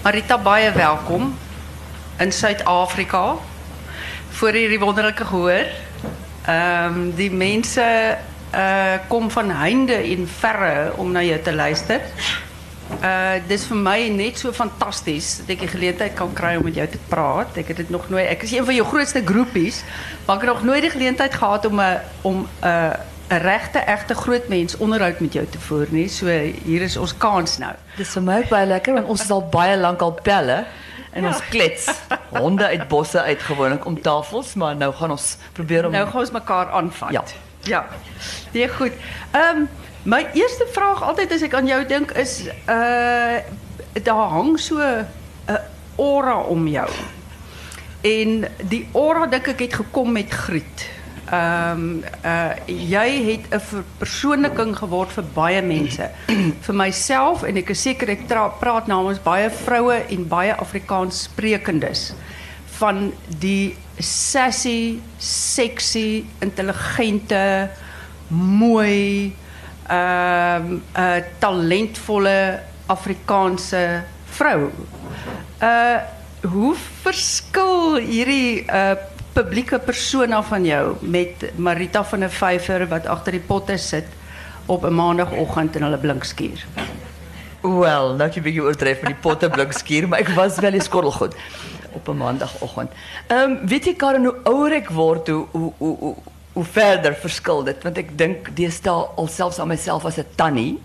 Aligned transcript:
Marita, 0.00 0.38
baie 0.40 0.70
welkom 0.72 1.34
in 2.16 2.30
Suid-Afrika. 2.32 3.34
Voor 4.30 4.56
hierdie 4.56 4.78
wonderlike 4.80 5.24
gehoor. 5.24 5.66
Ehm 6.48 7.10
die 7.18 7.28
mense 7.30 7.84
uh 8.54 8.96
kom 9.08 9.28
van 9.30 9.50
heinde 9.50 9.92
en 9.92 10.24
verre 10.38 10.92
om 10.96 11.12
na 11.12 11.20
jou 11.22 11.36
te 11.42 11.52
luister. 11.52 12.00
Uh 13.02 13.44
dis 13.46 13.66
vir 13.68 13.76
my 13.76 14.08
net 14.08 14.40
so 14.40 14.56
fantasties 14.56 15.34
dat 15.42 15.52
ek 15.58 15.66
die 15.66 15.72
geleentheid 15.74 16.16
kan 16.16 16.32
kry 16.32 16.54
om 16.56 16.64
met 16.70 16.80
jou 16.80 16.88
te 16.88 17.02
praat. 17.12 17.60
Ek 17.60 17.68
het 17.68 17.84
dit 17.84 17.92
nog 17.92 18.08
nooit 18.08 18.24
ek 18.24 18.48
is 18.48 18.56
een 18.56 18.64
van 18.64 18.80
jou 18.80 18.88
grootste 18.88 19.20
groepies, 19.20 19.84
maar 20.24 20.40
ek 20.40 20.48
het 20.48 20.52
nog 20.54 20.64
nooit 20.64 20.88
die 20.88 20.94
geleentheid 20.96 21.36
gehad 21.36 21.68
om 21.68 21.76
'n 21.76 22.00
om 22.22 22.48
'n 23.30 23.38
regte 23.38 23.78
egte 23.78 24.14
groot 24.14 24.48
mens 24.48 24.76
onderhoud 24.76 25.20
met 25.20 25.32
jou 25.32 25.46
te 25.46 25.58
voer 25.58 25.86
nie. 25.90 26.08
So 26.08 26.26
hier 26.64 26.82
is 26.82 26.96
ons 26.96 27.16
kans 27.16 27.58
nou. 27.58 27.72
Dis 27.96 28.08
vir 28.16 28.22
my 28.22 28.46
baie 28.50 28.66
lekker 28.66 28.94
want 28.94 29.06
ons 29.06 29.22
is 29.22 29.30
al 29.30 29.44
baie 29.52 29.76
lank 29.78 30.02
al 30.02 30.16
pelle 30.22 30.64
en 31.12 31.26
ons 31.26 31.42
klets 31.50 31.86
honde 32.28 32.66
uit 32.66 32.88
bosse 32.88 33.22
uit 33.22 33.42
gewoonlik 33.42 33.84
om 33.86 34.00
tafels, 34.02 34.54
maar 34.54 34.76
nou 34.76 34.92
gaan 34.92 35.10
ons 35.10 35.36
probeer 35.52 35.86
om 35.86 35.92
Nou 35.92 36.06
gaan 36.06 36.20
ons 36.20 36.30
mekaar 36.30 36.70
aanvat. 36.70 37.12
Ja. 37.12 37.22
Ja. 37.62 37.86
Nee, 38.52 38.68
goed. 38.68 38.92
Ehm 39.30 39.66
my 40.02 40.26
eerste 40.32 40.66
vraag 40.72 41.02
altyd 41.02 41.32
as 41.32 41.42
ek 41.42 41.54
aan 41.54 41.66
jou 41.66 41.86
dink 41.86 42.10
is 42.10 42.46
uh 42.66 43.38
daar 44.02 44.28
hang 44.34 44.58
so 44.58 44.78
'n 44.78 45.06
aura 45.96 46.40
om 46.40 46.68
jou. 46.68 46.88
En 48.00 48.48
die 48.68 48.88
aura 48.94 49.26
dink 49.26 49.46
ek 49.46 49.60
het 49.60 49.74
gekom 49.74 50.12
met 50.12 50.30
Griet. 50.30 50.88
Ehm 51.30 52.02
uh 52.26 52.52
jy 52.66 53.08
het 53.28 53.44
'n 53.54 53.60
verpersoonliking 53.60 54.76
geword 54.76 55.12
vir 55.12 55.24
baie 55.34 55.62
mense. 55.62 56.10
vir 56.66 56.74
myself 56.74 57.42
en 57.42 57.56
ek 57.56 57.70
is 57.70 57.82
seker 57.82 58.10
ek 58.10 58.26
praat 58.58 58.86
namens 58.86 59.22
baie 59.22 59.50
vroue 59.50 60.02
en 60.10 60.28
baie 60.28 60.54
Afrikaans 60.54 61.22
sprekendes 61.22 62.12
van 62.80 63.12
die 63.38 63.76
sassy, 63.98 64.98
sexy, 65.18 66.24
intelligente, 66.40 67.70
mooi, 68.28 69.32
ehm 69.88 70.80
uh, 70.96 71.20
talentvolle 71.38 72.60
Afrikaanse 72.86 74.02
vrou. 74.24 74.70
Uh 75.62 75.98
hoe 76.40 76.74
verskil 77.02 78.00
hierdie 78.00 78.64
uh 78.64 78.96
publieke 79.32 79.78
persona 79.78 80.42
van 80.42 80.64
jou 80.64 80.96
met 81.00 81.50
Marita 81.56 82.04
van 82.04 82.20
der 82.20 82.30
Vyver 82.30 82.86
wat 82.88 83.06
agter 83.06 83.32
die 83.32 83.46
potte 83.46 83.76
sit 83.78 84.06
op 84.66 84.84
'n 84.84 84.94
maandagooggend 84.94 85.76
in 85.76 85.82
hulle 85.82 85.98
blinkskuur? 85.98 86.64
Wel, 87.60 88.14
nou 88.16 88.30
jy 88.30 88.40
bietjie 88.40 88.62
oordryf 88.62 89.02
met 89.02 89.12
die 89.12 89.20
potte 89.20 89.50
blikskuur, 89.50 90.08
maar 90.08 90.20
ek 90.20 90.28
was 90.28 90.58
wel 90.58 90.72
eens 90.72 90.84
skorrelgoed 90.84 91.34
op 91.92 92.08
'n 92.08 92.16
maandagooggend. 92.16 92.90
Ehm 93.26 93.66
weet 93.66 93.84
jy 93.84 93.94
Karen 93.94 94.24
hoe 94.24 94.36
ouer 94.44 94.72
ek 94.72 94.88
word, 94.88 95.28
hoe 95.28 95.46
hoe 95.50 95.72
hoe 95.78 95.96
hoe, 95.98 96.14
hoe 96.52 96.64
verder 96.64 97.14
verskil 97.14 97.64
dit 97.64 97.82
want 97.82 97.98
ek 97.98 98.18
dink 98.18 98.56
deesdae 98.56 99.06
alselfs 99.16 99.58
aan 99.58 99.68
myself 99.68 100.04
as 100.04 100.18
'n 100.18 100.26
tannie. 100.34 100.78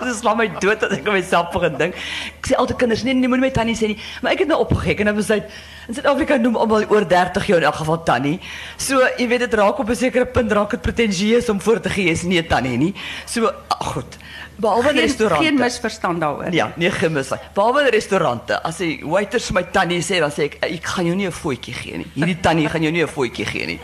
Dit 0.06 0.16
slaap 0.16 0.36
my 0.36 0.48
dood 0.60 0.80
dat 0.80 0.92
ek 0.92 1.06
aan 1.06 1.14
myself 1.14 1.50
begin 1.52 1.76
dink. 1.78 1.94
Ek 2.38 2.46
sê 2.50 2.54
altyd 2.56 2.76
kinders, 2.78 3.02
nee, 3.02 3.14
nee, 3.14 3.28
moenie 3.28 3.46
my 3.46 3.50
tannie 3.50 3.74
sê 3.76 3.86
nie, 3.88 3.98
maar 4.22 4.32
ek 4.32 4.38
het 4.44 4.48
nou 4.48 4.60
opgegek 4.60 5.00
en 5.00 5.06
dan 5.06 5.16
besluit 5.16 5.44
in 5.88 5.94
Suid-Afrika 5.94 6.36
noem 6.36 6.56
almal 6.56 6.84
oor 6.90 7.04
30 7.06 7.46
jou 7.46 7.58
in 7.58 7.64
elk 7.64 7.74
geval 7.74 8.02
tannie. 8.02 8.40
So, 8.76 9.00
jy 9.18 9.28
weet 9.28 9.40
dit 9.46 9.54
raak 9.54 9.78
op 9.78 9.88
'n 9.90 9.94
sekere 9.96 10.26
punt 10.26 10.52
raak 10.52 10.70
dit 10.70 10.82
pretensieus 10.82 11.48
om 11.48 11.60
voor 11.60 11.80
te 11.80 11.90
gee 11.90 12.10
is 12.10 12.22
nie 12.22 12.38
'n 12.42 12.46
tannie 12.46 12.76
nie. 12.78 12.94
So, 13.26 13.46
ag 13.68 13.86
goed. 13.94 14.16
Behalwe 14.58 14.88
in 14.88 14.94
Geen, 14.96 15.02
restaurante. 15.06 15.44
geen 15.44 15.54
misverstand 15.58 16.20
daaroor. 16.20 16.52
Ja, 16.52 16.72
nee 16.76 16.90
gemis. 16.90 17.28
Behalwe 17.54 17.80
in 17.80 17.90
restaurante, 17.92 18.62
as 18.62 18.76
die 18.78 19.00
waiters 19.04 19.50
my 19.52 19.62
tannie 19.62 20.00
sê, 20.00 20.18
dan 20.18 20.30
sê 20.30 20.44
ek 20.44 20.56
ek 20.64 20.84
gaan 20.84 21.04
jou 21.06 21.14
nie 21.14 21.26
'n 21.26 21.32
voetjie 21.32 21.74
gee 21.74 21.96
nie. 21.98 22.06
Hierdie 22.14 22.40
tannie 22.40 22.68
gaan 22.68 22.82
jou 22.82 22.90
nie 22.92 23.02
'n 23.02 23.08
voetjie 23.08 23.44
gee 23.44 23.66
nie. 23.66 23.80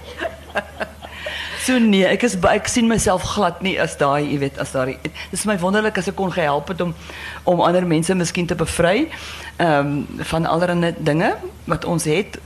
So 1.63 1.79
nee, 1.79 2.03
ek 2.03 2.25
is 2.27 2.35
ek 2.43 2.67
sien 2.67 2.89
myself 2.91 3.23
glad 3.37 3.61
nie 3.63 3.77
as 3.79 3.93
daai, 4.01 4.25
jy 4.27 4.39
weet, 4.43 4.57
as 4.59 4.73
daai 4.75 4.97
dit 5.05 5.13
is 5.31 5.45
my 5.47 5.55
wonderlik 5.63 5.99
as 6.01 6.09
ek 6.11 6.17
kon 6.19 6.33
gehelp 6.35 6.73
het 6.73 6.81
om 6.83 6.95
om 7.47 7.61
ander 7.63 7.87
mense 7.87 8.15
miskien 8.19 8.49
te 8.51 8.57
bevry 8.59 9.05
ehm 9.63 9.93
van 10.33 10.49
allerlei 10.51 10.91
dinge 10.99 11.37
wat 11.71 11.87
ons 11.87 12.09
het 12.11 12.41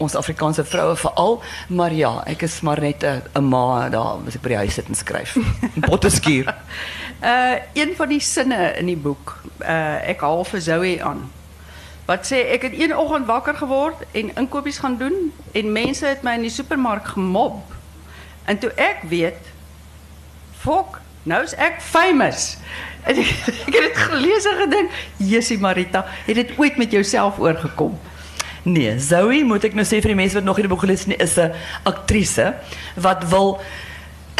ons 0.00 0.14
Afrikaanse 0.16 0.64
vroue 0.64 0.94
veral, 0.96 1.34
maar 1.68 1.92
ja, 1.92 2.12
ek 2.30 2.46
is 2.46 2.60
maar 2.64 2.80
net 2.80 3.04
'n 3.04 3.22
'n 3.36 3.44
ma 3.44 3.88
daar 3.88 4.22
as 4.26 4.36
ek 4.36 4.42
by 4.42 4.48
die 4.48 4.62
huis 4.62 4.74
sit 4.74 4.88
en 4.88 4.94
skryf. 4.94 5.36
Skuur. 6.20 6.54
Uh 7.22 7.58
een 7.74 7.92
van 7.96 8.08
die 8.08 8.20
sinne 8.20 8.74
in 8.78 8.86
die 8.86 8.96
boek, 8.96 9.42
uh 9.60 10.08
ek 10.08 10.20
haal 10.20 10.44
vir 10.44 10.60
Zoe 10.60 11.02
aan. 11.02 11.30
Wat 12.06 12.26
sê 12.26 12.48
ek 12.54 12.62
het 12.62 12.72
een 12.78 12.96
oggend 12.96 13.26
wakker 13.26 13.54
geword 13.54 14.06
en 14.12 14.34
inkopies 14.36 14.78
gaan 14.78 14.96
doen 14.96 15.32
en 15.52 15.72
mense 15.72 16.06
het 16.06 16.22
my 16.22 16.34
in 16.34 16.42
die 16.42 16.50
supermark 16.50 17.06
gemob. 17.06 17.79
En 18.44 18.58
toe 18.58 18.70
ek 18.76 19.02
weet, 19.08 19.50
fok, 20.60 21.00
nou 21.22 21.42
is 21.44 21.54
ek 21.54 21.80
famous. 21.80 22.56
En 23.08 23.16
ek, 23.16 23.34
ek 23.68 23.76
het 23.80 24.00
gelees 24.10 24.48
en 24.48 24.62
gedink, 24.64 24.96
"Jessie 25.16 25.58
Marita, 25.58 26.06
het 26.26 26.34
dit 26.34 26.56
ooit 26.56 26.76
met 26.76 26.90
jouself 26.90 27.38
oorgekom?" 27.38 27.98
Nee, 28.62 28.98
Zoe 29.00 29.44
moet 29.44 29.64
ek 29.64 29.76
nou 29.76 29.86
sê 29.88 30.02
vir 30.04 30.12
die 30.12 30.18
mense 30.18 30.36
wat 30.36 30.44
nog 30.44 30.58
nie 30.58 30.66
die 30.66 30.72
boek 30.72 30.82
gelees 30.84 31.06
is 31.08 31.36
'n 31.40 31.52
aktrise 31.88 32.54
wat 32.96 33.24
wil 33.32 33.60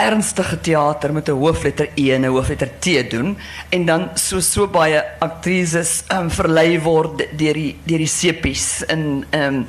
ernstige 0.00 0.60
teater 0.60 1.12
met 1.12 1.28
'n 1.28 1.40
hoofletter 1.40 1.88
E 1.94 2.12
en 2.12 2.24
'n 2.24 2.32
hoofletter 2.32 2.70
T 2.78 3.10
doen 3.10 3.36
en 3.68 3.84
dan 3.86 4.10
so 4.14 4.40
so 4.40 4.66
baie 4.66 5.04
aktrises 5.20 6.04
um, 6.12 6.30
verlei 6.30 6.80
word 6.80 7.26
deur 7.36 7.54
die 7.54 7.76
die 7.84 8.06
sepies 8.06 8.82
in 8.88 9.24
um, 9.30 9.66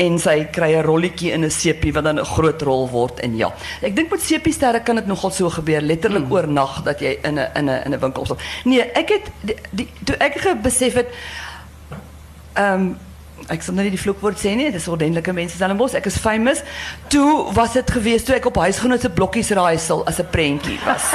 en 0.00 0.16
sy 0.18 0.36
kry 0.52 0.70
'n 0.74 0.84
rolletjie 0.84 1.32
in 1.32 1.44
'n 1.44 1.50
sepie 1.50 1.92
wat 1.92 2.04
dan 2.04 2.18
'n 2.18 2.24
groot 2.24 2.62
rol 2.62 2.88
word 2.88 3.20
en 3.20 3.36
ja. 3.36 3.52
Ek 3.82 3.96
dink 3.96 4.10
met 4.10 4.22
sepiesterre 4.22 4.80
kan 4.80 4.96
dit 4.96 5.06
nogal 5.06 5.30
so 5.30 5.50
gebeur 5.50 5.80
letterlik 5.80 6.24
mm. 6.24 6.32
oornag 6.32 6.82
dat 6.82 7.00
jy 7.00 7.18
in 7.22 7.38
'n 7.38 7.48
in 7.54 7.68
'n 7.68 7.82
in 7.84 7.92
'n 7.92 8.00
winkel. 8.00 8.36
Nee, 8.64 8.82
ek 8.82 9.08
het 9.08 9.30
die, 9.40 9.56
die 9.70 9.88
toe 10.04 10.16
ek 10.16 10.62
besef 10.62 10.94
het 10.94 11.08
ehm 12.54 12.74
um, 12.74 12.98
ek 13.48 13.62
sal 13.62 13.74
nou 13.74 13.84
nie 13.84 13.94
die 13.94 14.00
vloekwoord 14.00 14.38
sê 14.38 14.54
nie, 14.54 14.70
dis 14.72 14.88
ordentlike 14.88 15.32
mense 15.32 15.54
Stellenbosch. 15.56 15.94
Ek 15.94 16.06
is 16.06 16.16
famous. 16.16 16.62
Toe 17.08 17.52
was 17.52 17.72
dit 17.72 17.90
gewees 17.90 18.24
toe 18.24 18.34
ek 18.34 18.46
op 18.46 18.56
huisgenoot 18.56 19.00
se 19.00 19.10
blokkies 19.10 19.50
raaisel 19.50 20.06
as 20.06 20.18
'n 20.20 20.28
prentjie 20.30 20.78
was. 20.84 21.12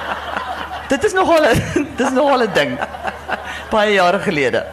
dit 0.92 1.04
is 1.04 1.12
nogal 1.12 1.42
'n 1.44 1.54
dit 1.96 2.06
is 2.06 2.12
nogal 2.12 2.42
'n 2.42 2.52
ding. 2.54 2.78
Baie 3.70 3.92
jare 3.92 4.18
gelede. 4.18 4.66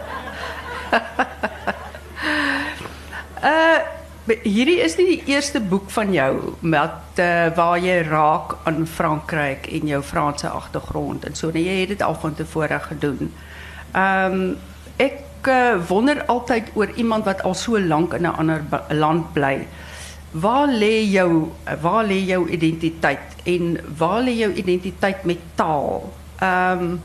Uh 3.47 3.97
hierdie 4.27 4.79
is 4.83 4.97
nie 4.99 5.05
die 5.07 5.33
eerste 5.33 5.59
boek 5.63 5.89
van 5.93 6.11
jou 6.11 6.31
met 6.59 7.19
uh, 7.23 7.47
waar 7.55 7.77
jy 7.79 8.01
raak 8.07 8.57
aan 8.67 8.87
Frankryk 8.87 9.69
en 9.71 9.87
jou 9.87 10.01
Franse 10.03 10.49
agtergrond 10.49 11.25
en 11.25 11.35
so. 11.35 11.51
Nee, 11.53 11.63
jy 11.63 11.85
het 11.93 12.03
al 12.03 12.17
van 12.19 12.35
tevore 12.35 12.79
gedoen. 12.89 13.31
Ehm 13.93 14.41
um, 14.41 14.57
ek 14.97 15.45
uh, 15.53 15.77
wonder 15.85 16.23
altyd 16.25 16.71
oor 16.73 16.89
iemand 16.97 17.27
wat 17.29 17.43
al 17.45 17.53
so 17.53 17.79
lank 17.79 18.15
in 18.17 18.25
'n 18.25 18.33
ander 18.41 18.63
land 18.89 19.33
bly. 19.33 19.67
Waar 20.31 20.67
lê 20.67 21.05
jou 21.05 21.51
waar 21.81 22.11
jou 22.11 22.49
identiteit 22.49 23.35
en 23.45 23.77
waar 23.97 24.21
lê 24.23 24.33
jou 24.43 24.51
identiteit 24.53 25.23
met 25.23 25.39
taal? 25.55 26.13
Ehm 26.39 26.81
um, 26.81 27.01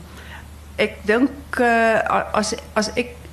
ek 0.75 0.97
dink 1.05 1.31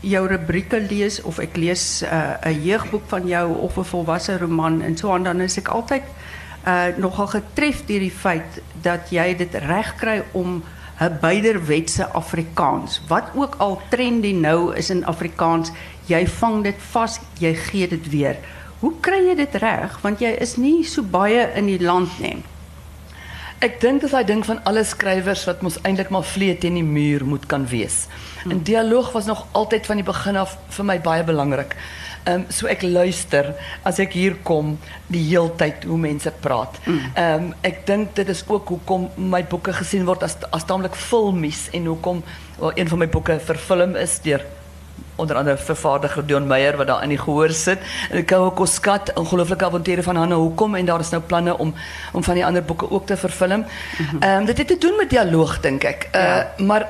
jou 0.00 0.26
rubrieke 0.28 0.80
lees 0.80 1.20
of 1.28 1.38
ek 1.38 1.56
lees 1.56 2.02
uh, 2.02 2.36
'n 2.44 2.62
jeugboek 2.64 3.02
van 3.06 3.26
jou 3.26 3.46
of 3.58 3.76
'n 3.76 3.84
volwasse 3.84 4.38
roman 4.38 4.82
en 4.82 4.96
so 4.96 5.12
aan 5.12 5.22
dan 5.22 5.40
is 5.40 5.58
ek 5.58 5.68
altyd 5.68 6.02
uh, 6.66 6.86
nogal 6.96 7.26
getref 7.26 7.84
deur 7.86 8.00
die 8.00 8.10
feit 8.10 8.62
dat 8.82 9.10
jy 9.10 9.36
dit 9.36 9.54
reg 9.54 9.94
kry 9.96 10.22
om 10.32 10.62
'n 11.00 11.18
beiderwetse 11.20 12.08
Afrikaans. 12.12 13.00
Wat 13.08 13.24
ook 13.34 13.54
al 13.58 13.80
trendy 13.88 14.32
nou 14.32 14.74
is 14.76 14.90
in 14.90 15.04
Afrikaans 15.04 15.70
jy 16.06 16.26
vang 16.26 16.64
dit 16.64 16.76
vas 16.90 17.20
jy 17.38 17.54
gee 17.54 17.88
dit 17.88 18.08
weer. 18.08 18.36
Hoe 18.80 18.92
kry 19.00 19.28
jy 19.28 19.34
dit 19.34 19.54
reg 19.54 20.00
want 20.02 20.20
jy 20.20 20.36
is 20.40 20.56
nie 20.56 20.84
so 20.84 21.02
baie 21.02 21.52
in 21.54 21.66
die 21.66 21.80
land 21.80 22.20
nie 22.20 22.42
Ek 23.60 23.74
dink 23.76 24.00
dis 24.00 24.12
daai 24.14 24.24
ding 24.24 24.40
van 24.48 24.62
alle 24.64 24.80
skrywers 24.88 25.42
wat 25.44 25.60
mos 25.60 25.74
eintlik 25.84 26.08
maar 26.08 26.24
vlee 26.24 26.54
teen 26.56 26.78
die 26.78 26.84
muur 26.86 27.26
moet 27.28 27.42
kan 27.46 27.66
wees. 27.68 28.06
En 28.48 28.62
dialoog 28.64 29.10
was 29.12 29.26
nog 29.28 29.42
altyd 29.52 29.86
van 29.86 30.00
die 30.00 30.04
begin 30.06 30.38
af 30.40 30.54
vir 30.76 30.86
my 30.88 30.96
baie 31.04 31.24
belangrik. 31.28 31.74
Ehm 32.24 32.40
um, 32.40 32.46
so 32.48 32.68
ek 32.72 32.80
luister 32.82 33.50
as 33.84 34.00
ek 34.00 34.16
hier 34.16 34.38
kom 34.48 34.78
die 35.12 35.26
heeltyd 35.26 35.84
hoe 35.84 35.98
mense 36.00 36.32
praat. 36.40 36.78
Ehm 36.86 37.50
um, 37.50 37.50
ek 37.60 37.84
dink 37.90 38.14
dit 38.16 38.32
is 38.32 38.40
ook 38.48 38.72
hoekom 38.72 39.10
my 39.16 39.42
boeke 39.44 39.76
gesien 39.76 40.08
word 40.08 40.24
as 40.24 40.38
as 40.56 40.64
taamlik 40.64 40.96
filmies 40.96 41.66
en 41.76 41.92
hoekom 41.92 42.24
wel 42.56 42.72
een 42.80 42.88
van 42.88 43.04
my 43.04 43.08
boeke 43.12 43.36
verfilm 43.44 43.92
is 43.96 44.16
deur 44.24 44.40
onder 45.20 45.36
andere 45.36 45.56
vervaardiger 45.60 46.26
Dion 46.26 46.46
Meyer 46.50 46.76
wat 46.80 46.86
daar 46.90 47.02
in 47.04 47.12
die 47.14 47.18
gehoor 47.20 47.52
sit. 47.56 47.78
En 48.10 48.20
ek 48.22 48.30
hou 48.36 48.42
ook 48.48 48.62
skat 48.68 49.12
ongelooflike 49.20 49.64
avonture 49.68 50.02
van 50.02 50.16
Hanna 50.16 50.36
Hoekom 50.40 50.74
en 50.78 50.86
daar 50.88 51.00
is 51.04 51.10
nou 51.14 51.22
planne 51.22 51.56
om 51.58 51.74
om 52.12 52.24
van 52.24 52.34
die 52.40 52.44
ander 52.46 52.64
boeke 52.64 52.90
ook 52.90 53.06
te 53.06 53.16
verfilm. 53.16 53.64
Ehm 54.20 54.40
um, 54.40 54.46
dit 54.50 54.58
het 54.58 54.66
te 54.72 54.78
doen 54.78 54.96
met 54.96 55.10
dialoog 55.10 55.60
dink 55.60 55.84
ek. 55.84 56.08
Uh, 56.14 56.20
Ja. 56.22 56.50
maar 56.58 56.88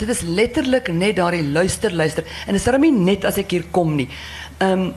Dit 0.00 0.08
is 0.08 0.20
letterlik 0.24 0.86
net 0.92 1.16
daardie 1.16 1.44
luister 1.44 1.92
luister 1.92 2.24
en 2.24 2.54
dit 2.54 2.60
is 2.60 2.64
darem 2.64 2.80
nie 2.80 2.92
net 2.92 3.24
as 3.28 3.36
ek 3.36 3.50
hier 3.52 3.66
kom 3.70 3.94
nie. 3.98 4.08
Ehm 4.58 4.86
um, 4.86 4.94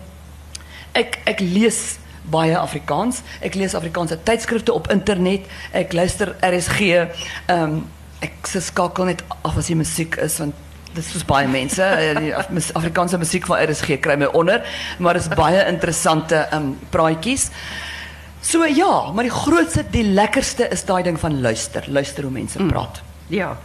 ek 0.95 1.17
ek 1.27 1.39
lees 1.43 1.97
baie 2.31 2.55
Afrikaans. 2.57 3.19
Ek 3.43 3.57
lees 3.59 3.75
Afrikaanse 3.75 4.15
tydskrifte 4.23 4.71
op 4.73 4.87
internet. 4.93 5.49
Ek 5.75 5.91
luister 5.93 6.35
RSG. 6.39 6.79
Ehm 6.93 7.59
um, 7.59 7.81
ek 8.23 8.47
se 8.47 8.61
skakel 8.63 9.09
net 9.09 9.23
af 9.43 9.57
as 9.59 9.67
die 9.67 9.75
musiek 9.75 10.15
is 10.23 10.37
want 10.39 10.55
dis 10.95 11.11
soos 11.11 11.25
baie 11.25 11.47
mense 11.47 11.83
eh, 11.83 12.33
Afrikaanse 12.73 13.17
musiek 13.17 13.47
van 13.49 13.63
RSG 13.63 13.99
kry 14.03 14.17
my 14.19 14.29
onder, 14.33 14.63
maar 14.99 15.15
is 15.15 15.27
baie 15.27 15.65
interessante 15.67 16.47
um, 16.53 16.73
praatjies. 16.89 17.49
So 18.43 18.65
ja, 18.67 19.11
maar 19.15 19.23
die 19.23 19.31
grootste, 19.31 19.85
die 19.91 20.03
lekkerste 20.03 20.67
is 20.75 20.83
daai 20.85 21.03
ding 21.03 21.19
van 21.19 21.41
luister. 21.41 21.85
Luister 21.87 22.27
hoe 22.27 22.31
mense 22.31 22.59
praat. 22.67 23.01
Ja. 23.31 23.57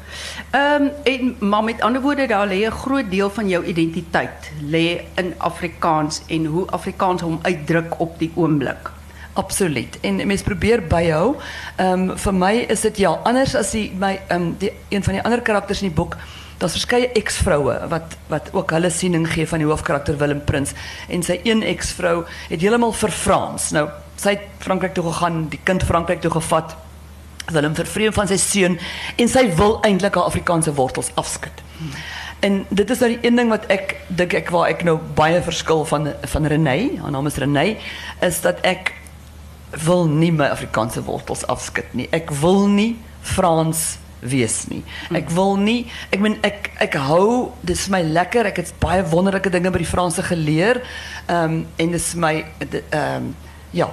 Ehm 0.51 0.87
en 1.03 1.37
maar 1.39 1.65
met 1.65 1.81
ander 1.81 2.01
woorde 2.01 2.27
daar 2.27 2.47
lê 2.47 2.67
'n 2.67 2.71
groot 2.71 3.11
deel 3.11 3.31
van 3.31 3.49
jou 3.49 3.65
identiteit 3.65 4.51
lê 4.63 5.01
in 5.15 5.35
Afrikaans 5.37 6.23
en 6.27 6.45
hoe 6.45 6.71
Afrikaans 6.71 7.23
hom 7.23 7.39
uitdruk 7.43 8.01
op 8.01 8.19
die 8.19 8.31
oomblik. 8.35 8.91
Absoluut. 9.33 9.99
En 10.01 10.27
mens 10.27 10.43
probeer 10.43 10.87
byhou. 10.87 11.37
Ehm 11.77 12.17
vir 12.17 12.35
my 12.35 12.55
is 12.69 12.81
dit 12.81 12.97
ja, 12.97 13.11
anders 13.11 13.55
as 13.55 13.71
die 13.71 13.93
my 13.99 14.21
ehm 14.29 14.53
die 14.59 14.73
een 14.89 15.05
van 15.05 15.13
die 15.13 15.23
ander 15.23 15.41
karakters 15.41 15.83
in 15.83 15.89
die 15.89 15.97
boek. 15.97 16.17
Daar's 16.59 16.75
verskeie 16.75 17.13
eksvroue 17.19 17.77
wat 17.89 18.17
wat 18.29 18.51
ook 18.53 18.73
hulle 18.75 18.91
siening 18.91 19.29
gee 19.31 19.47
van 19.47 19.63
die 19.63 19.69
hoofkarakter 19.69 20.19
Willem 20.19 20.41
Prins 20.45 20.75
en 21.09 21.23
sy 21.23 21.39
een 21.47 21.63
eksvrou 21.63 22.25
het 22.49 22.61
heeltemal 22.61 22.93
verfrans. 22.93 23.71
Nou, 23.77 23.87
sy 24.19 24.35
het 24.35 24.47
Frankryk 24.65 24.97
toe 24.97 25.07
gegaan, 25.07 25.47
die 25.53 25.61
kind 25.63 25.87
Frankryk 25.87 26.21
toe 26.21 26.33
gevat. 26.35 26.75
Willem 27.49 27.75
vervreem 27.79 28.13
van 28.13 28.29
sy 28.29 28.37
seun 28.43 28.79
en 29.17 29.31
sy 29.31 29.47
wil 29.57 29.79
eintlik 29.87 30.19
haar 30.19 30.29
Afrikaanse 30.29 30.75
wortels 30.75 31.13
afskud. 31.15 31.63
En 32.45 32.61
dit 32.69 32.91
is 32.91 32.99
nou 32.99 33.09
die 33.15 33.21
een 33.23 33.39
ding 33.39 33.49
wat 33.51 33.65
ek 33.73 33.97
dink 34.09 34.35
ek 34.35 34.51
waar 34.55 34.69
ek 34.71 34.83
nou 34.87 34.99
baie 35.19 35.41
verskil 35.43 35.85
van 35.89 36.13
van 36.35 36.47
Renée, 36.47 36.99
haar 37.01 37.15
naam 37.15 37.27
is 37.27 37.39
is 38.21 38.41
dat 38.41 38.61
ek 38.63 38.95
wil 39.85 40.07
nie 40.07 40.33
my 40.33 40.49
Afrikaanse 40.49 41.03
wortels 41.05 41.47
afskud 41.47 41.95
nie. 41.95 42.09
Ek 42.11 42.31
wil 42.31 42.67
nie 42.67 42.97
Frans 43.23 43.99
wees 44.21 44.67
nie. 44.69 44.83
Ek 45.15 45.31
wil 45.31 45.57
nie 45.57 45.87
ek 46.11 46.21
meen 46.21 46.39
ek 46.43 46.71
ek 46.81 46.95
hou 47.09 47.53
dis 47.63 47.89
my 47.89 48.03
lekker. 48.03 48.47
Ek 48.47 48.57
het 48.57 48.73
baie 48.81 49.05
wonderlike 49.05 49.51
dinge 49.51 49.71
by 49.71 49.79
die 49.79 49.87
Franse 49.93 50.23
geleer. 50.23 50.83
Ehm 51.29 51.45
um, 51.45 51.67
en 51.77 51.91
dis 51.97 52.15
my 52.15 52.45
ehm 52.59 52.83
um, 53.17 53.35
ja. 53.71 53.91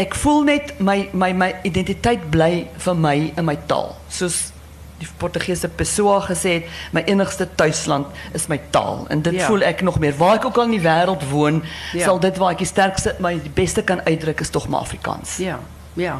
Ek 0.00 0.14
voel 0.14 0.44
net 0.44 0.74
my 0.80 1.08
my 1.12 1.32
my 1.32 1.50
identiteit 1.66 2.30
bly 2.30 2.68
vir 2.78 2.94
my 2.96 3.16
in 3.36 3.44
my 3.44 3.56
taal. 3.66 3.96
Soos 4.08 4.52
die 5.00 5.08
Portugese 5.18 5.68
Pessoa 5.68 6.18
gesê 6.20 6.50
het, 6.58 6.64
my 6.92 7.00
enigste 7.08 7.46
tuisland 7.56 8.06
is 8.36 8.46
my 8.52 8.58
taal 8.70 9.06
en 9.08 9.22
dit 9.22 9.34
Ja. 9.34 9.46
voel 9.46 9.62
ek 9.64 9.80
nog 9.82 9.98
meer. 9.98 10.12
Waar 10.16 10.34
ek 10.36 10.44
ook 10.44 10.56
al 10.58 10.64
in 10.68 10.70
die 10.76 10.80
wêreld 10.84 11.24
woon, 11.30 11.62
Ja. 11.94 12.04
sal 12.04 12.18
dit 12.20 12.36
waar 12.36 12.50
ek 12.52 12.58
die 12.58 12.66
sterkste 12.66 13.14
my 13.18 13.38
die 13.40 13.50
beste 13.54 13.82
kan 13.82 14.00
uitdruk 14.04 14.40
is 14.40 14.50
tog 14.50 14.68
maar 14.68 14.80
Afrikaans. 14.80 15.36
Ja. 15.38 15.58
Ja. 16.00 16.16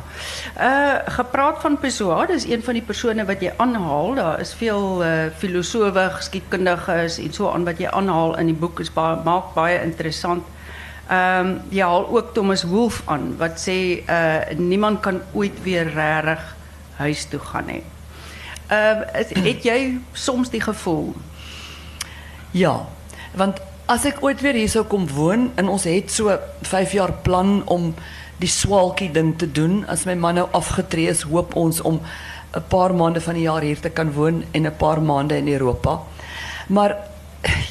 Uh 0.60 0.98
gepraat 1.16 1.60
van 1.64 1.78
Pessoa, 1.78 2.26
dis 2.26 2.44
een 2.44 2.62
van 2.62 2.76
die 2.76 2.84
persone 2.84 3.24
wat 3.24 3.40
jy 3.40 3.52
aanhaal. 3.56 4.14
Daar 4.14 4.40
is 4.40 4.52
veel 4.54 5.04
uh 5.04 5.12
filosowe, 5.40 6.06
geskiedkundiges 6.20 7.18
en 7.18 7.32
so 7.32 7.48
aan 7.50 7.64
wat 7.64 7.80
jy 7.80 7.88
aanhaal 7.88 8.36
in 8.38 8.52
die 8.52 8.58
boek 8.64 8.80
is 8.84 8.92
baie 8.92 9.16
maak 9.24 9.54
baie 9.56 9.80
interessant. 9.82 10.44
Ehm 11.08 11.56
um, 11.72 12.04
ook 12.14 12.34
Thomas 12.34 12.62
Wolfe 12.62 13.02
aan 13.06 13.36
wat 13.38 13.56
sê 13.60 14.04
uh 14.04 14.56
niemand 14.56 15.00
kan 15.00 15.22
ooit 15.32 15.62
weer 15.62 15.88
regtig 15.94 16.44
huis 17.00 17.24
toe 17.24 17.40
gaan 17.40 17.66
nie. 17.66 17.82
Uh, 18.70 19.00
het 19.12 19.70
soms 20.12 20.50
die 20.50 20.60
gevoel? 20.60 21.14
Ja, 22.50 22.86
want 23.34 23.58
as 23.90 24.04
ek 24.06 24.20
ooit 24.22 24.40
weer 24.40 24.54
hier 24.54 24.70
sou 24.70 24.84
kom 24.86 25.08
woon 25.10 25.48
en 25.58 25.68
ons 25.68 25.84
het 25.88 26.12
so 26.14 26.30
5 26.62 26.92
jaar 26.94 27.12
plan 27.26 27.62
om 27.66 27.94
die 28.40 28.48
swaalkie 28.48 29.10
ding 29.12 29.34
te 29.38 29.46
doen, 29.46 29.84
as 29.88 30.06
my 30.08 30.14
man 30.14 30.40
nou 30.40 30.48
afgetree 30.56 31.10
is, 31.12 31.22
hoop 31.28 31.54
ons 31.56 31.81
om 31.81 32.00
'n 32.56 32.64
paar 32.69 32.94
maande 32.94 33.20
van 33.20 33.34
die 33.34 33.46
jaar 33.46 33.62
hier 33.62 33.81
te 33.81 33.90
kan 33.90 34.12
woon 34.12 34.44
en 34.52 34.66
'n 34.66 34.76
paar 34.76 35.02
maande 35.02 35.37
in 35.37 35.48
Europa. 35.48 36.00
Maar 36.69 36.96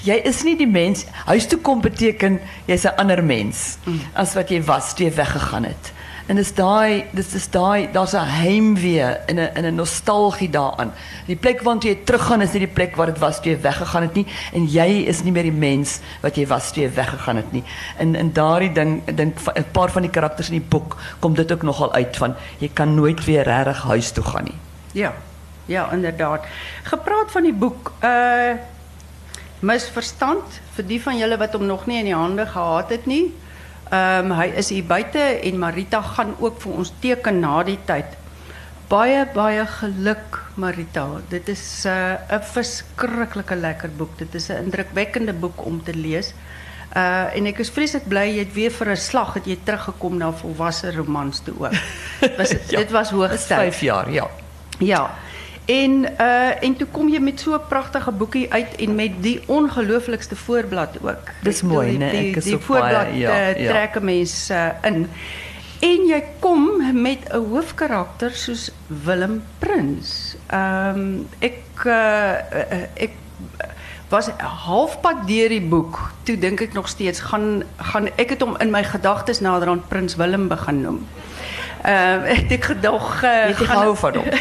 jy 0.03 0.21
is 0.23 0.43
nie 0.43 0.55
die 0.57 0.67
mens 0.67 1.05
huis 1.25 1.47
toe 1.47 1.59
kom 1.59 1.81
beteken 1.81 2.39
jy's 2.65 2.85
'n 2.85 2.95
ander 2.97 3.23
mens 3.23 3.77
as 4.13 4.33
wat 4.33 4.49
jy 4.49 4.61
was 4.63 4.93
toe 4.93 5.05
jy 5.05 5.15
weggegaan 5.15 5.63
het. 5.63 5.93
En 6.29 6.37
dis 6.37 6.51
daai 6.53 7.07
dis 7.17 7.31
is 7.33 7.47
daai 7.49 7.89
daar's 7.91 8.13
'n 8.13 8.29
heimwee 8.41 9.01
en 9.01 9.39
'n 9.39 9.49
in 9.57 9.65
'n 9.65 9.75
nostalgie 9.75 10.49
daaraan. 10.49 10.93
Die 11.25 11.35
plek 11.35 11.61
waartoe 11.61 11.89
jy 11.89 11.97
teruggaan 12.03 12.41
is 12.41 12.51
nie 12.51 12.59
die 12.59 12.73
plek 12.73 12.95
waar 12.95 13.05
dit 13.05 13.17
was 13.17 13.41
toe 13.41 13.51
jy 13.51 13.61
weggegaan 13.61 14.01
het 14.01 14.13
nie 14.13 14.25
en 14.53 14.65
jy 14.65 15.05
is 15.07 15.23
nie 15.23 15.31
meer 15.31 15.43
die 15.43 15.51
mens 15.51 15.99
wat 16.21 16.35
jy 16.35 16.47
was 16.47 16.71
toe 16.71 16.83
jy 16.83 16.93
weggegaan 16.93 17.35
het 17.35 17.51
nie. 17.51 17.63
En 17.97 18.15
in 18.15 18.33
daardie 18.33 18.71
ding 18.71 19.15
dink 19.15 19.37
'n 19.55 19.65
paar 19.71 19.91
van 19.91 20.01
die 20.01 20.11
karakters 20.11 20.49
in 20.49 20.59
die 20.59 20.69
boek 20.69 20.97
kom 21.19 21.33
dit 21.33 21.51
ook 21.51 21.63
nogal 21.63 21.93
uit 21.93 22.17
van 22.17 22.35
jy 22.59 22.69
kan 22.73 22.95
nooit 22.95 23.25
weer 23.25 23.43
regtig 23.43 23.83
huis 23.83 24.11
toe 24.11 24.23
gaan 24.23 24.43
nie. 24.43 24.57
Ja. 24.91 25.13
Ja, 25.65 25.91
inderdaad. 25.91 26.45
Gepraat 26.83 27.31
van 27.31 27.43
die 27.43 27.53
boek, 27.53 27.91
uh 28.03 28.53
misverstand 29.59 30.61
vir 30.75 30.85
die 30.87 31.01
van 31.01 31.17
julle 31.17 31.37
wat 31.37 31.53
hom 31.53 31.65
nog 31.65 31.85
nie 31.85 31.99
in 31.99 32.05
die 32.05 32.15
hande 32.15 32.45
gehad 32.45 32.89
het 32.89 33.05
nie. 33.05 33.33
Ehm 33.89 34.31
um, 34.31 34.37
hy 34.37 34.51
is 34.61 34.69
hier 34.69 34.85
buite 34.85 35.19
en 35.19 35.59
Marita 35.59 36.01
gaan 36.01 36.35
ook 36.39 36.61
vir 36.61 36.73
ons 36.73 36.91
teken 37.01 37.39
na 37.39 37.63
die 37.63 37.79
tyd. 37.85 38.17
Baie 38.89 39.25
baie 39.33 39.65
geluk 39.65 40.37
Marita. 40.55 41.07
Dit 41.29 41.49
is 41.49 41.85
'n 41.85 41.89
uh, 41.89 42.37
'n 42.37 42.43
verskriklike 42.53 43.55
lekker 43.55 43.89
boek. 43.97 44.17
Dit 44.17 44.35
is 44.35 44.49
'n 44.49 44.63
indrukwekkende 44.65 45.33
boek 45.33 45.65
om 45.65 45.83
te 45.83 45.93
lees. 45.93 46.33
Uh 46.95 47.35
en 47.35 47.45
ek 47.45 47.59
is 47.59 47.69
vreeslik 47.69 48.07
bly 48.09 48.25
jy 48.29 48.39
het 48.39 48.53
weer 48.53 48.71
vir 48.71 48.89
'n 48.89 48.97
slag 48.97 49.33
het 49.33 49.45
jy 49.45 49.57
teruggekom 49.63 50.17
na 50.17 50.31
volwasse 50.31 50.91
romans 50.95 51.39
toe 51.39 51.53
ook. 51.59 51.73
Was, 52.37 52.49
Ja, 52.69 52.77
dit 52.77 52.91
was 52.91 53.09
hoogtyd. 53.09 53.41
5 53.41 53.79
jaar, 53.81 54.11
ja. 54.11 54.27
Ja. 54.79 55.11
En 55.69 56.05
uh 56.19 56.63
en 56.65 56.75
toe 56.77 56.87
kom 56.91 57.09
jy 57.13 57.19
met 57.21 57.39
so 57.39 57.53
'n 57.53 57.67
pragtige 57.69 58.11
boekie 58.11 58.47
uit 58.53 58.75
en 58.75 58.95
met 58.95 59.11
die 59.21 59.39
ongelooflikste 59.45 60.35
voorblad 60.35 60.97
ook. 61.01 61.25
Dis 61.45 61.61
bedoel, 61.61 61.75
mooi, 61.75 61.89
die- 61.89 61.97
né? 61.99 62.09
Die, 62.11 62.29
Ek 62.29 62.35
is 62.35 62.43
die 62.43 62.53
ook 62.55 62.61
voorblad 62.61 62.91
baie- 63.09 63.17
ja, 63.17 63.31
uh, 63.49 63.59
ja. 63.63 63.69
trek 63.71 63.95
'n 64.01 64.05
mens 64.05 64.49
uh, 64.51 64.65
in. 64.83 65.09
En 65.79 66.05
jy 66.07 66.23
kom 66.39 66.69
met 67.01 67.19
'n 67.29 67.37
hoofkarakter 67.51 68.31
soos 68.31 68.71
Willem 68.87 69.43
Prins. 69.59 70.35
Ehm 70.47 70.99
um, 70.99 71.27
ek 71.39 71.85
uh, 71.85 72.31
ek 72.93 73.11
was 74.09 74.29
halfpad 74.65 75.27
deur 75.27 75.49
die 75.49 75.61
boek. 75.61 76.11
Toe 76.23 76.37
dink 76.37 76.61
ek 76.61 76.73
nog 76.73 76.87
steeds 76.87 77.19
gaan 77.19 77.63
gaan 77.77 78.09
ek 78.15 78.29
het 78.29 78.41
hom 78.41 78.55
in 78.57 78.71
my 78.71 78.83
gedagtes 78.83 79.39
naderhand 79.39 79.87
Prins 79.87 80.15
Willem 80.15 80.47
begin 80.47 80.81
noem. 80.81 81.07
Ehm 81.83 82.23
uh, 82.23 82.31
ek 82.37 82.49
het 82.49 82.65
gedog 82.65 83.23
uh, 83.23 83.29
Jy 83.29 83.47
het 83.53 83.59
nie 83.59 83.67
gehou 83.67 83.95
van 83.97 84.15
hom. 84.15 84.25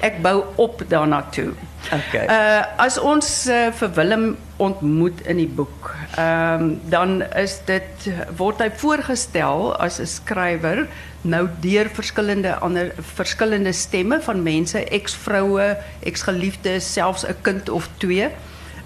ek 0.00 0.22
bou 0.22 0.44
op 0.56 0.82
daarna 0.88 1.22
toe. 1.30 1.52
Okay. 1.88 2.26
Uh 2.26 2.62
as 2.76 2.98
ons 2.98 3.46
uh, 3.48 3.68
vir 3.72 3.90
Willem 3.96 4.36
ontmoet 4.56 5.20
in 5.26 5.38
die 5.40 5.48
boek, 5.48 5.94
ehm 6.16 6.62
um, 6.62 6.80
dan 6.90 7.22
is 7.38 7.60
dit 7.64 8.08
word 8.36 8.60
hy 8.60 8.70
voorgestel 8.70 9.72
as 9.78 10.00
'n 10.00 10.06
skrywer 10.06 10.86
nou 11.22 11.48
deur 11.60 11.88
verskillende 11.90 12.54
ander 12.58 12.92
verskillende 13.14 13.72
stemme 13.72 14.20
van 14.20 14.42
mense, 14.42 14.84
eksvroue, 14.84 15.76
eksgeliefdes, 16.00 16.92
selfs 16.92 17.26
'n 17.26 17.36
kind 17.42 17.68
of 17.68 17.88
twee 17.98 18.28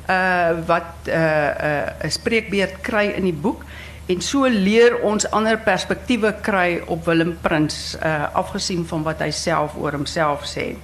uh 0.09 0.51
wat 0.67 0.93
'n 1.05 1.11
uh, 1.11 1.17
'n 1.17 1.67
uh, 1.67 2.07
'n 2.07 2.11
spreekbeurt 2.11 2.81
kry 2.81 3.07
in 3.17 3.25
die 3.25 3.41
boek. 3.41 3.65
En 4.07 4.21
so 4.21 4.45
leer 4.45 5.01
ons 5.01 5.31
ander 5.31 5.59
perspektiewe 5.59 6.35
kry 6.41 6.83
op 6.87 7.05
Willem 7.05 7.39
Prins 7.41 7.97
uh 8.03 8.35
afgesien 8.35 8.87
van 8.87 9.03
wat 9.03 9.21
hy 9.21 9.31
self 9.31 9.75
oor 9.77 9.93
homself 9.93 10.45
sê. 10.45 10.77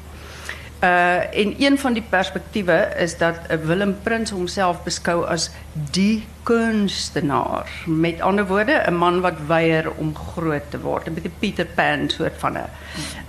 Uh 0.82 1.38
en 1.42 1.54
een 1.58 1.78
van 1.78 1.92
die 1.92 2.02
perspektiewe 2.08 2.88
is 2.98 3.16
dat 3.18 3.34
uh, 3.50 3.56
Willem 3.56 3.96
Prins 4.02 4.30
homself 4.30 4.82
beskou 4.82 5.24
as 5.26 5.50
die 5.90 6.26
kunstenaar. 6.42 7.66
Met 7.86 8.20
ander 8.20 8.46
woorde, 8.46 8.82
'n 8.86 8.94
man 8.94 9.20
wat 9.20 9.46
weier 9.46 9.90
om 9.96 10.14
groot 10.16 10.70
te 10.70 10.80
word, 10.80 11.06
'n 11.06 11.14
bietjie 11.14 11.32
Peter 11.38 11.66
Pan 11.66 12.08
soort 12.10 12.38
van 12.38 12.52
'n 12.52 12.70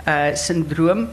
uh 0.06 0.34
sindroom. 0.34 1.08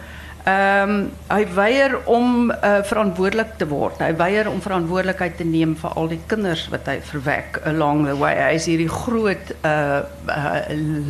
Ehm 0.47 0.89
um, 0.89 1.09
hy 1.27 1.43
weier 1.55 1.97
om 2.05 2.51
uh, 2.51 2.77
verantwoordelik 2.87 3.57
te 3.59 3.65
word. 3.67 3.97
Hy 3.99 4.13
weier 4.15 4.47
om 4.47 4.61
verantwoordelikheid 4.63 5.35
te 5.37 5.43
neem 5.43 5.73
vir 5.75 5.95
al 5.99 6.07
die 6.07 6.19
kinders 6.25 6.67
wat 6.71 6.87
hy 6.87 7.01
verwek 7.03 7.59
along 7.67 8.05
the 8.07 8.15
way. 8.15 8.53
Is 8.55 8.69
hierdie 8.69 8.87
groot 8.87 9.51
uh, 9.67 9.99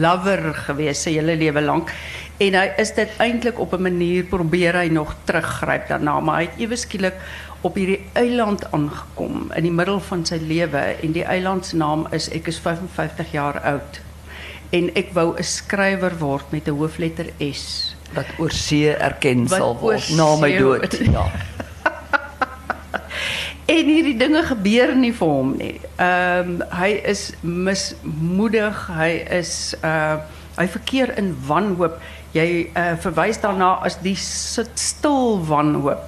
lover 0.01 0.41
gewees 0.63 1.03
sy 1.05 1.13
hele 1.19 1.35
lewe 1.37 1.61
lank 1.61 1.93
en 2.37 2.53
hy 2.53 2.65
is 2.77 2.93
dit 2.93 3.09
eintlik 3.17 3.59
op 3.59 3.73
'n 3.73 3.81
manier 3.81 4.23
probeer 4.23 4.75
hy 4.75 4.87
nog 4.87 5.15
teruggryp 5.23 5.87
daarna, 5.87 6.19
maar 6.19 6.35
hy 6.35 6.43
het 6.49 6.59
ewe 6.59 6.75
skielik 6.75 7.15
op 7.61 7.75
hierdie 7.75 8.05
eiland 8.13 8.71
aangekom 8.71 9.51
in 9.55 9.63
die 9.63 9.71
middel 9.71 9.99
van 9.99 10.25
sy 10.25 10.37
lewe 10.37 10.83
en 11.01 11.11
die 11.11 11.25
eiland 11.25 11.65
se 11.65 11.75
naam 11.75 12.07
is 12.11 12.29
ek 12.29 12.47
is 12.47 12.59
55 12.59 13.31
jaar 13.31 13.59
oud 13.59 14.01
en 14.69 14.89
ek 14.95 15.13
wou 15.13 15.35
'n 15.37 15.43
skrywer 15.43 16.17
word 16.19 16.51
met 16.51 16.67
'n 16.67 16.77
hoofletter 16.77 17.33
S 17.39 17.95
wat 18.13 18.27
oor 18.37 18.51
see 18.51 18.93
erken 18.93 19.47
Wat 19.47 19.59
sal 19.59 19.77
word 19.79 20.09
na 20.15 20.35
my 20.35 20.57
dood. 20.57 20.99
Ja. 21.11 21.27
En 23.67 23.89
hierdie 23.91 24.15
dinge 24.15 24.43
gebeur 24.47 24.93
nie 24.95 25.11
vir 25.11 25.27
hom 25.27 25.49
nie. 25.59 25.73
Ehm 25.99 26.61
hy 26.71 27.01
is 27.03 27.33
mismoedig, 27.41 28.87
hy 28.95 29.09
is 29.39 29.75
uh 29.83 30.23
hy 30.55 30.67
verkeer 30.67 31.11
in 31.19 31.33
wanhoop. 31.45 31.99
Jy 32.37 32.49
uh 32.77 32.93
verwys 33.01 33.39
daarna 33.41 33.77
as 33.87 33.97
die 34.03 34.17
stil 34.17 35.39
wanhoop. 35.47 36.03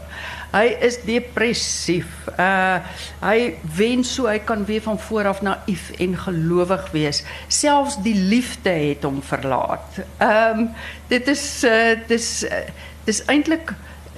Hy 0.49 0.65
is 0.81 0.97
depressief. 1.05 2.09
Uh 2.33 2.79
hy 3.21 3.53
wens 3.77 4.15
so 4.15 4.29
hy 4.29 4.39
kan 4.41 4.65
weer 4.65 4.81
van 4.85 4.97
voor 4.99 5.29
af 5.29 5.43
naïef 5.45 5.91
en 6.01 6.15
gelowig 6.17 6.87
wees. 6.95 7.21
Selfs 7.47 7.99
die 8.05 8.15
liefde 8.17 8.73
het 8.73 9.05
hom 9.05 9.21
verlaat. 9.25 10.01
Ehm 10.17 10.69
dit 11.11 11.29
is 11.29 11.45
uh 11.67 11.93
dis 12.09 12.29
uh, 12.49 12.65
dis 13.05 13.23
eintlik 13.29 13.75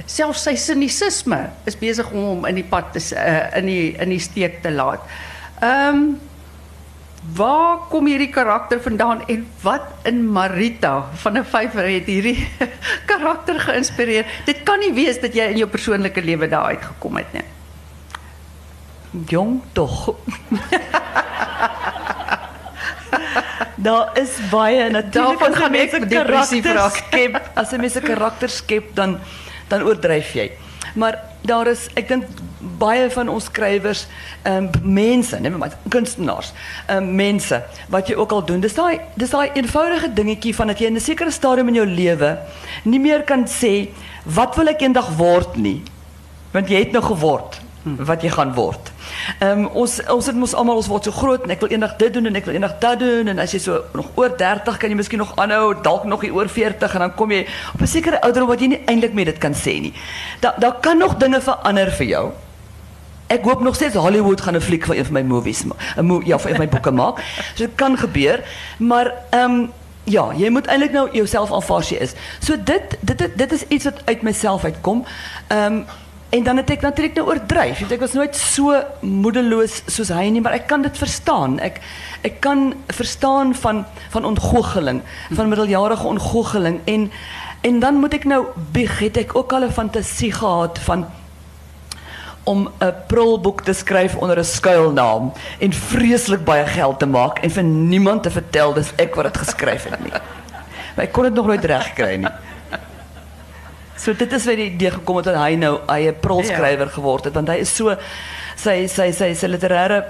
selfs 0.08 0.46
sy 0.48 0.56
sinisisme 0.58 1.44
is 1.70 1.78
besig 1.78 2.08
om 2.16 2.24
hom 2.26 2.48
in 2.50 2.58
die 2.58 2.68
pad 2.68 2.94
te 2.96 3.02
uh, 3.14 3.52
in 3.60 3.68
die 3.70 3.92
in 4.00 4.16
die 4.16 4.24
steek 4.24 4.62
te 4.64 4.72
laat. 4.72 5.04
Ehm 5.62 6.16
waar 7.22 7.78
kom 7.90 8.08
hierdie 8.10 8.32
karakter 8.34 8.82
vandaan 8.82 9.22
en 9.30 9.46
wat 9.62 9.82
in 10.10 10.26
Marita 10.32 11.06
van 11.14 11.38
'n 11.38 11.46
vyfer 11.46 11.86
het 11.86 12.06
hierdie 12.06 12.48
karakter 13.12 13.60
geïnspireer? 13.60 14.26
Dit 14.46 14.64
kan 14.64 14.80
nie 14.80 14.94
wees 14.94 15.22
dat 15.22 15.34
jy 15.34 15.52
in 15.54 15.58
jou 15.58 15.70
persoonlike 15.70 16.22
lewe 16.22 16.48
daar 16.48 16.74
uitgekom 16.74 17.18
het 17.18 17.34
nie. 17.34 17.46
Jong 19.28 19.62
tog. 19.74 20.16
Daar 23.82 24.10
is 24.14 24.38
baie 24.50 24.90
natuurlik 24.90 25.42
as 25.42 25.56
gaan 25.56 25.74
ek 25.74 26.10
depressief 26.10 26.66
raak. 26.66 26.96
skep. 26.96 27.38
As 27.56 27.72
'n 27.74 27.80
mens 27.82 27.96
'n 27.96 28.06
karakter 28.06 28.50
skep 28.50 28.96
dan 28.96 29.20
dan 29.68 29.82
oordryf 29.84 30.34
jy. 30.34 30.52
Maar 30.96 31.20
daar 31.42 31.68
is 31.68 31.90
ek 31.96 32.08
dink 32.08 32.26
baie 32.78 33.10
van 33.10 33.30
ons 33.30 33.46
skrywers 33.50 34.06
ehm 34.44 34.70
mense, 34.84 35.40
nee 35.40 35.52
maar 35.52 35.78
kunstenaars, 35.90 36.54
ehm 36.88 37.16
mense 37.16 37.64
wat 37.90 38.08
jy 38.08 38.16
ook 38.16 38.32
al 38.32 38.46
doen. 38.46 38.60
Dis 38.60 38.78
daai 38.78 39.00
dis 39.16 39.30
daai 39.30 39.50
eenvoudige 39.54 40.14
dingetjie 40.14 40.56
van 40.56 40.68
dat 40.68 40.80
jy 40.80 40.86
in 40.86 40.96
'n 40.96 41.00
sekere 41.00 41.32
stadium 41.32 41.68
in 41.68 41.76
jou 41.82 41.86
lewe 41.88 42.38
nie 42.84 43.00
meer 43.00 43.24
kan 43.24 43.48
sê 43.48 43.90
wat 44.26 44.56
wil 44.56 44.68
ek 44.68 44.82
eendag 44.82 45.10
word 45.18 45.56
nie. 45.56 45.82
Want 46.52 46.70
jy 46.70 46.80
het 46.80 46.92
nou 46.92 47.04
geword 47.04 47.62
wat 47.84 48.22
jy 48.22 48.30
gaan 48.30 48.54
word. 48.54 48.92
Um, 49.42 49.66
ons 49.66 49.98
ons 50.12 50.28
het 50.30 50.38
mos 50.38 50.54
almal 50.54 50.78
ons 50.82 50.90
word 50.92 51.08
so 51.08 51.16
groot 51.16 51.46
en 51.46 51.54
ek 51.54 51.64
wil 51.64 51.74
eendag 51.74 51.96
dit 51.98 52.14
doen 52.14 52.30
en 52.30 52.38
ek 52.38 52.46
wil 52.46 52.58
eendag 52.58 52.78
dat 52.84 53.02
doen 53.02 53.32
en 53.32 53.42
as 53.42 53.56
jy 53.56 53.62
so 53.64 53.80
nog 53.98 54.12
oor 54.20 54.36
30 54.38 54.78
kan 54.78 54.94
jy 54.94 55.00
miskien 55.00 55.22
nog 55.24 55.34
aanhou, 55.42 55.74
dalk 55.82 56.06
nog 56.10 56.22
hier 56.22 56.36
oor 56.38 56.50
40 56.52 56.94
en 56.98 57.06
dan 57.08 57.16
kom 57.18 57.34
jy 57.34 57.42
op 57.74 57.82
'n 57.82 57.88
sekere 57.90 58.22
ouderdom 58.22 58.50
wat 58.54 58.62
jy 58.62 58.68
nie 58.68 58.82
eintlik 58.86 59.14
meer 59.14 59.34
dit 59.34 59.38
kan 59.38 59.54
sê. 59.54 59.94
Daar 60.40 60.56
daar 60.60 60.78
kan 60.82 60.98
nog 60.98 61.18
dinge 61.18 61.42
verander 61.42 61.92
vir 61.92 62.06
jou. 62.06 62.32
Ek 63.32 63.46
hoop 63.48 63.62
nog 63.64 63.76
steeds 63.76 63.96
Hollywood 63.96 64.42
gaan 64.42 64.56
'n 64.56 64.62
fliek 64.62 64.86
van 64.86 64.96
een 64.96 65.06
van 65.06 65.14
my 65.14 65.22
movies 65.22 65.64
ja, 66.26 66.38
van 66.38 66.50
een 66.50 66.56
van 66.56 66.66
my 66.66 66.70
boeke 66.70 66.92
maak. 66.92 67.24
So 67.56 67.64
dit 67.66 67.76
kan 67.76 67.98
gebeur, 67.98 68.44
maar 68.78 69.14
um, 69.32 69.72
ja, 70.04 70.32
jy 70.36 70.50
moet 70.50 70.68
eintlik 70.68 70.92
nou 70.92 71.10
jouself 71.12 71.52
aanvaar 71.52 71.84
jy 71.84 71.96
is. 71.96 72.14
So 72.40 72.56
dit 72.64 72.98
dit 73.00 73.30
dit, 73.36 73.52
is 73.52 73.64
iets 73.68 73.84
wat 73.84 74.02
uit 74.06 74.22
myself 74.22 74.64
uitkom. 74.64 75.06
Ehm 75.48 75.82
en 76.32 76.44
dan 76.44 76.58
het 76.58 76.70
ek 76.70 76.82
natuurlik 76.82 77.14
nou 77.14 77.28
oordryf. 77.28 77.80
Weet, 77.80 77.92
Ek 77.92 78.00
was 78.00 78.14
nooit 78.14 78.36
so 78.36 78.84
moedeloos 79.00 79.82
soos 79.86 80.08
hy 80.08 80.30
nie, 80.32 80.42
maar 80.42 80.54
ek 80.56 80.68
kan 80.68 80.82
dit 80.82 80.98
verstaan. 80.98 81.60
Ek 81.60 81.82
kan 82.40 82.74
verstaan 82.88 83.56
van 83.56 83.86
van 84.10 85.02
van 85.32 85.50
middeljarige 85.50 86.08
ontgoocheling 86.08 86.80
en 86.86 87.12
en 87.62 87.80
dan 87.80 87.96
moet 87.96 88.14
ek 88.14 88.24
nou 88.26 88.46
bieg, 88.72 89.00
het 89.00 89.18
ek 89.18 89.36
ook 89.36 89.54
al 89.54 89.64
'n 89.64 89.72
fantasie 89.72 90.32
gehad 90.32 90.80
van 90.80 91.06
om 92.44 92.70
'n 92.80 92.94
prulboek 93.08 93.64
te 93.64 93.74
skryf 93.74 94.16
onder 94.16 94.38
'n 94.40 94.44
skuilnaam 94.44 95.34
en 95.60 95.74
vreeslik 95.74 96.44
baie 96.44 96.66
geld 96.66 97.00
te 97.00 97.06
maak 97.06 97.40
en 97.40 97.52
vir 97.52 97.64
niemand 97.64 98.24
te 98.24 98.32
vertel 98.32 98.74
dis 98.74 98.94
ek 98.96 99.16
wat 99.16 99.26
dit 99.26 99.38
geskryf 99.38 99.84
het 99.90 100.04
nie. 100.04 100.12
Maar 100.96 101.06
ek 101.06 101.12
kon 101.12 101.24
dit 101.24 101.34
nog 101.34 101.46
nooit 101.46 101.66
regkry 101.66 102.16
nie. 102.16 102.32
So 103.96 104.14
dit 104.14 104.34
is 104.34 104.46
waar 104.46 104.56
die 104.56 104.72
idee 104.72 104.92
gekom 104.92 105.16
het 105.16 105.26
dat 105.26 105.36
hy 105.36 105.56
nou 105.56 105.80
hy 105.88 106.08
'n 106.08 106.20
prulskrywer 106.20 106.90
geword 106.90 107.24
het 107.24 107.34
want 107.34 107.48
hy 107.48 107.62
is 107.62 107.76
so 107.76 107.96
sy 108.56 108.88
sy 108.88 109.12
sy 109.12 109.34
sy 109.34 109.48
literêre 109.48 110.04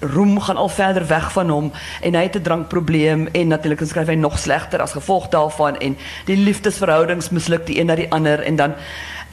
roem 0.00 0.40
gaan 0.40 0.56
al 0.56 0.68
verder 0.68 1.06
weg 1.06 1.32
van 1.32 1.48
hom 1.48 1.72
en 2.00 2.14
hy 2.14 2.22
het 2.22 2.36
'n 2.36 2.42
drankprobleem 2.42 3.28
en 3.32 3.48
natuurlik 3.48 3.80
skryf 3.84 4.06
hy 4.06 4.14
nog 4.14 4.38
slegter 4.38 4.82
as 4.82 4.92
gevolg 4.92 5.28
daarvan 5.28 5.78
en 5.78 5.96
die 6.24 6.36
liefdesverhoudings 6.36 7.30
misluk 7.30 7.66
die 7.66 7.78
een 7.78 7.86
na 7.86 7.94
die 7.94 8.10
ander 8.10 8.42
en 8.42 8.56
dan 8.56 8.74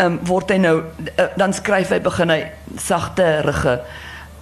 um, 0.01 0.19
word 0.25 0.49
hy 0.49 0.57
nou 0.57 0.77
uh, 0.81 1.27
dan 1.37 1.53
skryf 1.53 1.93
hy 1.93 1.99
begin 2.03 2.33
hy 2.33 2.41
sagte 2.77 3.41
rige 3.45 3.79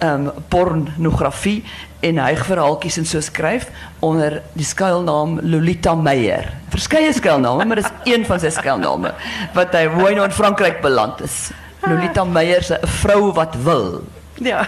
ehm 0.02 0.26
um, 0.26 0.44
pornografie 0.50 1.62
en 2.02 2.18
hygverhaaltjies 2.18 2.96
en 2.98 3.06
so 3.06 3.20
skryf 3.22 3.68
onder 4.02 4.40
die 4.58 4.66
skuilnaam 4.66 5.36
Lolita 5.46 5.94
Meyer. 5.94 6.48
Verskeie 6.72 7.12
skuilname, 7.14 7.64
maar 7.64 7.78
dis 7.78 7.92
een 8.12 8.26
van 8.26 8.40
sy 8.42 8.50
skuilname 8.50 9.12
wat 9.54 9.76
hy 9.78 9.84
hoe 9.92 10.08
hy 10.08 10.16
nou 10.18 10.26
in 10.26 10.34
Frankryk 10.34 10.80
beland 10.82 11.22
is. 11.22 11.52
Lolita 11.86 12.24
Meyer 12.24 12.66
se 12.66 12.78
'n 12.82 12.90
vrou 13.02 13.32
wat 13.32 13.54
wil. 13.54 14.02
Ja. 14.42 14.66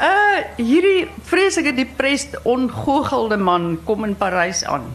uh 0.00 0.38
hierdie 0.70 1.10
vreeslike 1.28 1.74
depressed 1.74 2.40
ongoochelde 2.42 3.36
man 3.36 3.78
kom 3.84 4.04
in 4.04 4.16
Parys 4.16 4.64
aan. 4.64 4.88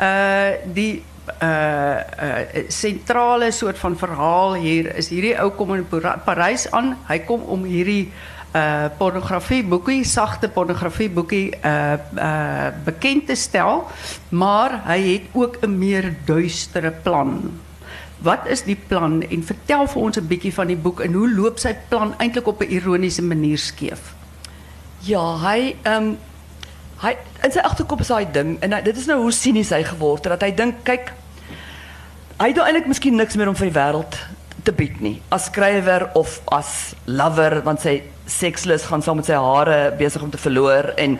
Uh 0.00 0.56
die 0.64 1.04
uh 1.42 1.96
uh 2.26 2.64
sentrale 2.68 3.50
soort 3.50 3.78
van 3.78 3.96
verhaal 3.96 4.54
hier 4.54 4.90
is 4.96 5.08
hierdie 5.08 5.36
ou 5.40 5.50
kom 5.56 5.74
in 5.74 5.86
Parys 6.24 6.70
aan. 6.70 6.96
Hy 7.08 7.18
kom 7.28 7.42
om 7.42 7.64
hierdie 7.64 8.10
uh 8.54 8.88
pornografie 8.98 9.62
boekie, 9.64 10.04
sagte 10.04 10.48
pornografie 10.48 11.10
boekie 11.10 11.50
uh 11.62 11.98
uh 12.16 12.70
bekend 12.84 13.26
te 13.26 13.34
stel, 13.34 13.86
maar 14.28 14.82
hy 14.86 15.00
het 15.12 15.22
ook 15.32 15.62
'n 15.62 15.78
meer 15.78 16.14
duistere 16.26 16.90
plan. 16.90 17.60
Wat 18.20 18.46
is 18.46 18.62
die 18.62 18.76
plan 18.76 19.22
en 19.22 19.42
vertel 19.42 19.86
vir 19.86 20.02
ons 20.02 20.16
'n 20.18 20.26
bietjie 20.26 20.54
van 20.54 20.66
die 20.66 20.76
boek 20.76 21.00
en 21.00 21.12
hoe 21.12 21.30
loop 21.30 21.58
sy 21.58 21.76
plan 21.88 22.14
eintlik 22.18 22.46
op 22.46 22.60
'n 22.60 22.70
ironiese 22.70 23.22
manier 23.22 23.58
skeef? 23.58 24.14
Ja, 24.98 25.38
hy 25.38 25.76
ehm 25.82 26.02
um, 26.02 26.18
hy 27.00 27.16
in 27.44 27.52
sy 27.52 27.62
agterkop 27.64 28.00
is 28.00 28.12
ding 28.32 28.58
en 28.60 28.84
dit 28.84 28.96
is 28.96 29.06
nou 29.06 29.22
hoe 29.22 29.32
sinies 29.32 29.70
hy 29.70 29.82
geword 29.82 30.24
het 30.24 30.32
dat 30.38 30.42
hy 30.42 30.54
dink 30.54 30.84
kyk 30.84 31.12
het 32.48 32.56
nou 32.56 32.66
eintlik 32.66 32.86
miskien 32.86 33.16
niks 33.16 33.36
meer 33.36 33.48
om 33.48 33.56
vir 33.56 33.70
die 33.70 33.78
wêreld 33.78 34.16
te 34.64 34.72
bied 34.72 35.00
nie 35.00 35.20
as 35.28 35.44
skrywer 35.44 36.10
of 36.14 36.40
as 36.52 36.94
lover 37.04 37.62
want 37.64 37.80
sy 37.80 38.02
sekslus 38.26 38.86
gaan 38.88 39.02
saam 39.02 39.16
met 39.20 39.26
sy 39.26 39.36
hare 39.36 39.92
besig 39.98 40.22
om 40.22 40.30
te 40.30 40.40
verloor 40.40 40.92
en 40.96 41.18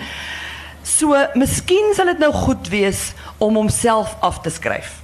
so 0.87 1.17
miskien 1.35 1.93
sal 1.95 2.11
dit 2.13 2.19
nou 2.23 2.33
goed 2.33 2.69
wees 2.73 3.11
om 3.39 3.57
homself 3.57 4.17
af 4.25 4.41
te 4.45 4.51
skryf. 4.51 4.99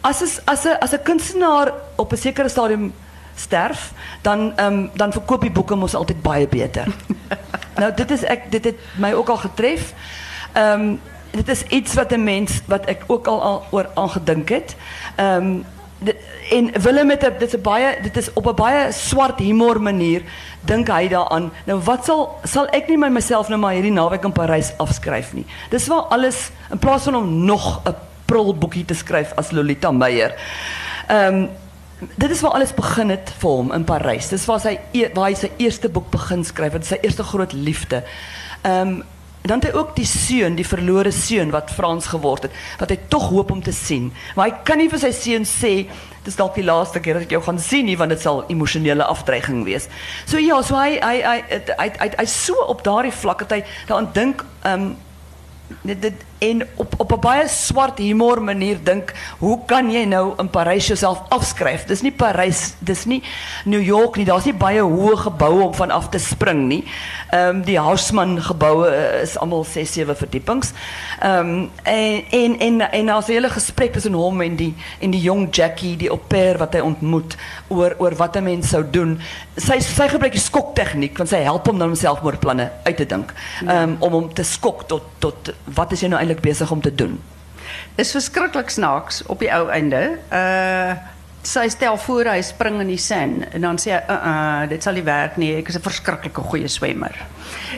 As 0.00 0.22
is, 0.22 0.40
as 0.46 0.64
'n 0.64 0.78
as 0.80 0.92
'n 0.92 1.02
kunstenaar 1.02 1.72
op 1.96 2.12
'n 2.12 2.16
sekere 2.16 2.48
stadium 2.48 2.92
sterf, 3.34 3.92
dan 4.22 4.52
um, 4.60 4.90
dan 4.94 5.12
verkoop 5.12 5.40
die 5.40 5.50
boeke 5.50 5.74
mos 5.74 5.94
altyd 5.94 6.22
baie 6.22 6.48
beter. 6.48 6.86
nou 7.80 7.94
dit 7.94 8.10
is 8.10 8.22
ek 8.22 8.50
dit 8.50 8.64
het 8.64 8.78
my 8.96 9.12
ook 9.12 9.28
al 9.28 9.36
getref. 9.36 9.92
Ehm 10.52 10.80
um, 10.80 11.00
dit 11.30 11.48
is 11.48 11.62
iets 11.62 11.94
wat 11.94 12.12
'n 12.12 12.24
mens 12.24 12.60
wat 12.66 12.84
ek 12.86 13.04
ook 13.06 13.26
al, 13.26 13.42
al 13.42 13.64
oor 13.70 13.88
aangedink 13.94 14.48
het. 14.48 14.76
Um, 15.20 15.64
en 16.50 16.80
Willem 16.82 17.06
met 17.06 17.20
dit 17.20 17.54
is 17.54 17.60
baie 17.60 17.98
dit 18.02 18.16
is 18.16 18.32
op 18.32 18.46
'n 18.46 18.54
baie 18.54 18.92
swart 18.92 19.38
humor 19.38 19.80
manier 19.80 20.22
dink 20.60 20.88
hy 20.88 21.08
daaraan. 21.08 21.52
Nou 21.64 21.80
wat 21.80 22.04
sal 22.04 22.38
sal 22.44 22.66
ek 22.66 22.88
nie 22.88 22.96
my 22.96 23.08
myself 23.08 23.48
nou 23.48 23.60
maar 23.60 23.72
hierdie 23.72 23.92
naweek 23.92 24.24
in 24.24 24.32
Parys 24.32 24.72
afskryf 24.76 25.32
nie. 25.32 25.46
Dis 25.70 25.86
waar 25.86 26.02
alles 26.02 26.50
in 26.70 26.78
plaas 26.78 27.02
van 27.02 27.14
om 27.14 27.44
nog 27.44 27.80
'n 27.84 27.94
prulboekie 28.24 28.84
te 28.84 28.94
skryf 28.94 29.32
as 29.36 29.50
Lolita 29.50 29.90
Meyer. 29.90 30.34
Ehm 31.08 31.46
dit 32.14 32.30
is 32.30 32.40
waar 32.40 32.50
alles 32.50 32.74
begin 32.74 33.10
het 33.10 33.32
vir 33.38 33.50
hom 33.50 33.72
in 33.72 33.84
Parys. 33.84 34.28
Dis 34.28 34.44
waar 34.44 34.60
sy 34.60 34.78
e- 34.90 35.10
waar 35.14 35.28
hy 35.28 35.34
sy 35.34 35.50
eerste 35.56 35.88
boek 35.88 36.10
begin 36.10 36.44
skryf, 36.44 36.72
dit 36.72 36.82
is 36.82 36.88
sy 36.88 36.98
eerste 37.02 37.22
groot 37.22 37.52
liefde. 37.52 38.02
Ehm 38.62 39.02
dan 39.42 39.58
het 39.58 39.70
hy 39.70 39.78
ook 39.78 39.94
die 39.96 40.06
seun, 40.06 40.56
die 40.58 40.66
verlore 40.66 41.10
seun 41.14 41.50
wat 41.54 41.72
Frans 41.72 42.10
geword 42.12 42.48
het, 42.48 42.56
wat 42.78 42.92
hy 42.92 42.98
tog 43.08 43.30
hoop 43.32 43.50
om 43.50 43.62
te 43.64 43.72
sien. 43.72 44.10
Maar 44.36 44.50
hy 44.50 44.56
kan 44.68 44.80
nie 44.80 44.90
vir 44.92 45.00
sy 45.00 45.12
seun 45.16 45.46
sê 45.48 45.74
dis 46.24 46.36
dalk 46.36 46.54
die 46.58 46.66
laaste 46.66 47.00
keer 47.00 47.16
dat 47.16 47.24
ek 47.24 47.34
jou 47.38 47.40
gaan 47.46 47.60
sien 47.62 47.86
nie 47.88 47.96
want 47.96 48.12
dit 48.12 48.20
sal 48.20 48.42
emosionele 48.52 49.06
afdreiging 49.08 49.62
wees. 49.64 49.88
So 50.28 50.40
ja, 50.42 50.60
so 50.62 50.76
hy 50.76 50.98
hy 51.00 51.14
hy 51.24 51.36
hy 51.36 51.60
hy, 51.60 51.70
hy, 51.78 51.92
hy, 52.02 52.10
hy 52.18 52.26
so 52.28 52.66
op 52.68 52.84
daardie 52.84 53.14
vlak 53.14 53.46
dat 53.46 53.56
hy 53.56 53.62
daaraan 53.88 54.10
dink 54.16 54.44
ehm 54.60 54.90
um, 54.90 54.90
dit 55.86 56.02
dit 56.02 56.26
en 56.40 56.66
op 56.74 56.94
op 56.96 57.12
'n 57.12 57.20
baie 57.20 57.48
swart 57.48 57.98
humor 57.98 58.42
manier 58.42 58.78
dink, 58.82 59.12
hoe 59.38 59.58
kan 59.66 59.90
jy 59.90 60.04
nou 60.04 60.32
in 60.38 60.50
Parys 60.50 60.86
jouself 60.86 61.22
afskryf? 61.28 61.84
Dis 61.84 62.00
nie 62.00 62.12
Parys, 62.12 62.74
dis 62.78 63.04
nie 63.04 63.22
New 63.64 63.82
York 63.82 64.16
nie. 64.16 64.24
Daar's 64.24 64.44
nie 64.44 64.54
baie 64.54 64.80
hoë 64.80 65.16
geboue 65.16 65.62
om 65.62 65.74
van 65.74 65.90
af 65.90 66.08
te 66.08 66.18
spring 66.18 66.66
nie. 66.68 66.84
Ehm 67.30 67.48
um, 67.48 67.62
die 67.62 67.78
Haussmann 67.78 68.42
geboue 68.42 69.20
is 69.22 69.38
almal 69.38 69.64
6 69.64 69.92
7 69.92 70.16
verdiepings. 70.16 70.72
Um, 71.24 71.70
en 71.82 72.24
en 72.30 72.58
en 72.58 72.80
en 72.90 73.04
'n 73.04 73.22
hele 73.26 73.50
gesprek 73.50 73.92
tussen 73.92 74.12
hom 74.12 74.40
en 74.40 74.56
die 74.56 74.74
en 74.98 75.10
die 75.10 75.20
jong 75.20 75.48
Jackie, 75.50 75.96
die 75.96 76.10
au 76.10 76.20
pair 76.28 76.58
wat 76.58 76.72
hy 76.72 76.80
ontmoet 76.80 77.36
oor 77.68 78.14
wat 78.16 78.36
'n 78.36 78.42
mens 78.42 78.68
sou 78.68 78.90
doen. 78.90 79.20
Sy 79.56 79.80
sy 79.80 80.08
gebruik 80.08 80.32
die 80.32 80.40
skok 80.40 80.74
tegniek 80.74 81.18
want 81.18 81.28
sy 81.28 81.36
help 81.36 81.66
hom 81.66 81.78
dan 81.78 81.88
om 81.88 81.94
selfmoordplanne 81.94 82.70
uit 82.82 82.96
te 82.96 83.06
dink. 83.06 83.34
Ehm 83.66 83.70
um, 83.70 83.96
om 83.98 84.12
hom 84.12 84.34
te 84.34 84.42
skok 84.42 84.88
tot 84.88 85.02
tot 85.18 85.54
wat 85.64 85.92
is 85.92 86.00
jy 86.00 86.08
nou 86.08 86.20
eintlik 86.30 86.46
besig 86.46 86.70
om 86.70 86.80
te 86.80 86.94
doen? 86.94 87.18
Dis 87.98 88.10
verskriklik 88.14 88.70
snaaks 88.70 89.22
op 89.26 89.42
die 89.42 89.50
ou 89.52 89.68
einde. 89.70 90.18
Uh 90.32 90.94
stel 91.42 91.96
voor 91.96 92.28
hy 92.28 92.42
spring 92.44 92.82
in 92.82 92.90
die 92.92 93.00
sand 93.00 93.46
en 93.56 93.60
dan 93.64 93.78
sê 93.80 93.94
hy, 93.94 94.00
"Uh, 94.12 94.68
dit 94.68 94.82
sal 94.82 94.92
nie 94.92 95.02
werk 95.02 95.36
nie. 95.36 95.56
Ek 95.56 95.68
is 95.68 95.76
'n 95.76 95.80
verskriklike 95.80 96.40
goeie 96.40 96.68
swemmer." 96.68 97.16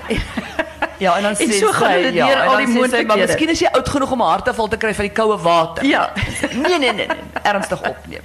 Ja, 1.02 1.16
en 1.18 1.22
dan 1.26 1.36
sê 1.38 1.48
so 1.58 1.72
gaan 1.74 1.96
hulle 1.96 2.12
ja, 2.14 2.26
deur 2.26 2.40
en 2.42 2.48
al 2.48 2.60
die 2.62 2.88
sy, 2.92 3.02
maar 3.08 3.18
miskien 3.18 3.50
is 3.52 3.62
jy 3.64 3.70
oud 3.74 3.88
genoeg 3.94 4.12
om 4.14 4.22
'n 4.22 4.30
hartaanval 4.30 4.68
te 4.70 4.78
kry 4.84 4.92
van 4.94 5.08
die 5.08 5.14
koue 5.16 5.38
water. 5.42 5.86
Ja. 5.86 6.04
Nee, 6.52 6.78
nee, 6.78 6.92
nee, 6.92 7.06
nee, 7.06 7.42
ernstig 7.42 7.80
opneem. 7.88 8.24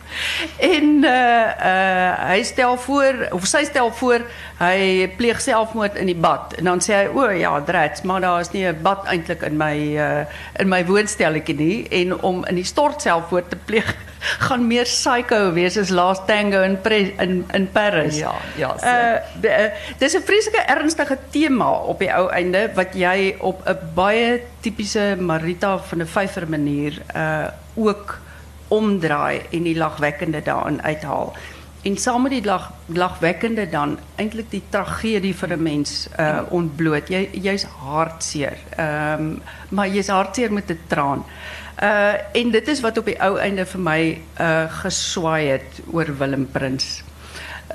En 0.58 0.88
uh 1.04 1.48
uh 1.72 2.30
hy 2.32 2.44
stel 2.44 2.78
voor 2.78 3.28
of 3.32 3.48
sy 3.50 3.64
stel 3.66 3.92
voor 4.00 4.26
hy 4.60 5.08
pleeg 5.18 5.42
selfmoord 5.42 5.96
in 5.96 6.12
die 6.12 6.18
bad 6.28 6.54
en 6.58 6.70
dan 6.70 6.84
sê 6.84 6.94
hy 6.94 7.08
o 7.14 7.30
ja, 7.30 7.54
drats, 7.62 8.02
maar 8.02 8.22
daar 8.22 8.40
is 8.46 8.52
nie 8.52 8.66
'n 8.68 8.82
bad 8.82 9.06
eintlik 9.06 9.42
in 9.42 9.58
my 9.58 9.76
uh 9.98 10.26
in 10.60 10.70
my 10.70 10.86
woonstelletjie 10.86 11.56
nie 11.56 11.88
en 11.90 12.22
om 12.22 12.46
in 12.46 12.56
die 12.56 12.66
stort 12.66 13.02
selfmoord 13.02 13.50
te 13.50 13.58
pleeg 13.66 13.96
gaan 14.20 14.68
meer 14.68 14.84
psycho 14.84 15.52
wees 15.54 15.78
as 15.78 15.90
Last 15.90 16.28
Tango 16.28 16.62
in 16.62 16.82
Pre 16.82 17.14
in 17.18 17.46
in 17.54 17.72
Paris. 17.72 18.18
Ja, 18.18 18.34
ja, 18.56 18.78
so. 18.78 18.86
Uh 18.86 19.42
de- 19.42 19.50
uh, 19.50 19.98
dis 19.98 20.14
'n 20.16 20.22
vreeslike 20.22 20.62
ernstige 20.66 21.18
tema 21.30 21.72
op 21.72 22.00
die 22.00 22.14
ou 22.14 22.30
einde 22.30 22.70
wat 22.76 22.94
jy 22.94 23.36
op 23.40 23.62
'n 23.68 23.78
baie 23.94 24.42
tipiese 24.60 25.16
Marita 25.20 25.78
van 25.78 25.98
der 25.98 26.08
Vyver 26.08 26.50
manier 26.50 27.02
uh 27.16 27.48
ook 27.76 28.20
omdraai 28.68 29.42
en 29.52 29.64
die 29.64 29.78
lagwekkende 29.78 30.42
daarin 30.42 30.82
uithaal. 30.82 31.34
En 31.82 31.98
saam 31.98 32.22
met 32.22 32.32
die 32.32 32.44
lag 32.44 32.72
lagwekkende 32.86 33.70
dan 33.70 34.00
eintlik 34.16 34.50
die 34.52 34.64
tragedie 34.70 35.36
vir 35.36 35.54
'n 35.54 35.64
mens 35.64 36.08
uh 36.20 36.40
ontbloot. 36.50 37.08
Jy 37.10 37.30
jy's 37.32 37.64
hartseer. 37.64 38.58
Ehm 38.78 39.22
um, 39.22 39.42
maar 39.70 39.88
jy's 39.88 40.08
hartseer 40.08 40.54
met 40.54 40.70
'n 40.70 40.80
traan. 40.88 41.24
Uh 41.28 41.57
en 41.78 42.52
dit 42.52 42.68
is 42.68 42.82
wat 42.82 42.98
op 42.98 43.06
die 43.06 43.20
ou 43.22 43.38
einde 43.38 43.66
vir 43.66 43.82
my 43.82 44.02
uh 44.42 44.66
geswaai 44.82 45.48
het 45.52 45.82
oor 45.94 46.10
Willem 46.18 46.48
Prins. 46.52 47.04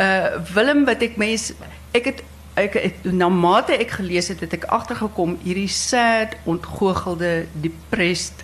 Uh 0.01 0.43
Willem 0.55 0.85
wat 0.89 1.03
ek 1.03 1.17
mens 1.17 1.53
ek 1.95 2.11
het 2.11 2.23
ek 2.59 2.75
het 2.77 3.05
na 3.05 3.29
mate 3.29 3.77
ek 3.79 3.95
gelees 3.97 4.29
het 4.29 4.43
het 4.45 4.53
ek 4.59 4.67
agtergekom 4.75 5.39
hierdie 5.45 5.71
sad 5.71 6.35
ontgoochelde 6.45 7.47
depressed 7.65 8.43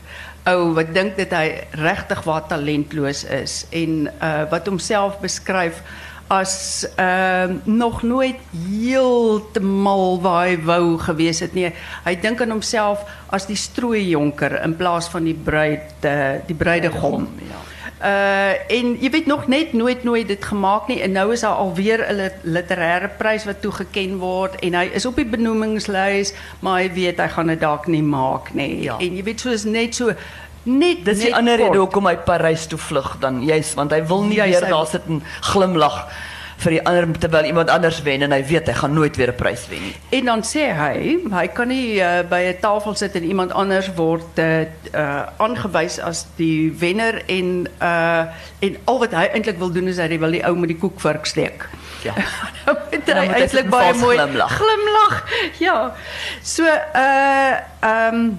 ou 0.49 0.73
wat 0.79 0.95
dink 0.95 1.19
dat 1.19 1.35
hy 1.37 1.49
regtig 1.77 2.23
waar 2.25 2.47
talentloos 2.49 3.25
is 3.25 3.65
en 3.75 4.07
uh 4.09 4.47
wat 4.53 4.71
homself 4.71 5.19
beskryf 5.21 5.83
as 6.29 6.87
ehm 6.97 7.59
nog 7.65 8.03
nooit 8.03 8.37
heeltemal 9.13 10.21
waar 10.21 10.47
hy 10.49 10.57
wou 10.65 10.99
gewees 10.99 11.41
het 11.45 11.55
nie. 11.57 11.71
Hy 12.05 12.15
dink 12.21 12.43
aan 12.45 12.51
homself 12.53 13.05
as 13.33 13.47
die 13.49 13.57
strooijonker 13.57 14.59
in 14.65 14.77
plaas 14.77 15.09
van 15.13 15.25
die 15.29 15.35
bruid 15.37 16.05
uh, 16.05 16.37
die 16.47 16.57
bruidegom. 16.57 17.29
Ja. 17.49 17.65
Uh 17.99 18.77
en 18.77 18.93
jy 19.03 19.09
weet 19.11 19.27
nog 19.27 19.49
net 19.51 19.73
nooit 19.75 20.05
nooit 20.07 20.29
dit 20.29 20.45
gemaak 20.45 20.87
nie 20.89 21.01
en 21.03 21.13
nou 21.17 21.33
is 21.35 21.41
daar 21.43 21.57
alweer 21.59 22.05
'n 22.07 22.15
lit- 22.15 22.45
literêre 22.45 23.09
prys 23.19 23.45
wat 23.45 23.61
toegeken 23.61 24.19
word 24.23 24.55
en 24.63 24.75
hy 24.75 24.85
is 24.95 25.07
op 25.07 25.17
die 25.17 25.25
benoemingslys 25.27 26.33
maar 26.61 26.79
hy 26.83 26.93
weet 26.95 27.19
hy 27.19 27.27
gaan 27.29 27.47
dit 27.47 27.61
dalk 27.61 27.87
nie 27.87 28.03
maak 28.03 28.55
nie. 28.55 28.83
Ja. 28.83 28.97
En 29.01 29.17
jy 29.17 29.23
weet 29.25 29.41
soos 29.41 29.65
net 29.65 29.95
so 29.95 30.15
net 30.69 31.05
Dis 31.05 31.19
die 31.25 31.35
ander 31.35 31.57
rede 31.61 31.79
hoekom 31.81 32.07
hy 32.11 32.17
Parys 32.29 32.67
toe 32.71 32.79
vlug 32.79 33.17
dan 33.23 33.41
juis 33.45 33.75
want 33.79 33.93
hy 33.97 34.03
wil 34.07 34.23
nie 34.29 34.37
Juis, 34.37 34.51
weer 34.53 34.65
hy- 34.69 34.71
daar 34.77 34.87
sit 34.87 35.03
en 35.09 35.23
glimlag 35.53 36.05
vir 36.59 36.73
die 36.75 36.81
ander 36.91 37.07
terwyl 37.23 37.45
iemand 37.47 37.71
anders 37.71 38.01
wen 38.03 38.23
en 38.27 38.33
hy 38.35 38.41
weet 38.43 38.67
hy 38.67 38.73
gaan 38.75 38.93
nooit 38.97 39.15
weer 39.17 39.31
'n 39.31 39.37
prys 39.39 39.67
wen 39.71 39.83
nie. 39.83 39.95
En 40.19 40.25
dan 40.25 40.41
sê 40.43 40.65
hy, 40.75 41.19
hy 41.31 41.47
kan 41.55 41.69
nie 41.71 42.01
uh, 42.03 42.23
by 42.29 42.41
'n 42.51 42.59
tafel 42.61 42.95
sit 42.99 43.15
en 43.15 43.23
iemand 43.25 43.53
anders 43.55 43.87
word 43.95 44.39
uh, 44.43 44.67
uh, 44.95 45.23
aangewys 45.39 46.01
as 46.03 46.27
die 46.37 46.73
wenner 46.81 47.23
en 47.29 47.69
uh, 47.81 48.25
en 48.61 48.77
al 48.91 48.99
wat 48.99 49.13
hy 49.15 49.29
eintlik 49.35 49.59
wil 49.59 49.71
doen 49.71 49.87
is 49.87 49.99
hy 50.03 50.19
wil 50.19 50.31
die 50.35 50.43
ou 50.47 50.57
met 50.57 50.69
die 50.69 50.79
koekvork 50.79 51.27
steek. 51.27 51.69
Ja. 52.03 52.15
Moet 52.67 53.07
Dan 53.07 53.17
hy 53.17 53.27
eintlik 53.39 53.71
baie 53.71 53.95
mooi 53.95 54.17
glimlag. 54.19 54.51
glimlag. 54.59 55.15
Ja. 55.63 55.95
So 56.43 56.65
uh 56.67 57.55
ehm 57.87 58.35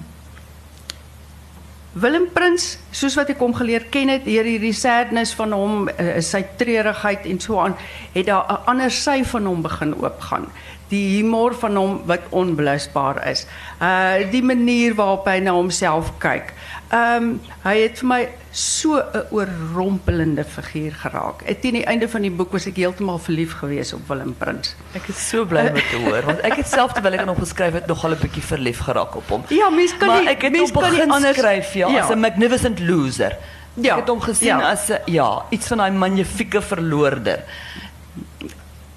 Willem 1.92 2.28
Prins, 2.30 2.76
soos 2.94 3.16
wat 3.18 3.32
ek 3.32 3.40
hom 3.42 3.50
geleer 3.58 3.88
ken 3.90 4.12
het, 4.12 4.22
deur 4.22 4.46
hierdie 4.46 4.74
sadness 4.78 5.32
van 5.34 5.50
hom, 5.50 5.88
uh, 5.90 6.20
sy 6.22 6.44
treurigheid 6.60 7.24
en 7.26 7.40
so 7.42 7.58
aan, 7.58 7.74
het 8.14 8.28
daar 8.28 8.46
'n 8.46 8.70
ander 8.70 8.90
sy 8.94 9.24
van 9.26 9.46
hom 9.50 9.62
begin 9.62 9.96
oopgaan. 9.98 10.46
Die 10.90 11.16
humor 11.16 11.54
van 11.54 11.76
hom 11.78 12.00
wat 12.06 12.20
onblusbaar 12.34 13.20
is. 13.30 13.46
Uh 13.80 14.30
die 14.32 14.42
manier 14.42 14.94
waarop 14.98 15.24
hy 15.30 15.38
na 15.38 15.52
homself 15.54 16.10
kyk. 16.18 16.52
Ehm 16.90 17.36
hy 17.62 17.76
het 17.84 17.98
vir 18.02 18.08
my 18.08 18.28
so 18.50 18.98
'n 18.98 19.22
oorrompelende 19.30 20.44
figuur 20.44 20.92
geraak. 21.02 21.42
En 21.46 21.60
teen 21.60 21.72
die 21.78 21.84
einde 21.86 22.08
van 22.08 22.22
die 22.22 22.30
boek 22.30 22.52
was 22.52 22.66
ek 22.66 22.76
heeltemal 22.76 23.18
verlief 23.18 23.52
gewees 23.60 23.92
op 23.92 24.08
Willem 24.08 24.34
Prins. 24.38 24.74
Ek 24.94 25.06
is 25.08 25.28
so 25.28 25.44
bly 25.46 25.68
om 25.68 25.74
te 25.74 26.00
hoor 26.04 26.22
want 26.26 26.40
ek 26.40 26.56
het 26.56 26.66
self 26.68 26.92
terwyl 26.92 27.12
ek 27.14 27.20
aan 27.20 27.28
hom 27.28 27.38
geskryf 27.38 27.72
het 27.78 27.86
nogal 27.86 28.10
'n 28.10 28.18
bietjie 28.20 28.42
verlief 28.42 28.78
geraak 28.80 29.14
op 29.16 29.28
hom. 29.28 29.44
Ja, 29.48 29.70
mens 29.70 29.96
kan 29.96 30.08
maar 30.08 30.20
nie- 30.22 30.28
ek 30.28 30.42
het 30.42 30.52
mens 30.52 30.72
kan 30.72 30.92
nie 30.92 31.02
anders- 31.02 31.36
skryf 31.36 31.72
ja, 31.74 31.88
Ja. 31.88 32.00
as 32.02 32.10
'n 32.10 32.18
magnificent 32.20 32.80
loser. 32.80 33.36
Ja, 33.74 33.94
Ek 33.94 34.00
het 34.00 34.08
hom 34.08 34.20
gesien 34.20 34.58
ja. 34.58 34.70
as 34.72 34.88
'n 34.90 34.98
ja, 35.06 35.42
iets 35.50 35.66
van 35.68 35.78
daai 35.78 35.90
magnifieke 35.92 36.60
verloorder. 36.62 37.38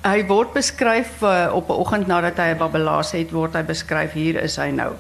Hy 0.04 0.26
word 0.28 0.52
beskryf 0.52 1.22
uh, 1.24 1.48
op 1.56 1.70
'n 1.72 1.80
oggend 1.80 2.08
nadat 2.08 2.38
hy 2.38 2.52
'n 2.52 2.60
babelaas 2.60 3.14
het, 3.16 3.32
word 3.32 3.56
hy 3.56 3.64
beskryf 3.64 4.12
hier 4.12 4.36
is 4.36 4.58
hy 4.60 4.68
nou. 4.72 4.92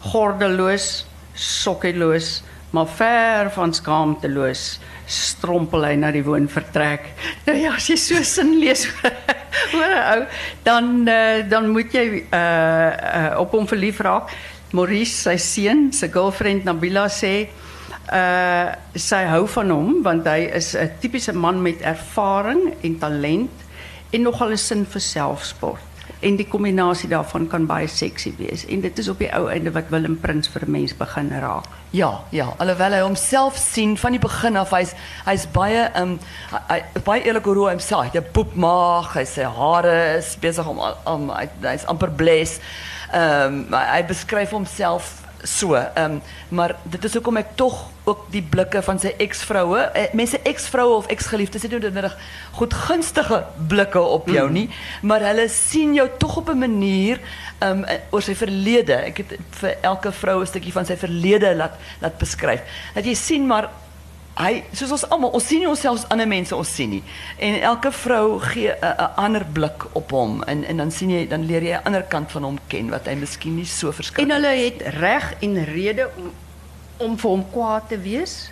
Gordeloos, 0.00 1.06
sokkeloos, 1.34 2.42
maar 2.70 2.86
ver 2.86 3.50
van 3.50 3.72
skaamteloos 3.72 4.80
strompel 5.06 5.84
hy 5.84 5.94
na 5.96 6.10
die 6.12 6.24
woonvertrek. 6.24 7.08
Nou 7.46 7.56
ja, 7.56 7.72
as 7.72 7.88
jy 7.88 7.96
so 7.96 8.22
sin 8.22 8.58
lees 8.60 8.84
oor 9.76 9.88
'n 9.88 10.04
ou, 10.12 10.26
dan 10.62 11.08
uh, 11.08 11.48
dan 11.48 11.70
moet 11.72 11.92
jy 11.92 12.24
uh, 12.28 12.92
uh, 12.92 13.40
op 13.40 13.56
hom 13.56 13.66
verlief 13.66 14.00
raak. 14.00 14.28
Maurice, 14.76 15.16
sy 15.24 15.36
seun, 15.40 15.88
sy 15.92 16.10
girlfriend 16.12 16.68
Nabila 16.68 17.08
sê 17.08 17.48
uh 18.12 18.76
sy 18.96 19.24
hou 19.28 19.46
van 19.52 19.70
hom 19.70 19.88
want 20.04 20.28
hy 20.28 20.48
is 20.52 20.74
'n 20.76 21.00
tipiese 21.00 21.32
man 21.32 21.62
met 21.62 21.80
ervaring 21.80 22.74
en 22.82 22.98
talent 22.98 23.67
en 24.10 24.22
nogal 24.22 24.50
'n 24.50 24.56
sin 24.56 24.86
vir 24.86 25.00
selfsport. 25.00 25.80
En 26.20 26.36
die 26.36 26.48
kombinasie 26.48 27.08
daarvan 27.08 27.46
kan 27.46 27.66
baie 27.66 27.86
seksie 27.86 28.34
wees 28.38 28.64
en 28.66 28.80
dit 28.80 28.98
is 28.98 29.08
op 29.08 29.18
die 29.18 29.28
ou 29.36 29.48
einde 29.50 29.70
wat 29.70 29.88
Willem 29.88 30.16
Prins 30.20 30.48
vir 30.48 30.62
'n 30.66 30.70
mens 30.70 30.96
begin 30.96 31.30
raak. 31.30 31.64
Ja, 31.90 32.20
ja, 32.30 32.54
alhoewel 32.58 32.92
hy 32.92 33.00
homself 33.00 33.56
sien 33.56 33.96
van 33.96 34.12
die 34.12 34.20
begin 34.20 34.56
af, 34.56 34.70
hy's 34.70 34.94
hy's 35.24 35.46
baie 35.46 35.90
um 35.96 36.18
hy, 36.68 36.82
baie 37.04 37.22
eerlik 37.22 37.46
oor 37.46 37.54
hoe 37.54 37.68
homself, 37.68 38.02
hy 38.02 38.10
het 38.12 38.26
'n 38.26 38.32
hy 39.36 39.44
hare 39.44 40.16
is 40.18 40.36
besig 40.36 40.66
om 40.66 40.80
om 41.04 41.30
hy, 41.30 41.48
hy's 41.62 41.84
amper 41.84 42.10
bles. 42.10 42.58
Um 43.14 43.66
hy, 43.70 43.84
hy 43.96 44.02
beskryf 44.02 44.50
homself 44.50 45.27
so. 45.42 45.74
Um 45.96 46.20
maar 46.48 46.76
dit 46.82 47.04
is 47.04 47.14
hoekom 47.14 47.36
ek 47.36 47.54
tog 47.54 47.76
ook 48.08 48.26
die 48.32 48.42
blikke 48.42 48.82
van 48.82 48.98
sy 48.98 49.12
eksvroue, 49.20 49.80
eh, 49.92 50.12
mense 50.16 50.40
eksvroue 50.48 50.96
of 50.96 51.10
eksgeliefdes 51.12 51.62
het 51.62 51.70
nie 51.70 51.80
noodwendig 51.80 52.16
goedgunstige 52.56 53.42
blikke 53.68 54.00
op 54.00 54.28
jou 54.32 54.46
nie, 54.50 54.68
maar 55.02 55.20
hulle 55.20 55.48
sien 55.52 55.92
jou 55.94 56.08
tog 56.18 56.36
op 56.36 56.48
'n 56.48 56.58
manier 56.58 57.20
um 57.60 57.84
oor 58.10 58.22
sy 58.22 58.34
verlede. 58.34 58.94
Ek 58.94 59.16
het 59.16 59.36
vir 59.50 59.76
elke 59.82 60.12
vrou 60.12 60.40
'n 60.40 60.46
stukkie 60.46 60.72
van 60.72 60.86
sy 60.86 60.96
verlede 60.96 61.54
laat 61.54 61.74
laat 62.00 62.18
beskryf. 62.18 62.60
Dat 62.94 63.04
jy 63.04 63.14
sien 63.14 63.46
maar 63.46 63.68
hy 64.38 64.62
soos 64.72 64.92
ons 64.92 65.04
almal, 65.10 65.30
ons 65.34 65.46
sien 65.46 65.66
onsself 65.66 65.98
as 66.04 66.08
ander 66.14 66.26
mense 66.26 66.56
ons 66.56 66.74
sien 66.74 66.90
nie. 66.90 67.02
En 67.38 67.60
elke 67.60 67.90
vrou 67.92 68.38
gee 68.40 68.70
'n 68.82 69.10
ander 69.16 69.44
blik 69.52 69.84
op 69.94 70.10
hom 70.10 70.42
en 70.42 70.64
en 70.64 70.76
dan 70.76 70.90
sien 70.90 71.10
jy 71.10 71.26
dan 71.28 71.46
leer 71.46 71.62
jy 71.62 71.72
'n 71.74 71.84
ander 71.84 72.02
kant 72.02 72.30
van 72.32 72.42
hom 72.42 72.58
ken 72.68 72.90
wat 72.90 73.06
hy 73.06 73.14
miskien 73.14 73.56
nie 73.56 73.64
so 73.66 73.88
En 73.88 73.92
verskrik. 73.94 74.30
hulle 74.30 74.46
het 74.64 74.82
reg 74.94 75.34
en 75.40 75.64
rede 75.64 76.10
om 76.16 76.30
om 76.98 77.18
vir 77.18 77.30
hom 77.30 77.44
kwaad 77.52 77.88
te 77.88 77.98
wees, 77.98 78.50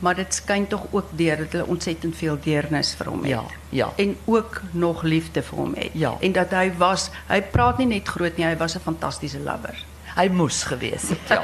maar 0.00 0.14
dit 0.14 0.34
skyn 0.34 0.66
tog 0.66 0.86
ook 0.90 1.06
deur 1.16 1.36
dat 1.36 1.52
hulle 1.52 1.66
ontsettend 1.66 2.16
veel 2.16 2.38
deernis 2.44 2.94
vir 2.94 3.06
hom 3.06 3.20
het. 3.22 3.30
Ja, 3.30 3.42
ja. 3.70 3.92
En 3.96 4.16
ook 4.26 4.60
nog 4.72 5.02
liefde 5.02 5.42
vir 5.42 5.58
hom 5.58 5.74
het. 5.74 5.90
Ja. 5.92 6.16
En 6.20 6.32
dat 6.32 6.50
hy 6.50 6.72
was, 6.78 7.10
hy 7.28 7.40
praat 7.42 7.78
nie 7.78 7.86
net 7.86 8.08
groot 8.08 8.36
nie, 8.36 8.46
hy 8.46 8.56
was 8.56 8.74
'n 8.76 8.80
fantastiese 8.80 9.38
lover. 9.40 9.84
Hy 10.16 10.28
moes 10.28 10.62
gewees 10.62 11.08
het, 11.08 11.28
ja. 11.28 11.42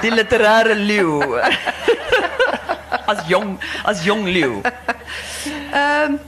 Die 0.00 0.10
literêre 0.10 0.74
leeu. 0.74 1.20
as 3.06 3.26
jong 3.28 3.58
as 3.84 4.04
jong 4.04 4.24
leeu. 4.24 4.60
Ehm 5.72 6.20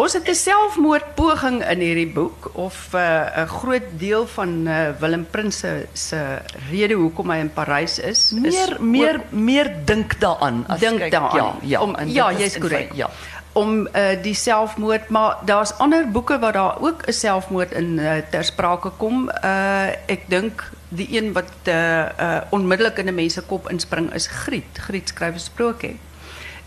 ons 0.00 0.12
het 0.16 0.28
'n 0.28 0.34
selfmoordpoging 0.34 1.60
in 1.60 1.80
hierdie 1.84 2.08
boek 2.12 2.50
of 2.56 2.76
'n 2.92 2.96
uh, 2.96 3.44
'n 3.44 3.46
groot 3.46 3.88
deel 4.00 4.26
van 4.26 4.66
uh, 4.66 4.96
Willem 5.00 5.26
Prins 5.30 5.58
se 5.58 5.86
se 5.92 6.38
rede 6.70 6.94
hoekom 6.94 7.30
hy 7.30 7.36
in 7.36 7.52
Parys 7.52 7.98
is. 7.98 8.30
Meer 8.32 8.46
is 8.46 8.78
meer 8.78 9.20
meer 9.30 9.68
dink 9.84 10.20
daaraan 10.20 10.64
as 10.68 10.80
dink 10.80 11.10
daaraan. 11.10 11.60
Ja, 11.60 11.76
ja. 11.76 11.80
Om, 11.80 11.96
ja, 12.06 12.32
jy's 12.32 12.58
korrek. 12.58 12.92
Ja. 12.94 13.10
Om 13.52 13.88
uh, 13.92 14.22
die 14.22 14.34
selfmoord, 14.34 15.08
maar 15.08 15.36
daar's 15.44 15.72
ander 15.78 16.10
boeke 16.10 16.38
waar 16.38 16.52
daar 16.52 16.76
ook 16.80 17.02
'n 17.06 17.12
selfmoord 17.12 17.72
in 17.72 17.98
uh, 17.98 18.12
ter 18.30 18.44
sprake 18.44 18.90
kom. 18.96 19.30
Uh 19.44 19.88
ek 20.06 20.22
dink 20.28 20.70
die 20.88 21.08
een 21.16 21.32
wat 21.32 21.50
uh, 21.64 21.74
uh 22.20 22.40
onmiddellik 22.50 22.98
in 22.98 23.06
'n 23.06 23.14
mens 23.14 23.34
se 23.34 23.42
kop 23.42 23.70
inspring 23.70 24.12
is 24.14 24.26
Griet. 24.26 24.78
Griet 24.78 25.08
skryf 25.08 25.34
'n 25.34 25.38
sprokie. 25.38 25.98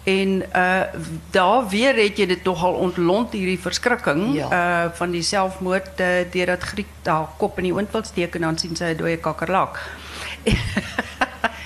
En 0.04 0.44
uh 0.56 0.82
daar 1.32 1.68
weer 1.70 1.96
het 1.96 2.18
jy 2.18 2.26
dit 2.26 2.44
nogal 2.44 2.74
ontlont 2.74 3.32
hierdie 3.32 3.60
verskrikking 3.60 4.34
Ja. 4.36 4.48
uh 4.52 4.92
van 4.94 5.12
die 5.12 5.22
selfmoord 5.24 6.00
uh, 6.00 6.08
deurdat 6.32 6.64
Griet 6.64 6.88
haar 7.04 7.28
kop 7.38 7.58
in 7.58 7.64
die 7.64 7.74
oond 7.74 7.92
wil 7.92 8.04
steek 8.04 8.36
en 8.36 8.42
dan 8.42 8.58
sien 8.58 8.76
sy 8.76 8.84
'n 8.84 8.98
dooie 8.98 9.18
kakkerlak. 9.18 9.80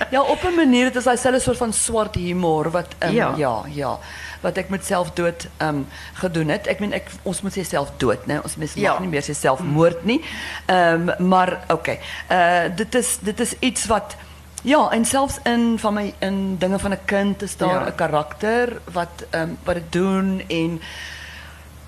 Ja, 0.09 0.21
op 0.21 0.43
'n 0.43 0.55
manier 0.55 0.91
dit 0.91 1.05
is 1.05 1.21
selfe 1.21 1.39
soort 1.39 1.57
van 1.57 1.73
swart 1.73 2.15
humor 2.15 2.71
wat 2.71 2.87
um, 2.99 3.11
Ja. 3.11 3.33
ja, 3.37 3.61
ja, 3.73 3.97
wat 4.41 4.57
ek 4.57 4.69
met 4.69 4.85
selfdood 4.85 5.47
um 5.61 5.87
gedoen 6.13 6.49
het. 6.49 6.67
Ek 6.67 6.79
meen 6.79 6.93
ek 6.93 7.09
ons 7.23 7.41
moet 7.41 7.57
sê 7.57 7.63
selfdood, 7.65 8.25
né? 8.27 8.39
Ons 8.43 8.55
mense 8.55 8.79
Ja. 8.79 8.91
mag 8.91 8.99
nie 9.01 9.09
meer 9.09 9.23
sê 9.23 9.33
selfmoord 9.35 10.05
nie. 10.05 10.21
Um 10.67 11.11
maar 11.19 11.59
okay. 11.69 11.99
Uh 12.31 12.75
dit 12.75 12.95
is 12.95 13.17
dit 13.21 13.39
is 13.39 13.53
iets 13.59 13.85
wat 13.85 14.15
ja, 14.63 14.89
en 14.91 15.05
selfs 15.05 15.39
in 15.43 15.79
van 15.79 15.93
my 15.93 16.13
in 16.19 16.57
dinge 16.57 16.79
van 16.79 16.91
'n 16.91 17.05
kind 17.05 17.41
is 17.41 17.57
daar 17.57 17.81
'n 17.81 17.85
Ja. 17.85 17.91
karakter 17.91 18.81
wat 18.91 19.25
um 19.31 19.57
wat 19.63 19.77
doen 19.91 20.41
en 20.47 20.81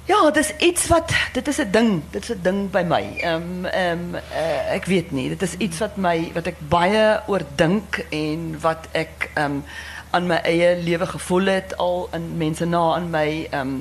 Ja, 0.10 0.32
dis 0.34 0.50
iets 0.58 0.88
wat 0.90 1.12
dit 1.34 1.48
is 1.48 1.60
'n 1.62 1.72
ding, 1.72 2.02
dit 2.10 2.24
is 2.24 2.30
'n 2.30 2.40
ding 2.42 2.72
my. 2.88 3.04
Ehm 3.22 3.66
ehm 3.66 4.16
uh, 4.16 4.74
ek 4.74 4.86
weet 4.86 5.12
nie, 5.12 5.30
dit 5.30 5.42
is 5.42 5.54
iets 5.58 5.78
wat 5.78 5.98
my 5.98 6.32
wat 6.34 6.48
ek 6.48 6.56
baie 6.70 7.22
oor 7.28 7.42
dink 7.56 8.06
en 8.10 8.58
wat 8.62 8.88
ek 8.92 9.30
ehm 9.34 9.62
aan 10.12 10.26
my 10.28 10.40
eie 10.44 10.76
lewe 10.84 11.06
gevoel 11.06 11.46
het 11.46 11.78
al 11.78 12.10
in 12.14 12.38
mense 12.38 12.66
na 12.66 12.82
aan 12.96 13.10
my 13.10 13.48
ehm 13.52 13.76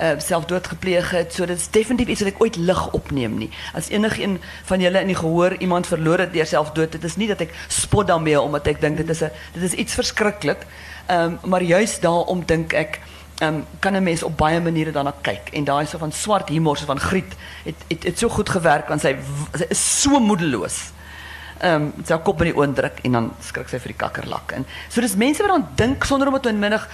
uh, 0.00 0.12
selfdood 0.18 0.66
gepleeg 0.66 1.10
het. 1.10 1.34
So 1.34 1.44
is 1.44 1.70
definitief 1.70 2.08
iets 2.08 2.20
wat 2.20 2.32
ek 2.32 2.40
ooit 2.40 2.56
lig 2.56 2.82
opneem 2.92 3.38
nie. 3.38 3.50
As 3.74 3.88
enigeen 3.88 4.38
van 4.64 4.80
julle 4.80 5.00
in 5.00 5.12
die 5.12 5.16
gehoor 5.16 5.56
iemand 5.56 5.86
verloor 5.86 6.18
het 6.18 6.32
deur 6.32 6.46
selfdood, 6.46 6.92
dit 6.92 7.04
is 7.04 7.16
nie 7.16 7.28
dat 7.28 7.40
ek 7.40 7.54
spot 7.68 8.06
daarmee 8.06 8.40
omdat 8.40 8.66
ek 8.66 8.80
dink 8.80 8.96
dit 8.96 9.10
is 9.10 9.24
dit 9.52 9.62
is 9.62 9.72
iets 9.72 9.94
verskriklik. 9.94 10.66
Ehm 11.06 11.36
maar 11.44 11.62
juist 11.62 12.02
daarom 12.02 12.44
dink 12.46 12.72
ek 12.72 13.00
um, 13.42 13.64
kan 13.78 13.96
'n 13.96 14.02
mens 14.02 14.22
op 14.22 14.36
baie 14.36 14.60
maniere 14.60 14.92
daarna 14.92 15.14
kyk 15.20 15.48
en 15.52 15.64
daai 15.64 15.86
so 15.86 15.98
van 15.98 16.12
swart 16.12 16.48
humor 16.48 16.76
so 16.76 16.84
van 16.84 17.00
Griet 17.00 17.32
het 17.64 18.04
het, 18.04 18.18
so 18.18 18.28
goed 18.28 18.48
gewerk 18.48 18.88
want 18.88 19.00
sy 19.00 19.16
is 19.68 20.00
so 20.00 20.20
moedeloos. 20.20 20.95
Ehm 21.60 21.82
um, 21.82 21.92
sy 22.04 22.12
haar 22.12 22.22
kop 22.24 22.42
in 22.44 22.50
die 22.50 22.56
oond 22.58 22.76
druk 22.76 22.98
en 23.08 23.14
dan 23.16 23.28
skrik 23.40 23.70
sy 23.72 23.78
vir 23.80 23.94
die 23.94 24.00
kakkerlak 24.02 24.52
en 24.58 24.66
so 24.92 25.00
dis 25.00 25.14
mense 25.16 25.40
wat 25.40 25.54
dan 25.54 25.68
dink 25.80 26.04
sonder 26.04 26.28
om 26.28 26.34
dit 26.36 26.48
noodwendig 26.50 26.84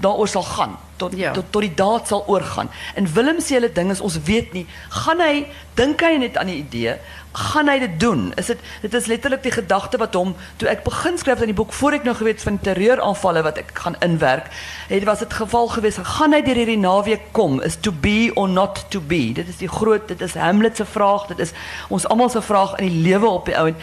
daaroor 0.00 0.28
sal 0.28 0.42
gaan 0.42 0.76
tot 0.96 1.16
Ja. 1.16 1.32
tot 1.32 1.44
tot 1.50 1.62
die 1.62 1.74
daad 1.74 2.06
sal 2.08 2.24
oorgaan. 2.26 2.70
En 2.94 3.12
Willem 3.12 3.40
se 3.40 3.52
hele 3.52 3.72
ding 3.72 3.90
is 3.90 4.00
ons 4.00 4.18
weet 4.24 4.52
nie, 4.52 4.66
gaan 4.88 5.20
hy 5.20 5.46
dink 5.74 6.00
hy 6.00 6.16
net 6.16 6.36
aan 6.36 6.46
die 6.46 6.56
idee, 6.56 6.94
gaan 7.32 7.68
hy 7.68 7.78
dit 7.78 8.00
doen? 8.00 8.32
Is 8.36 8.46
dit 8.46 8.58
dit 8.82 8.94
is 8.94 9.06
letterlik 9.06 9.42
die 9.42 9.52
gedagte 9.52 9.98
wat 10.00 10.14
hom 10.14 10.34
toe 10.56 10.68
ek 10.68 10.84
begin 10.84 11.18
skryf 11.18 11.40
aan 11.40 11.52
die 11.52 11.58
boek 11.58 11.72
voor 11.72 11.92
ek 11.92 12.04
nou 12.04 12.14
geweet 12.16 12.42
van 12.42 12.58
terreuraanvalle 12.60 13.42
wat 13.42 13.58
ek 13.58 13.70
gaan 13.74 13.96
inwerk, 14.00 14.48
het 14.88 15.04
was 15.04 15.18
dit 15.18 15.32
geval 15.32 15.68
gewees, 15.68 16.00
gaan 16.02 16.32
hy 16.32 16.40
deur 16.42 16.54
hierdie 16.62 16.80
naweek 16.80 17.32
kom? 17.32 17.60
Is 17.60 17.76
to 17.76 17.92
be 17.92 18.30
or 18.34 18.48
not 18.48 18.84
to 18.90 19.00
be? 19.00 19.32
Dit 19.32 19.48
is 19.48 19.56
die 19.60 19.68
groot, 19.68 20.08
dit 20.08 20.20
is 20.20 20.34
Hamlet 20.34 20.76
se 20.76 20.84
vraag, 20.84 21.26
dit 21.26 21.38
is 21.38 21.52
ons 21.88 22.06
almal 22.08 22.30
se 22.30 22.42
vraag 22.42 22.78
in 22.80 22.88
die 22.88 23.02
lewe 23.10 23.28
op 23.28 23.44
die 23.46 23.56
ou 23.58 23.68
en 23.68 23.76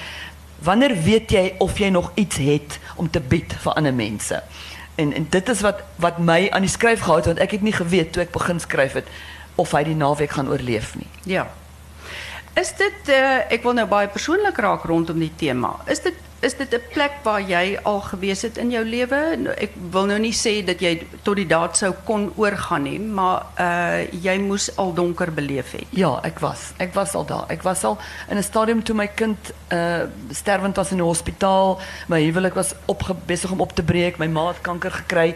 wanneer 0.64 0.96
weet 1.04 1.32
jy 1.32 1.56
of 1.60 1.78
jy 1.78 1.90
nog 1.90 2.12
iets 2.16 2.38
het 2.38 2.80
om 2.96 3.10
te 3.10 3.20
bied 3.20 3.54
vir 3.54 3.74
ander 3.74 3.94
mense? 3.94 4.42
En 4.96 5.14
en 5.14 5.28
dit 5.30 5.50
is 5.50 5.62
wat 5.62 5.82
wat 5.96 6.18
my 6.18 6.50
aan 6.50 6.62
die 6.62 6.70
gehou 7.02 7.18
het 7.18 7.26
want 7.26 7.42
ek 7.42 7.52
het 7.58 7.62
nie 7.62 7.74
geweet 7.74 8.14
toe 8.14 8.24
ek 8.24 8.32
begin 8.32 8.60
het 8.94 9.08
of 9.56 9.72
hy 9.72 9.84
die 9.84 9.96
naweek 9.96 10.32
gaan 10.38 10.50
oorleef 10.50 10.96
nie. 10.96 11.10
Ja. 11.30 11.48
Is 12.54 12.74
dit 12.78 13.10
uh, 13.10 13.50
ek 13.50 13.64
wil 13.64 13.74
nou 13.74 13.88
baie 13.90 14.08
persoonlik 14.08 14.58
raak 14.58 14.86
rondom 14.90 15.20
die 15.20 15.34
tema. 15.36 15.76
Is 15.90 16.02
dit 16.06 16.18
is 16.44 16.56
dit 16.58 16.74
'n 16.74 16.82
plek 16.94 17.12
waar 17.24 17.42
jy 17.42 17.80
al 17.84 18.02
gewees 18.02 18.42
het 18.42 18.58
in 18.58 18.70
jou 18.72 18.86
lewe? 18.86 19.36
Nou, 19.38 19.56
Ek 19.58 19.72
wil 19.92 20.06
nou 20.06 20.20
nie 20.20 20.34
sê 20.34 20.66
dat 20.66 20.80
jy 20.80 21.08
tot 21.22 21.36
die 21.36 21.48
daad 21.48 21.78
sou 21.78 21.94
kon 22.04 22.32
oorgaan 22.36 22.84
nie, 22.84 23.00
maar 23.00 23.46
uh 23.60 24.04
jy 24.24 24.38
moes 24.40 24.76
al 24.78 24.94
donker 24.94 25.34
beleef 25.34 25.72
het. 25.72 25.86
Ja, 25.90 26.20
ek 26.24 26.40
was. 26.40 26.72
Ek 26.78 26.94
was 26.94 27.14
al 27.16 27.26
daar. 27.26 27.46
Ek 27.48 27.62
was 27.64 27.84
al 27.84 27.98
in 28.30 28.38
'n 28.38 28.44
stadium 28.44 28.84
toe 28.84 28.96
my 28.96 29.08
kind 29.08 29.38
uh 29.72 30.06
was 30.74 30.92
in 30.92 30.98
die 30.98 31.06
hospitaal. 31.06 31.80
My 32.08 32.22
huwelik 32.22 32.54
was 32.54 32.74
opge 32.86 33.16
besig 33.26 33.52
om 33.52 33.62
op 33.62 33.72
te 33.76 33.84
breek. 33.84 34.18
My 34.18 34.28
ma 34.28 34.48
het 34.48 34.62
kanker 34.62 34.92
gekry. 34.92 35.36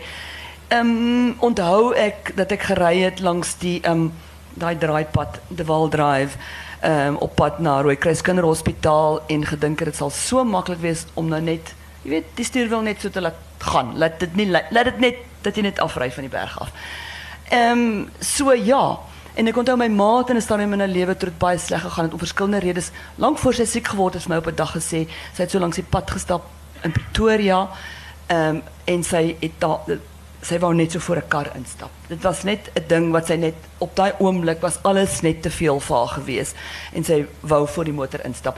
Ehm 0.67 0.79
um, 0.79 1.35
onthou 1.39 1.95
dat 2.35 2.51
ek 2.51 2.61
gery 2.61 3.13
langs 3.19 3.57
die 3.57 3.81
ehm 3.81 3.91
um, 3.91 4.13
draaipad, 4.79 5.39
De 5.47 5.63
Waal 5.63 5.87
Drive, 5.87 6.37
um, 6.83 7.15
op 7.15 7.35
pad 7.35 7.59
na 7.59 7.81
Rooikruis 7.81 8.21
Kinderhospitaal 8.21 9.21
en 9.27 9.45
gedink 9.45 9.83
dit 9.85 9.95
sal 9.95 10.09
so 10.09 10.43
maklik 10.43 10.79
wees 10.79 11.05
om 11.13 11.27
nou 11.27 11.41
net, 11.41 11.73
jy 12.03 12.09
weet, 12.09 12.31
die 12.35 12.45
stuurwiel 12.45 12.81
net 12.81 13.01
so 13.01 13.09
te 13.09 13.21
laat 13.21 13.37
gaan. 13.57 13.97
Laat 13.97 14.19
dit 14.19 14.35
nie 14.35 14.47
laat 14.51 14.91
dit 14.91 14.99
net 14.99 15.21
dat 15.41 15.55
jy 15.55 15.67
net 15.67 15.79
afry 15.79 16.11
van 16.11 16.27
die 16.27 16.33
berg 16.33 16.59
af. 16.61 16.73
Ehm 17.49 18.07
so 18.19 18.53
ja. 18.53 18.99
En 19.37 19.47
ek 19.47 19.57
onthou 19.57 19.77
my 19.77 19.87
ma 19.87 20.17
het 20.17 20.29
in 20.29 20.37
'n 20.37 20.41
stadium 20.41 20.73
in 20.73 20.79
haar 20.79 20.89
lewe 20.89 21.17
toe 21.17 21.29
dit 21.29 21.37
baie 21.37 21.57
sleg 21.57 21.81
gegaan 21.81 22.05
het 22.05 22.13
om 22.13 22.19
verskillende 22.19 22.59
redes. 22.59 22.91
Lank 23.15 23.37
voor 23.37 23.53
sy 23.53 23.65
siek 23.65 23.87
geword 23.87 24.13
het, 24.13 24.23
het 24.23 24.31
sy 24.31 24.35
my 24.35 24.37
op 24.37 24.47
'n 24.47 24.55
dag 24.55 24.73
gesê, 24.75 25.07
sy 25.33 25.41
het 25.41 25.51
so 25.51 25.59
langs 25.59 25.75
die 25.75 25.85
pad 25.89 26.11
gestap 26.11 26.43
in 26.83 26.91
Pretoria. 26.91 27.69
Ehm 28.27 28.59
en 28.85 29.03
sy 29.03 29.35
het 29.39 29.51
daar 29.59 29.79
sy 30.41 30.59
wou 30.59 30.73
net 30.73 30.91
so 30.91 30.99
voor 30.99 31.17
'n 31.17 31.27
kar 31.27 31.51
instap. 31.55 31.89
Dit 32.07 32.21
was 32.23 32.43
net 32.43 32.69
'n 32.75 32.83
ding 32.87 33.11
wat 33.11 33.27
sy 33.27 33.35
net 33.35 33.55
op 33.77 33.95
daai 33.95 34.13
oomblik 34.19 34.61
was 34.61 34.79
alles 34.83 35.21
net 35.21 35.41
te 35.41 35.49
veel 35.49 35.79
vir 35.79 35.97
haar 35.97 36.07
gewees 36.07 36.53
en 36.93 37.03
sy 37.03 37.25
wou 37.41 37.67
voor 37.67 37.83
die 37.83 37.93
motor 37.93 38.25
instap. 38.25 38.57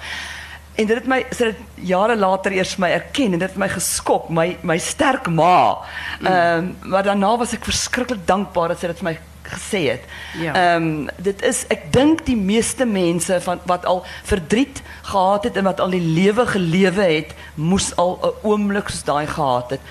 En 0.75 0.87
dit 0.87 0.95
het 0.95 1.07
my 1.07 1.25
sy 1.35 1.49
het 1.51 1.57
jare 1.75 2.15
later 2.15 2.51
eers 2.51 2.77
my 2.77 2.89
erken 2.89 3.33
en 3.33 3.39
dit 3.39 3.49
het 3.49 3.57
my 3.57 3.67
geskok, 3.67 4.29
my 4.29 4.57
my 4.61 4.77
sterk 4.77 5.27
ma. 5.27 5.77
Ehm 6.23 6.73
maar 6.83 7.03
daarna 7.03 7.37
was 7.37 7.53
ek 7.53 7.65
verskriklik 7.65 8.25
dankbaar 8.25 8.67
dat 8.67 8.79
sy 8.79 8.87
dit 8.87 9.01
vir 9.01 9.09
my 9.09 9.17
gesê 9.49 9.81
het. 9.89 10.03
Ja. 10.39 10.53
Ehm 10.53 11.09
dit 11.17 11.41
is 11.41 11.65
ek 11.67 11.91
dink 11.91 12.25
die 12.25 12.37
meeste 12.37 12.85
mense 12.85 13.41
van 13.41 13.59
wat 13.65 13.85
al 13.85 14.05
verdriet 14.23 14.81
gehad 15.01 15.43
het 15.43 15.57
en 15.57 15.63
wat 15.63 15.79
al 15.79 15.89
die 15.89 16.05
lewe 16.05 16.45
gelewe 16.45 17.01
het, 17.01 17.33
moes 17.55 17.95
al 17.95 18.19
'n 18.23 18.47
oomblik 18.47 18.89
soos 18.89 19.03
daai 19.03 19.27
gehad 19.27 19.69
het. 19.69 19.81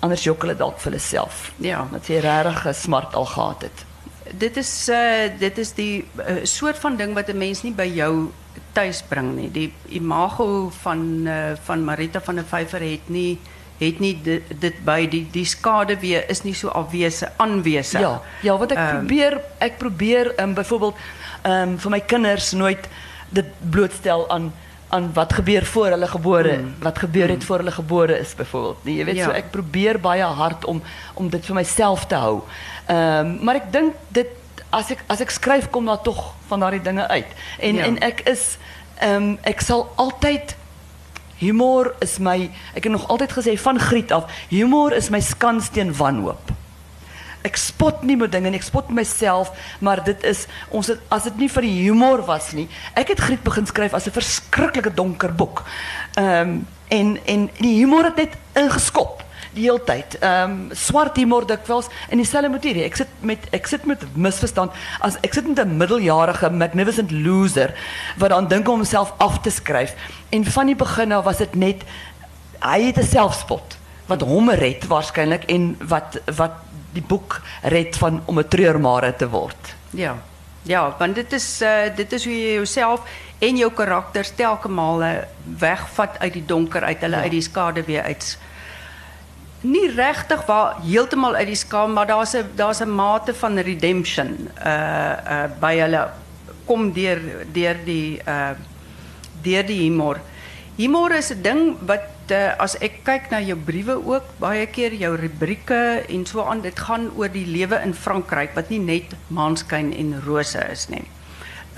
Anders 0.00 0.24
jok 0.24 0.42
hulle 0.42 0.56
dalk 0.56 0.78
vir 0.78 0.92
hulle 0.92 1.02
self. 1.02 1.52
Ja. 1.64 1.86
Dat 1.92 2.06
jy 2.06 2.20
regtig 2.22 2.74
smart 2.76 3.14
al 3.18 3.26
gehad 3.26 3.62
het. 3.62 3.84
Dit 4.38 4.56
is 4.60 4.70
uh 4.92 5.28
dit 5.38 5.58
is 5.58 5.72
die 5.72 6.04
uh, 6.20 6.44
soort 6.44 6.78
van 6.78 6.96
ding 6.96 7.14
wat 7.14 7.28
'n 7.28 7.38
mens 7.38 7.62
nie 7.62 7.72
by 7.72 7.86
jou 7.86 8.30
tuis 8.72 9.02
bring 9.02 9.34
nie. 9.36 9.50
Die 9.50 9.72
imago 9.88 10.70
van 10.82 11.26
uh, 11.26 11.52
van 11.62 11.84
Marita 11.84 12.20
van 12.20 12.34
der 12.34 12.44
Vyver 12.44 12.80
het 12.80 13.08
nie 13.08 13.38
het 13.78 13.98
nie 13.98 14.14
dit, 14.22 14.42
dit 14.60 14.78
by 14.84 15.06
die 15.06 15.26
die 15.32 15.46
skade 15.46 15.98
weer 16.02 16.24
is 16.30 16.42
nie 16.42 16.54
so 16.54 16.70
aanwesig. 17.36 18.00
Ja, 18.00 18.22
ja, 18.42 18.56
wat 18.58 18.72
ek 18.74 18.78
Ehm, 18.78 18.96
probeer 18.96 19.40
ek 19.58 19.78
probeer 19.78 20.32
um, 20.40 20.54
byvoorbeeld 20.54 20.96
ehm 21.42 21.68
um, 21.68 21.78
vir 21.78 21.90
my 21.90 22.00
kinders 22.00 22.52
nooit 22.52 22.88
dit 23.30 23.46
blootstel 23.70 24.30
aan 24.30 24.52
aan 24.88 25.10
wat 25.12 25.32
gebeur 25.32 25.66
voor 25.66 25.86
hulle 25.86 26.06
gebore, 26.06 26.56
mm. 26.56 26.74
wat 26.82 26.98
gebeur 26.98 27.28
het 27.28 27.38
mm. 27.38 27.44
voor 27.44 27.56
hulle 27.56 27.70
gebore 27.70 28.18
is 28.18 28.34
byvoorbeeld. 28.34 28.84
Nee, 28.84 28.94
jy 28.94 29.04
weet 29.04 29.16
Ja. 29.16 29.24
so 29.24 29.30
ek 29.30 29.50
probeer 29.50 30.00
baie 30.00 30.22
hard 30.22 30.64
om 30.64 30.82
om 31.14 31.28
dit 31.28 31.44
vir 31.44 31.54
myself 31.54 32.06
te 32.06 32.14
hou. 32.14 32.40
Ehm 32.86 33.26
um, 33.26 33.38
maar 33.44 33.54
ek 33.54 33.72
dink 33.72 33.94
dit 34.08 34.28
as 34.70 34.90
ek 34.90 35.04
as 35.06 35.20
ek 35.20 35.30
skryf 35.30 35.70
kom 35.70 35.84
daar 35.84 36.00
tog 36.02 36.34
van 36.46 36.60
daardie 36.60 36.82
dinge 36.82 37.08
uit. 37.08 37.26
En 37.58 37.74
Ja. 37.74 37.84
en 37.84 37.98
ek 37.98 38.20
is 38.20 38.56
ehm 39.00 39.14
um, 39.14 39.38
ek 39.42 39.60
sal 39.60 39.92
altyd 39.96 40.56
Humor 41.38 41.94
is 42.02 42.18
my 42.18 42.50
ek 42.74 42.88
het 42.88 42.92
nog 42.92 43.08
altyd 43.08 43.32
gesê 43.32 43.58
van 43.58 43.78
Griet 43.78 44.12
af, 44.12 44.26
humor 44.50 44.92
is 44.92 45.08
my 45.08 45.20
skans 45.20 45.68
teen 45.68 45.94
wanhoop. 45.94 46.50
Ek 47.42 47.56
spot 47.56 48.02
nie 48.02 48.16
met 48.16 48.32
dinge 48.32 48.50
nie, 48.50 48.58
ek 48.58 48.66
spot 48.66 48.90
myself, 48.90 49.52
maar 49.80 50.04
dit 50.04 50.24
is 50.24 50.46
ons 50.70 50.86
het, 50.86 50.98
as 51.08 51.24
dit 51.24 51.36
nie 51.36 51.48
vir 51.48 51.62
humor 51.62 52.24
was 52.26 52.52
nie. 52.52 52.68
Ek 52.94 53.08
het 53.08 53.20
Griet 53.20 53.42
begin 53.42 53.66
skryf 53.66 53.94
as 53.94 54.06
'n 54.06 54.10
verskriklike 54.10 54.94
donker 54.94 55.34
boek. 55.34 55.64
Ehm 56.16 56.64
en 56.88 57.18
en 57.26 57.50
die 57.58 57.76
humor 57.78 58.04
het 58.04 58.16
net 58.16 58.36
ingeskop. 58.54 59.26
die 59.58 59.70
hele. 59.70 60.04
Ehm 60.20 60.50
um, 60.50 60.68
swart 60.72 61.16
humor 61.16 61.46
dikwels 61.46 61.88
en 62.08 62.20
dieselfde 62.20 62.50
met 62.52 62.64
hierdie. 62.64 62.84
Ek 62.84 62.96
sit 62.96 63.08
met 63.20 63.48
ek 63.56 63.66
sit 63.66 63.86
met 63.88 64.04
misverstand 64.14 64.72
as 65.00 65.18
ek 65.22 65.34
sit 65.34 65.48
met 65.48 65.58
'n 65.58 65.76
middeljarige 65.76 66.50
magnificent 66.50 67.10
loser 67.10 67.74
wat 68.18 68.30
dan 68.30 68.48
dink 68.48 68.68
om 68.68 68.82
homself 68.82 69.12
af 69.18 69.40
te 69.40 69.50
skryf 69.50 69.94
en 70.30 70.44
van 70.44 70.66
die 70.66 70.76
begin 70.76 71.12
af 71.12 71.24
was 71.24 71.38
dit 71.38 71.54
net 71.54 71.84
hy 72.60 72.82
het 72.82 72.98
'n 72.98 73.02
selfspot 73.02 73.76
wat 74.06 74.20
hom 74.20 74.50
red 74.50 74.86
waarskynlik 74.86 75.44
en 75.44 75.76
wat 75.80 76.20
wat 76.36 76.52
die 76.92 77.02
boek 77.02 77.40
red 77.62 77.96
van 77.96 78.22
om 78.26 78.38
'n 78.38 78.48
treurmare 78.48 79.16
te 79.16 79.28
word. 79.28 79.74
Ja. 79.90 80.16
Ja, 80.62 80.94
want 80.98 81.14
dit 81.14 81.32
is 81.32 81.62
uh, 81.62 81.88
dit 81.96 82.12
is 82.12 82.24
hoe 82.24 82.34
jy 82.34 82.54
jouself 82.54 83.00
en 83.38 83.56
jou 83.56 83.70
karakters 83.72 84.32
telke 84.36 84.68
male 84.68 85.28
wegvat 85.58 86.18
uit 86.18 86.32
die 86.32 86.44
donker 86.44 86.82
uit 86.82 87.00
hulle 87.00 87.16
ja. 87.16 87.22
uit 87.22 87.30
die 87.30 87.44
skade 87.46 87.84
weer 87.86 88.02
uit. 88.02 88.38
Nie 89.60 89.88
regtig 89.94 90.44
waar 90.46 90.76
heeltemal 90.82 91.34
uit 91.34 91.46
die 91.46 91.56
skade, 91.56 91.92
maar 91.92 92.06
daar's 92.06 92.34
'n 92.34 92.50
daar's 92.54 92.80
'n 92.80 92.90
mate 92.90 93.34
van 93.34 93.58
redemption 93.58 94.50
uh 94.64 95.16
uh 95.34 95.44
by 95.60 95.74
hulle 95.78 96.08
kom 96.66 96.92
deur 96.92 97.20
deur 97.52 97.76
die 97.84 98.20
uh 98.26 98.50
deur 99.42 99.66
die 99.66 99.80
humor. 99.80 100.20
Humor 100.76 101.14
is 101.16 101.30
'n 101.30 101.42
ding 101.42 101.76
wat 101.86 102.17
uh, 102.32 102.54
as 102.62 102.76
ek 102.84 103.00
kyk 103.06 103.30
na 103.32 103.40
jou 103.44 103.56
briewe 103.56 103.96
ook 103.96 104.32
baie 104.40 104.66
keer 104.72 104.94
jou 104.98 105.14
rubrieke 105.18 106.04
en 106.08 106.26
so 106.26 106.44
aan 106.44 106.62
dit 106.64 106.78
gaan 106.86 107.08
oor 107.16 107.30
die 107.32 107.46
lewe 107.46 107.80
in 107.84 107.94
Frankryk 107.94 108.54
wat 108.56 108.70
nie 108.72 108.80
net 108.82 109.14
maanskyn 109.28 109.92
en 109.96 110.16
rose 110.26 110.62
is 110.72 110.88
nie. 110.92 111.04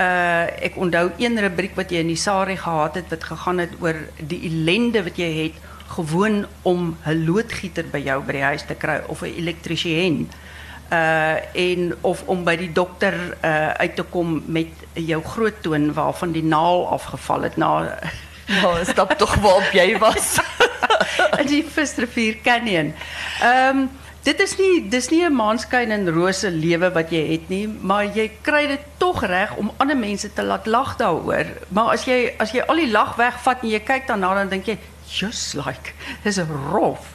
Uh 0.01 0.47
ek 0.65 0.79
onthou 0.81 1.11
een 1.21 1.39
rubriek 1.41 1.75
wat 1.77 1.93
jy 1.93 2.05
in 2.05 2.13
die 2.13 2.21
Sari 2.21 2.57
gehad 2.57 2.97
het 3.01 3.11
wat 3.13 3.27
gegaan 3.33 3.61
het 3.65 3.75
oor 3.81 3.99
die 4.21 4.41
ellende 4.49 5.05
wat 5.09 5.19
jy 5.21 5.31
het 5.43 5.59
gewoon 5.97 6.47
om 6.63 6.97
'n 7.05 7.25
loodgieter 7.27 7.85
by 7.93 7.99
jou 7.99 8.23
die 8.27 8.43
huis 8.43 8.65
te 8.65 8.75
kry 8.75 9.01
of 9.09 9.23
'n 9.23 9.35
elektriesien. 9.37 10.31
Uh 10.91 11.37
en 11.55 11.95
of 12.01 12.23
om 12.27 12.45
by 12.45 12.57
die 12.57 12.73
dokter 12.73 13.15
uit 13.77 13.97
te 13.97 14.03
kom 14.03 14.43
met 14.47 14.73
jou 14.95 15.23
groot 15.23 15.63
toon 15.63 15.93
waarvan 15.93 16.33
die 16.33 16.43
naal 16.43 16.89
afgeval 16.89 17.43
het 17.43 17.57
na 17.57 17.99
Nou, 18.51 18.85
stap 18.85 19.13
toch 19.13 19.35
waar 19.35 19.55
op 19.55 19.71
jij 19.73 19.99
was. 19.99 20.39
in 21.39 21.47
die 21.55 21.65
Visrivier 21.65 22.37
Canyon. 22.43 22.95
Um, 23.45 23.91
dit 24.27 24.41
is 24.41 24.57
nie 24.59 24.89
dis 24.93 25.09
nie 25.09 25.23
'n 25.25 25.33
maanskyn 25.33 25.91
en 25.91 26.11
rose 26.11 26.51
lewe 26.51 26.91
wat 26.93 27.11
jy 27.11 27.23
het 27.31 27.49
nie, 27.49 27.69
maar 27.69 28.05
jy 28.05 28.31
kry 28.43 28.67
dit 28.67 28.83
tog 28.99 29.23
reg 29.25 29.55
om 29.57 29.73
ander 29.77 29.97
mense 29.97 30.33
te 30.33 30.43
laat 30.43 30.67
lag 30.67 30.97
daaroor. 30.97 31.47
Maar 31.69 31.95
as 31.95 32.05
jy 32.05 32.35
as 32.39 32.53
jy 32.53 32.61
al 32.67 32.77
die 32.77 32.91
lag 32.91 33.17
wegvat 33.17 33.63
en 33.63 33.69
jy 33.69 33.81
kyk 33.81 34.07
daarna 34.07 34.35
dan 34.35 34.49
dink 34.49 34.67
jy 34.67 34.79
just 35.07 35.55
like 35.55 35.95
dis 36.23 36.39
rof. 36.73 37.15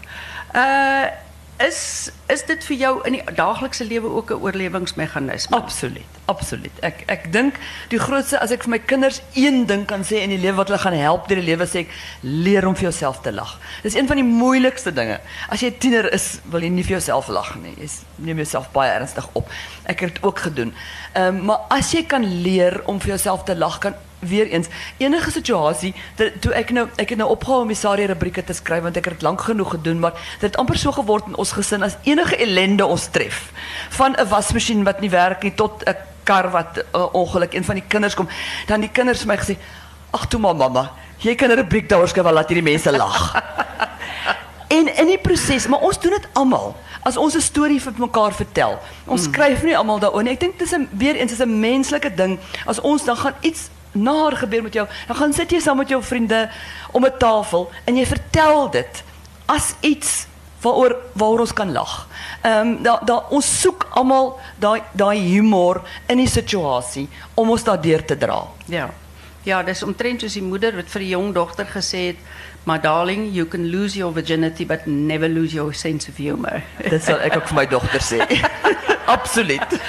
Uh 0.56 1.24
is 1.57 2.11
is 2.27 2.41
dit 2.43 2.63
vir 2.67 2.75
jou 2.77 2.91
in 3.07 3.15
die 3.15 3.35
daaglikse 3.37 3.85
lewe 3.85 4.09
ook 4.09 4.31
'n 4.31 4.41
oorlewingsmeganisme? 4.41 5.55
Absoluut, 5.55 6.11
absoluut. 6.25 6.79
Ek 6.81 7.03
ek 7.07 7.31
dink 7.31 7.55
die 7.89 7.99
grootste 7.99 8.39
as 8.39 8.51
ek 8.51 8.63
vir 8.63 8.69
my 8.69 8.79
kinders 8.79 9.21
een 9.33 9.65
ding 9.65 9.85
kan 9.85 10.03
sê 10.03 10.23
in 10.23 10.29
die 10.29 10.37
lewe 10.37 10.55
wat 10.55 10.67
hulle 10.67 10.79
gaan 10.79 10.93
help 10.93 11.27
deur 11.27 11.37
die 11.37 11.55
lewe 11.55 11.65
sê 11.65 11.87
leer 12.21 12.67
om 12.67 12.75
vir 12.75 12.83
jouself 12.83 13.21
te 13.21 13.31
lag. 13.31 13.59
Dis 13.83 13.95
een 13.95 14.07
van 14.07 14.15
die 14.15 14.25
moeilikste 14.25 14.93
dinge. 14.93 15.19
As 15.49 15.61
jy 15.61 15.67
'n 15.67 15.77
tiener 15.77 16.13
is, 16.13 16.39
wil 16.43 16.61
jy 16.61 16.69
nie 16.69 16.83
vir 16.83 16.91
jouself 16.91 17.27
lag 17.27 17.55
nie. 17.55 17.75
Jy 17.77 17.89
neem 18.15 18.37
jouself 18.37 18.71
baie 18.71 18.91
ernstig 18.91 19.29
op. 19.33 19.49
Ek 19.83 19.99
het 19.99 20.13
dit 20.13 20.23
ook 20.23 20.39
gedoen. 20.39 20.73
Ehm 21.13 21.45
maar 21.45 21.59
as 21.69 21.91
jy 21.91 22.03
kan 22.03 22.41
leer 22.41 22.81
om 22.85 22.99
vir 22.99 23.07
jouself 23.07 23.43
te 23.43 23.55
lag, 23.55 23.79
kan 23.79 23.95
weer 24.27 24.47
eens 24.47 24.67
enige 24.97 25.31
situasie 25.31 25.93
toe 26.39 26.53
ek 26.53 26.71
nou 26.71 26.88
ek 26.95 27.09
het 27.09 27.17
nou 27.17 27.29
opgehou 27.29 27.61
om 27.61 27.67
die 27.67 28.05
rubrieke 28.05 28.43
te 28.43 28.53
skryf 28.53 28.83
want 28.83 28.97
ek 28.97 29.05
het 29.05 29.13
dit 29.13 29.21
lank 29.21 29.41
genoeg 29.41 29.71
gedoen 29.77 29.99
maar 29.99 30.13
dit 30.39 30.49
het 30.49 30.57
amper 30.57 30.77
so 30.77 30.91
geword 30.91 31.27
in 31.27 31.35
ons 31.35 31.51
gesin 31.51 31.83
as 31.83 31.97
enige 32.03 32.35
ellende 32.38 32.85
ons 32.85 33.07
tref. 33.07 33.51
Van 33.89 34.15
'n 34.17 34.27
wasmasjien 34.27 34.83
wat 34.83 35.01
nie 35.01 35.09
werk 35.09 35.43
nie 35.43 35.53
tot 35.53 35.83
'n 35.85 35.95
kar 36.23 36.51
wat 36.51 36.83
uh, 36.95 37.13
ongeluk 37.13 37.53
een 37.53 37.63
van 37.63 37.75
die 37.75 37.88
kinders 37.88 38.15
kom 38.15 38.27
dan 38.67 38.81
die 38.81 38.89
kinders 38.89 39.19
vir 39.19 39.27
my 39.27 39.38
gesê 39.38 39.57
ag 40.11 40.27
toe 40.27 40.39
maar 40.39 40.55
mamma 40.55 40.91
jy 41.19 41.35
kan 41.35 41.49
'n 41.49 41.55
rubriek 41.55 41.89
daar 41.89 42.07
skryf 42.07 42.31
laat 42.31 42.49
hierdie 42.49 42.71
mense 42.71 42.91
lag. 42.91 43.33
En 44.67 44.95
in 44.97 45.07
die 45.07 45.19
proses 45.21 45.67
maar 45.67 45.79
ons 45.79 45.99
doen 45.99 46.11
dit 46.11 46.27
almal 46.33 46.75
as 47.05 47.17
ons 47.17 47.35
'n 47.35 47.41
storie 47.41 47.81
vir 47.81 47.93
mekaar 47.97 48.33
vertel 48.33 48.79
ons 49.05 49.27
mm. 49.27 49.33
skryf 49.33 49.63
nie 49.63 49.77
almal 49.77 49.99
daaroor 49.99 50.23
nie. 50.23 50.33
Ek 50.33 50.39
dink 50.39 50.59
dis 50.59 50.73
'n 50.73 50.89
weer 50.91 51.15
eens 51.15 51.31
is 51.31 51.39
'n 51.39 51.59
menslike 51.59 52.15
ding 52.15 52.39
as 52.65 52.81
ons 52.81 53.05
dan 53.05 53.17
gaan 53.17 53.35
iets 53.41 53.69
naar 53.95 54.38
gebeur 54.38 54.63
met 54.63 54.73
jou. 54.73 54.88
Dan 55.08 55.15
gaan 55.15 55.34
sit 55.34 55.51
jy 55.51 55.60
saam 55.60 55.77
met 55.77 55.89
jou 55.89 56.03
vriende 56.03 56.49
om 56.91 57.05
'n 57.05 57.17
tafel 57.17 57.69
en 57.84 57.95
jy 57.95 58.05
vertel 58.05 58.69
dit 58.69 59.03
as 59.45 59.73
iets 59.79 60.27
waaroor 60.62 60.95
waaroor 61.13 61.39
ons 61.39 61.53
kan 61.53 61.71
lag. 61.71 62.08
Ehm 62.41 62.67
um, 62.67 62.84
daar 62.84 63.05
daar 63.05 63.29
ons 63.29 63.62
soek 63.62 63.88
almal 63.89 64.39
daai 64.60 64.81
daai 64.91 65.19
humor 65.19 65.81
in 66.08 66.17
die 66.17 66.29
situasie 66.29 67.08
om 67.34 67.49
ons 67.49 67.63
daardeur 67.63 68.05
te 68.05 68.17
dra. 68.17 68.43
Ja. 68.65 68.89
Ja, 69.45 69.63
dis 69.63 69.84
omtrent 69.86 70.23
soos 70.23 70.34
die 70.34 70.41
moeder 70.41 70.73
wat 70.73 70.88
vir 70.89 71.03
die 71.03 71.12
jong 71.12 71.34
dogter 71.34 71.67
gesê 71.69 72.08
het, 72.08 72.21
"My 72.65 72.79
darling, 72.81 73.29
you 73.34 73.45
can 73.45 73.69
lose 73.69 73.97
your 73.97 74.13
virginity 74.13 74.65
but 74.65 74.88
never 74.88 75.29
lose 75.29 75.53
your 75.53 75.73
sense 75.73 76.10
of 76.10 76.17
humor." 76.17 76.63
Dit 76.89 77.03
sal 77.03 77.19
ek 77.19 77.36
ook 77.36 77.47
vir 77.47 77.55
my 77.55 77.65
dogter 77.65 78.01
sê. 78.01 78.41
Absoluut. 79.15 79.79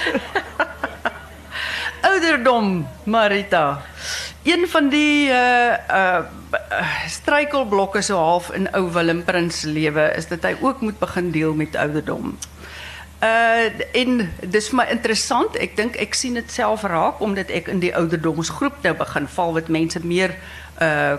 Ouderdom, 2.06 2.86
Marita. 3.04 3.82
Een 4.42 4.68
van 4.68 4.88
die 4.88 5.28
uh 5.28 5.74
uh 5.90 6.20
struikelblokke 7.08 8.02
so 8.02 8.16
half 8.16 8.50
in 8.52 8.68
ou 8.72 8.90
Willem 8.92 9.24
Prins 9.24 9.62
lewe 9.62 10.12
is 10.16 10.28
dat 10.28 10.42
hy 10.42 10.54
ook 10.60 10.80
moet 10.80 10.98
begin 10.98 11.30
deel 11.30 11.54
met 11.54 11.76
ouderdom. 11.76 12.38
Uh 13.22 13.66
en 13.92 14.32
dis 14.40 14.70
interessant. 14.90 15.56
Ek 15.56 15.76
dink 15.76 15.96
ek 15.96 16.14
sien 16.14 16.34
dit 16.34 16.50
self 16.50 16.82
raak 16.82 17.20
omdat 17.20 17.50
ek 17.50 17.68
in 17.68 17.82
die 17.82 17.94
ouderdomsgroep 17.96 18.82
nou 18.82 18.94
begin 18.94 19.28
val 19.28 19.52
wat 19.52 19.68
mense 19.68 20.00
meer 20.06 20.36
uh 20.80 21.16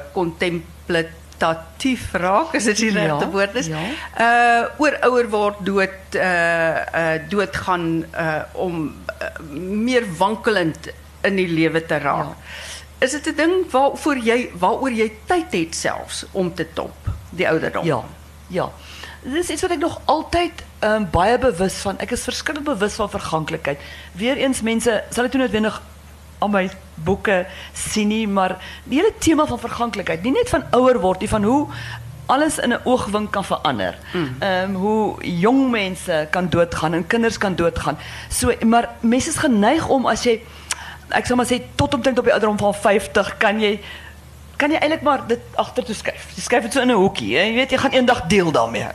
kontemplatief 1.38 2.13
raak 2.13 2.56
as 2.56 2.65
dit 2.65 2.78
die 2.78 2.91
regte 2.91 3.26
ja, 3.26 3.32
woord 3.32 3.56
is. 3.56 3.67
Ja. 3.67 3.82
Uh 4.19 4.82
oor 4.82 4.97
ouer 5.02 5.30
word 5.30 5.65
dood 5.65 6.15
uh 6.15 6.21
uh 6.21 7.30
doodgaan 7.30 8.06
uh 8.13 8.41
om 8.54 8.95
uh, 9.21 9.28
meer 9.52 10.06
wankelend 10.17 10.89
in 11.21 11.36
die 11.36 11.47
lewe 11.47 11.86
te 11.86 11.97
raak. 11.97 12.34
Ja. 12.34 13.06
Is 13.06 13.12
dit 13.12 13.28
'n 13.28 13.36
ding 13.36 13.71
waarvoor 13.71 14.17
jy 14.17 14.50
waaroor 14.58 14.91
jy 14.91 15.12
tyd 15.26 15.52
het 15.52 15.76
selfs 15.76 16.26
om 16.32 16.54
te 16.54 16.65
top 16.73 16.95
die 17.30 17.47
ouderdom? 17.47 17.86
Ja. 17.86 18.04
Ja. 18.47 18.71
Dit 19.21 19.43
is 19.43 19.50
iets 19.50 19.62
wat 19.62 19.71
ek 19.71 19.80
nog 19.80 20.02
altyd 20.06 20.63
um, 20.80 21.10
baie 21.12 21.38
bewus 21.38 21.73
van. 21.84 21.97
Ek 22.00 22.12
is 22.12 22.23
verskriklik 22.23 22.63
bewus 22.63 22.93
van 22.93 23.10
verganklikheid. 23.10 23.80
Weereens 24.13 24.62
mense 24.62 25.04
sal 25.10 25.23
dit 25.23 25.34
noodwendig 25.34 25.82
my 26.45 26.69
boeke 26.93 27.45
sien 27.73 28.08
nie, 28.08 28.28
maar 28.28 28.58
die 28.84 29.00
hele 29.00 29.13
tema 29.19 29.45
van 29.45 29.60
verganklikheid, 29.60 30.23
nie 30.23 30.32
net 30.32 30.50
van 30.50 30.63
ouer 30.78 31.00
word 31.00 31.19
nie, 31.19 31.30
van 31.30 31.43
hoe 31.43 31.67
alles 32.28 32.60
in 32.60 32.73
'n 32.73 32.80
oogwink 32.84 33.32
kan 33.32 33.45
verander. 33.45 33.97
Mm. 34.13 34.36
Ehm 34.39 34.69
um, 34.69 34.76
hoe 34.76 35.23
jong 35.23 35.69
mense 35.71 36.28
kan 36.30 36.50
doodgaan 36.50 36.93
en 36.93 37.08
kinders 37.08 37.38
kan 37.38 37.56
doodgaan. 37.56 37.97
So 38.30 38.54
maar 38.65 38.89
mense 39.00 39.30
is 39.30 39.36
geneig 39.38 39.88
om 39.88 40.06
as 40.06 40.23
jy 40.23 40.41
ek 41.10 41.26
sal 41.26 41.36
maar 41.36 41.47
sê 41.47 41.62
tot 41.76 41.93
omtrent 41.93 42.17
op 42.17 42.23
die 42.23 42.34
ouderdom 42.34 42.58
van 42.58 42.73
50 42.73 43.38
kan 43.38 43.60
jy 43.60 43.80
kan 44.58 44.71
jy 44.71 44.78
eintlik 44.78 45.02
maar 45.02 45.28
dit 45.28 45.39
agtertoe 45.56 45.95
skuif. 45.95 46.28
Jy 46.36 46.41
skuif 46.41 46.62
dit 46.62 46.73
so 46.73 46.82
in 46.82 46.91
'n 46.91 47.00
hoekie, 47.00 47.30
jy 47.30 47.54
weet 47.54 47.71
jy 47.71 47.78
gaan 47.78 47.91
eendag 47.91 48.21
deel 48.28 48.52
daarmee. 48.52 48.88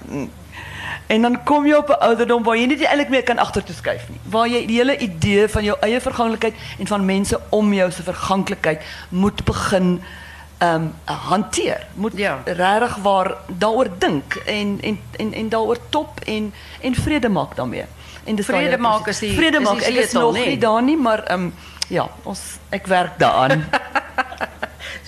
En 1.12 1.22
dan 1.22 1.42
kom 1.44 1.66
jy 1.66 1.75
op 1.77 1.88
'n 1.88 2.01
ouderdom 2.09 2.42
waar 2.42 2.57
jy 2.57 2.66
nie 2.66 2.87
eintlik 2.87 3.09
meer 3.09 3.22
kan 3.22 3.38
agtertoe 3.38 3.75
skuif 3.75 4.09
nie. 4.09 4.20
Waar 4.22 4.48
jy 4.48 4.66
die 4.66 4.77
hele 4.77 4.96
idee 4.98 5.48
van 5.48 5.64
jou 5.64 5.77
eie 5.81 6.01
verganklikheid 6.01 6.55
en 6.79 6.87
van 6.87 7.05
mense 7.05 7.40
om 7.48 7.72
jou 7.72 7.90
se 7.90 8.03
verganklikheid 8.03 8.81
moet 9.09 9.44
begin 9.44 10.03
ehm 10.59 10.75
um, 10.75 10.94
hanteer. 11.05 11.87
Moet 11.94 12.12
ja. 12.16 12.38
regtig 12.44 12.96
waar 12.96 13.35
daaroor 13.46 13.88
dink 13.98 14.35
en 14.35 14.79
en 14.81 14.98
en 15.16 15.33
en 15.33 15.48
daaroor 15.48 15.79
top 15.88 16.20
en 16.20 16.55
en 16.81 16.94
vrede 16.94 17.29
maak 17.29 17.57
daarmee. 17.57 17.85
En 18.25 18.35
dis 18.35 18.46
vrede 18.46 18.79
maak 18.79 19.07
is 19.07 19.18
die 19.18 19.35
vrede 19.35 19.61
maak. 19.61 19.81
Ek 19.81 19.94
is 19.94 20.12
nog 20.12 20.35
nie 20.35 20.59
daar 20.59 20.83
nie, 20.83 20.96
maar 20.96 21.25
ehm 21.25 21.40
um, 21.40 21.55
ja, 21.88 22.11
ons 22.22 22.40
ek 22.68 22.87
werk 22.87 23.18
daaraan. 23.18 23.64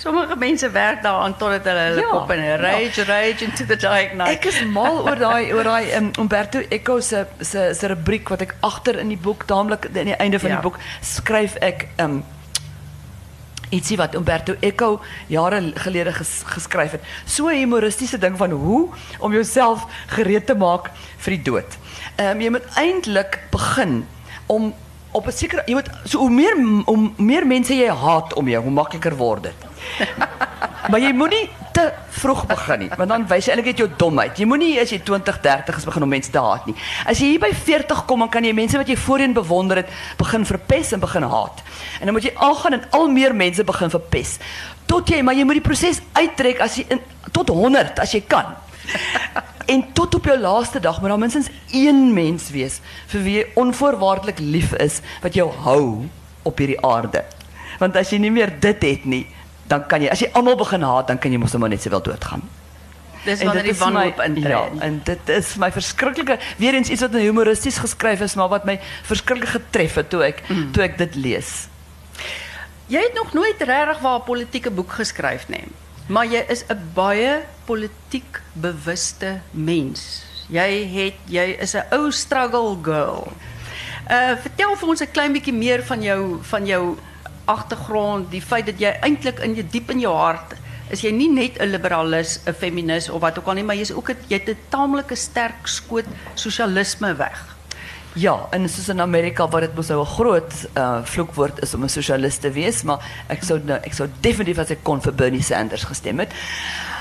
Sommige 0.04 0.36
mense 0.36 0.70
werk 0.70 1.02
daaraan 1.02 1.36
totdat 1.40 1.64
hulle 1.64 1.84
hulle 1.88 2.02
ja, 2.02 2.08
kop 2.12 2.30
in 2.34 2.42
rage 2.60 3.00
ja. 3.00 3.04
rage 3.08 3.44
into 3.44 3.64
the 3.64 3.76
dark 3.76 4.12
night. 4.12 4.36
Ek 4.36 4.50
is 4.50 4.58
mal 4.68 4.98
oor 5.00 5.16
daai 5.16 5.48
oor 5.56 5.64
daai 5.64 5.94
um, 5.96 6.10
Umberto 6.20 6.60
Eco 6.68 6.98
se 7.00 7.22
se 7.40 7.70
se 7.72 7.88
rubriek 7.88 8.28
wat 8.28 8.44
ek 8.44 8.52
agter 8.68 8.98
in 9.00 9.08
die 9.14 9.16
boek, 9.16 9.46
daamlik 9.48 9.88
aan 9.88 10.12
die 10.12 10.18
einde 10.20 10.42
van 10.42 10.52
ja. 10.52 10.60
die 10.60 10.68
boek 10.68 10.76
skryf 11.00 11.56
ek 11.64 11.86
um 12.04 12.20
ietsie 13.72 13.96
wat 13.96 14.14
Umberto 14.14 14.58
Eco 14.60 15.00
jare 15.32 15.62
gelede 15.86 16.12
ges, 16.12 16.42
geskryf 16.52 16.98
het. 16.98 17.10
So 17.24 17.48
'n 17.48 17.64
humoristiese 17.64 18.18
ding 18.18 18.36
van 18.36 18.50
hoe 18.50 18.88
om 19.18 19.32
jouself 19.32 19.88
gereed 20.06 20.46
te 20.46 20.54
maak 20.54 20.90
vir 21.16 21.38
die 21.38 21.42
dood. 21.42 21.78
Ehm 22.16 22.36
um, 22.36 22.40
jy 22.40 22.50
moet 22.50 22.68
eintlik 22.76 23.40
begin 23.50 24.04
om 24.46 24.74
op 25.12 25.26
'n 25.26 25.32
sekere 25.32 25.62
jy 25.66 25.74
moet 25.74 25.90
so 26.04 26.18
hoe 26.18 26.30
meer 26.30 26.56
hoe 26.84 27.10
meer 27.16 27.46
mense 27.46 27.74
jy 27.74 27.88
haat 27.88 28.34
om 28.34 28.48
jou, 28.48 28.62
hoe 28.62 28.70
makliker 28.70 29.16
word 29.16 29.42
dit. 29.42 29.63
Maar 30.90 31.00
jy 31.00 31.14
moenie 31.16 31.46
te 31.74 31.84
vroeg 32.20 32.42
begin 32.46 32.84
nie, 32.84 32.88
want 32.92 33.08
dan 33.10 33.22
wys 33.30 33.46
jy 33.46 33.54
eintlik 33.54 33.70
net 33.72 33.80
jou 33.80 33.86
domheid. 33.98 34.36
Jy 34.38 34.46
moenie 34.46 34.74
as 34.82 34.92
jy 34.92 34.98
20, 35.02 35.38
30 35.42 35.78
is 35.80 35.86
begin 35.88 36.04
om 36.06 36.12
mense 36.12 36.30
te 36.30 36.42
haat 36.44 36.68
nie. 36.68 36.74
As 37.08 37.22
jy 37.22 37.30
hier 37.32 37.42
by 37.42 37.50
40 37.56 38.04
kom, 38.10 38.20
dan 38.22 38.30
kan 38.34 38.44
jy 38.44 38.52
mense 38.56 38.78
wat 38.78 38.90
jy 38.92 38.96
voorheen 39.00 39.34
bewonder 39.36 39.80
het, 39.80 39.94
begin 40.20 40.44
verpes 40.46 40.92
en 40.94 41.02
begin 41.02 41.26
haat. 41.32 41.64
En 41.98 42.10
dan 42.10 42.16
moet 42.16 42.28
jy 42.28 42.34
aangaan 42.36 42.78
en 42.78 42.84
al 43.00 43.08
meer 43.16 43.34
mense 43.34 43.64
begin 43.64 43.94
verpes. 43.96 44.36
Tot 44.90 45.08
jy, 45.08 45.22
maar 45.24 45.38
jy 45.38 45.48
moet 45.48 45.58
die 45.62 45.64
proses 45.64 46.02
uittrek 46.12 46.60
as 46.62 46.76
jy 46.78 46.86
in, 46.92 47.02
tot 47.32 47.50
100 47.50 48.04
as 48.04 48.14
jy 48.14 48.22
kan. 48.28 48.54
En 49.64 49.80
tot 49.96 50.12
op 50.14 50.26
jou 50.28 50.34
laaste 50.36 50.76
dag 50.80 50.98
moet 51.00 51.08
daar 51.08 51.18
minstens 51.18 51.46
een 51.72 52.10
mens 52.12 52.50
wees 52.52 52.82
vir 53.08 53.22
wie 53.24 53.36
jy 53.38 53.44
onvoorwaardelik 53.56 54.42
lief 54.44 54.74
is 54.76 54.98
wat 55.22 55.38
jou 55.38 55.46
hou 55.64 56.04
op 56.44 56.60
hierdie 56.60 56.76
aarde. 56.84 57.22
Want 57.80 57.96
as 57.96 58.12
jy 58.12 58.20
nie 58.20 58.32
meer 58.34 58.52
dit 58.60 58.84
het 58.84 59.08
nie, 59.08 59.22
dan 59.66 59.86
kan 59.86 60.02
jy 60.02 60.08
as 60.08 60.20
jy 60.20 60.28
almal 60.32 60.56
begin 60.56 60.82
haat, 60.82 61.06
dan 61.08 61.18
kan 61.18 61.32
jy 61.32 61.38
mos 61.38 61.52
net 61.52 61.68
net 61.70 61.82
sowel 61.82 62.02
doodgaan. 62.02 62.42
Dis 63.24 63.42
wanneer 63.42 63.62
dit 63.64 63.72
die 63.72 63.80
wanhoop 63.80 64.18
intree. 64.20 64.52
Ja, 64.52 64.68
en 64.80 65.00
dit 65.04 65.28
is 65.32 65.54
my 65.56 65.70
verskriklike 65.72 66.38
weer 66.60 66.74
eens 66.74 66.88
iets 66.88 67.00
wat 67.00 67.12
humoristies 67.12 67.78
geskryf 67.80 68.20
is, 68.20 68.34
maar 68.34 68.48
wat 68.48 68.64
my 68.68 68.78
verskriklik 69.02 69.48
getref 69.48 69.94
het 69.94 70.10
toe 70.10 70.22
ek 70.24 70.42
Mm. 70.48 70.72
toe 70.72 70.82
ek 70.82 70.98
dit 70.98 71.14
lees. 71.14 71.68
Jy 72.86 73.00
het 73.00 73.14
nog 73.14 73.32
nooit 73.32 73.62
regtig 73.62 73.98
waar 74.00 74.18
'n 74.20 74.24
politieke 74.24 74.70
boek 74.70 74.92
geskryf 74.92 75.48
nie. 75.48 75.64
Maar 76.06 76.26
jy 76.26 76.44
is 76.48 76.64
'n 76.68 76.90
baie 76.94 77.40
politiek 77.64 78.40
bewuste 78.52 79.40
mens. 79.50 80.24
Jy 80.48 80.84
het 80.92 81.14
jy 81.26 81.56
is 81.60 81.74
'n 81.74 81.84
ou 81.90 82.10
struggle 82.10 82.76
girl. 82.82 83.32
Uh 84.10 84.36
vertel 84.36 84.76
vir 84.76 84.88
ons 84.88 85.00
'n 85.00 85.10
klein 85.12 85.32
bietjie 85.32 85.52
meer 85.54 85.82
van 85.82 86.02
jou 86.02 86.38
van 86.42 86.66
jou 86.66 86.96
agtergrond, 87.44 88.30
die 88.30 88.42
feit 88.42 88.66
dat 88.66 88.78
jy 88.80 88.92
eintlik 89.00 89.38
in 89.38 89.54
jou 89.54 89.66
diep 89.70 89.90
in 89.90 90.00
jou 90.00 90.14
hart 90.16 90.54
is 90.90 91.00
jy 91.00 91.10
nie 91.12 91.28
net 91.28 91.58
'n 91.60 91.70
liberalis, 91.70 92.40
'n 92.46 92.52
feminis 92.52 93.08
of 93.08 93.20
wat 93.20 93.38
ook 93.38 93.46
al 93.46 93.54
nie, 93.54 93.64
maar 93.64 93.76
jy's 93.76 93.92
ook 93.92 94.10
'n 94.10 94.16
jy 94.28 94.38
het 94.38 94.48
'n 94.48 94.58
taamlike 94.68 95.14
sterk 95.16 95.66
skoot 95.66 96.04
sosialisme 96.34 97.14
weg. 97.16 97.54
Ja, 98.16 98.46
en 98.50 98.68
soos 98.68 98.88
in 98.88 99.00
Amerika 99.00 99.48
waar 99.48 99.60
dit 99.60 99.74
mos 99.74 99.88
nou 99.88 100.00
'n 100.00 100.06
groot 100.06 100.52
uh 100.76 100.98
vloekwoord 101.04 101.62
is 101.62 101.74
om 101.74 101.82
'n 101.82 101.88
sosialis 101.88 102.36
te 102.38 102.50
wees, 102.50 102.82
maar 102.82 102.98
ek 103.28 103.42
sou 103.42 103.60
nou 103.64 103.78
ek 103.82 103.92
sou 103.92 104.08
definitief 104.20 104.58
as 104.58 104.70
ek 104.70 104.82
kon 104.82 105.00
vir 105.00 105.12
Bernie 105.14 105.42
Sanders 105.42 105.84
gestem 105.84 106.18
het. 106.18 106.32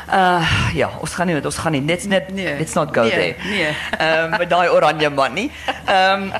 Uh 0.09 0.41
ja, 0.73 0.89
ons 0.99 1.13
gaan 1.13 1.27
nie 1.27 1.45
ons 1.45 1.57
gaan 1.57 1.71
nie 1.71 1.81
net 1.81 2.07
net 2.07 2.33
Nee, 2.33 2.57
let's 2.57 2.73
not 2.73 2.93
go 2.93 3.01
nee, 3.03 3.11
there. 3.11 3.35
nee. 3.49 3.75
Ehm 3.99 4.29
met 4.29 4.49
daai 4.49 4.69
oranje 4.69 5.09
man 5.09 5.33
nie. 5.33 5.51
Ehm 5.85 6.31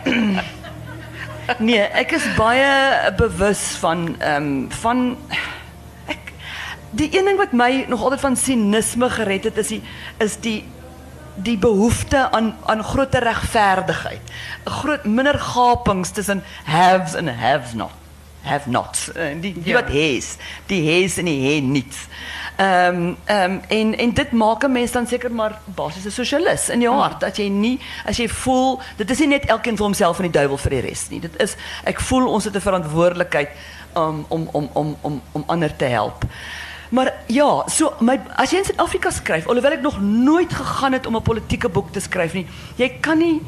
Nee, 1.60 1.80
ek 1.80 2.12
is 2.18 2.26
baie 2.38 3.12
bewus 3.18 3.62
van 3.82 4.16
ehm 4.20 4.70
van 4.82 5.18
ek 6.12 6.32
die 6.92 7.10
een 7.18 7.26
ding 7.26 7.38
wat 7.38 7.52
my 7.52 7.86
nog 7.88 8.04
altyd 8.04 8.20
van 8.24 8.38
sinisme 8.40 9.10
gered 9.10 9.44
het 9.50 9.58
is 9.58 9.68
die 9.68 9.82
is 10.24 10.38
die 10.40 10.64
die 11.36 11.58
behoefte 11.58 12.32
aan 12.32 12.54
aan 12.70 12.84
groter 12.84 13.24
regverdigheid. 13.24 14.22
'n 14.66 14.70
Groot 14.70 15.04
minder 15.06 15.40
gapings 15.40 16.12
tussen 16.12 16.44
haves 16.64 17.14
en 17.16 17.28
haves 17.38 17.74
not. 17.74 17.92
Have 18.44 18.70
nots. 18.70 19.12
En 19.12 19.40
die 19.40 19.54
die 19.54 19.72
Ja. 19.72 19.82
wat 19.82 19.90
hes, 19.90 20.36
die 20.68 20.82
hes 20.90 21.18
en 21.18 21.26
die 21.26 21.40
he 21.48 21.60
niets. 21.62 22.08
Ehm 22.64 23.16
ehm 23.26 23.58
en 23.68 23.98
en 23.98 24.14
dit 24.14 24.32
maak 24.32 24.64
'n 24.64 24.72
mens 24.72 24.92
dan 24.92 25.08
seker 25.08 25.32
maar 25.32 25.60
basies 25.66 26.06
'n 26.06 26.12
sosialis 26.12 26.70
in 26.70 26.82
jou 26.82 26.96
hart 26.96 27.20
dat 27.20 27.38
jy 27.38 27.48
nie 27.48 27.80
as 28.06 28.18
jy 28.18 28.28
voel 28.30 28.80
dit 28.96 29.10
is 29.10 29.20
nie 29.20 29.28
net 29.28 29.46
elkeen 29.46 29.78
vir 29.78 29.86
homself 29.86 30.18
en 30.18 30.32
die 30.32 30.40
duiwel 30.40 30.58
vir 30.58 30.70
die 30.70 30.80
res 30.80 31.10
nie. 31.10 31.20
Dit 31.20 31.42
is 31.42 31.56
ek 31.84 32.00
voel 32.00 32.28
ons 32.28 32.44
het 32.44 32.56
'n 32.56 32.62
verantwoordelikheid 32.62 33.50
um, 33.96 34.26
om 34.28 34.50
om 34.52 34.70
om 34.74 34.96
om 35.02 35.22
om 35.32 35.44
ander 35.48 35.76
te 35.76 35.86
help. 35.86 36.24
Maar 36.90 37.14
ja, 37.26 37.64
so 37.68 37.94
my 38.00 38.22
as 38.36 38.52
jy 38.52 38.58
in 38.58 38.66
Suid-Afrika 38.66 39.12
skryf, 39.12 39.48
alhoewel 39.48 39.72
ek 39.72 39.82
nog 39.82 40.02
nooit 40.02 40.54
gegaan 40.54 40.94
het 40.94 41.06
om 41.06 41.16
'n 41.16 41.22
politieke 41.22 41.70
boek 41.70 41.92
te 41.92 42.00
skryf 42.00 42.34
nie, 42.34 42.48
jy 42.76 42.90
kan 43.00 43.18
nie 43.18 43.42
'n 43.42 43.46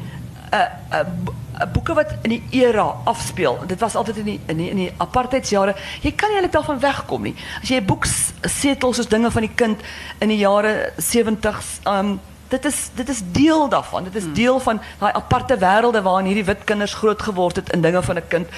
uh, 0.54 0.60
'n 0.90 1.06
uh, 1.06 1.45
boeke 1.72 1.94
wat 1.94 2.14
in 2.22 2.30
die 2.30 2.42
era 2.50 2.94
afspeel. 3.04 3.58
Dit 3.66 3.80
was 3.80 3.94
altyd 3.96 4.16
in 4.16 4.24
die 4.24 4.40
in 4.46 4.56
die, 4.56 4.70
in 4.70 4.76
die 4.76 4.92
apartheidsjare. 4.96 5.74
Jy 6.02 6.12
kan 6.12 6.28
nie 6.28 6.36
eintlik 6.36 6.52
daarvan 6.52 6.80
wegkom 6.80 7.22
nie. 7.22 7.34
As 7.62 7.68
jy 7.68 7.76
'n 7.80 7.84
boek 7.86 8.04
s- 8.04 8.32
setel 8.42 8.92
soos 8.92 9.08
dinge 9.08 9.30
van 9.30 9.42
die 9.42 9.54
kind 9.54 9.80
in 10.20 10.28
die 10.28 10.38
jare 10.38 10.92
70s, 10.98 11.80
um 11.86 12.20
dit 12.48 12.64
is 12.64 12.90
dit 12.94 13.08
is 13.08 13.22
deel 13.32 13.68
daarvan. 13.68 14.04
Dit 14.04 14.14
is 14.14 14.32
deel 14.32 14.60
van 14.60 14.80
daai 14.98 15.12
aparte 15.12 15.56
wêrelde 15.58 16.02
waarin 16.02 16.26
hierdie 16.26 16.44
wit 16.44 16.64
kinders 16.64 16.94
groot 16.94 17.22
geword 17.22 17.56
het 17.56 17.72
in 17.72 17.80
dinge 17.80 18.02
van 18.02 18.16
'n 18.16 18.28
kind. 18.28 18.48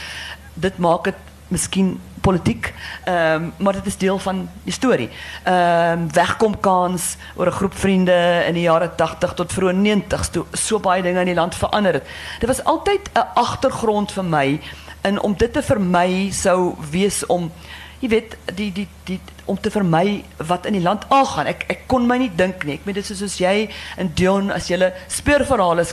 Dit 0.55 0.79
maak 0.79 1.05
dit 1.05 1.15
miskien 1.49 2.01
politiek, 2.21 2.73
ehm 3.05 3.51
maar 3.57 3.73
dit 3.73 3.87
is 3.87 3.97
deel 3.97 4.19
van 4.19 4.49
die 4.65 4.73
storie. 4.73 5.09
Ehm 5.45 6.09
wegkomkans 6.13 7.17
oor 7.37 7.47
'n 7.47 7.59
groep 7.61 7.75
vriende 7.75 8.45
in 8.47 8.55
die 8.55 8.63
jare 8.63 8.95
80 8.95 9.35
tot 9.35 9.53
vroeë 9.53 9.75
90s 9.75 10.31
toe 10.31 10.45
so 10.53 10.79
baie 10.79 11.03
in 11.03 11.25
die 11.25 11.35
land 11.35 11.55
verander 11.55 11.93
het. 11.93 12.07
Dit 12.41 12.49
was 12.49 12.65
altyd 12.65 13.11
'n 13.15 13.27
agtergrond 13.35 14.13
vir 14.13 14.25
my 14.25 14.61
in 15.03 15.21
om 15.21 15.35
dit 15.37 15.53
te 15.53 15.63
vermy 15.63 16.31
sou 16.31 16.75
wees 16.91 17.27
om 17.27 17.53
jy 17.99 18.09
weet 18.09 18.37
die 18.55 18.73
die 18.73 18.87
die 19.05 19.21
om 19.45 19.61
te 19.61 19.71
vermy 19.71 20.25
wat 20.37 20.67
in 20.67 20.73
die 20.73 20.83
land 20.83 21.05
aangaan. 21.09 21.47
Ek 21.47 21.65
ek 21.69 21.87
kon 21.87 22.07
my 22.07 22.19
nie 22.19 22.31
dink 22.37 22.65
nie. 22.65 22.75
Ek 22.79 22.85
meen 22.85 22.95
dit 22.95 23.11
is 23.11 23.19
soos 23.19 23.39
jy 23.39 23.69
en 23.97 24.13
Dion 24.15 24.51
as 24.55 24.69
julle 24.69 24.93
speurverhale 25.09 25.87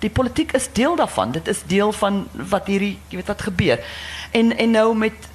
die 0.00 0.10
politiek 0.10 0.54
is 0.56 0.68
deel 0.72 0.96
daarvan. 0.96 1.32
Dit 1.32 1.48
is 1.48 1.62
deel 1.68 1.92
van 1.92 2.22
wat 2.32 2.66
hierdie 2.66 2.98
jy 3.10 3.20
weet 3.20 3.32
wat 3.32 3.42
gebeur. 3.48 3.82
En 4.32 4.56
en 4.56 4.70
nou 4.70 4.94
met 4.96 5.28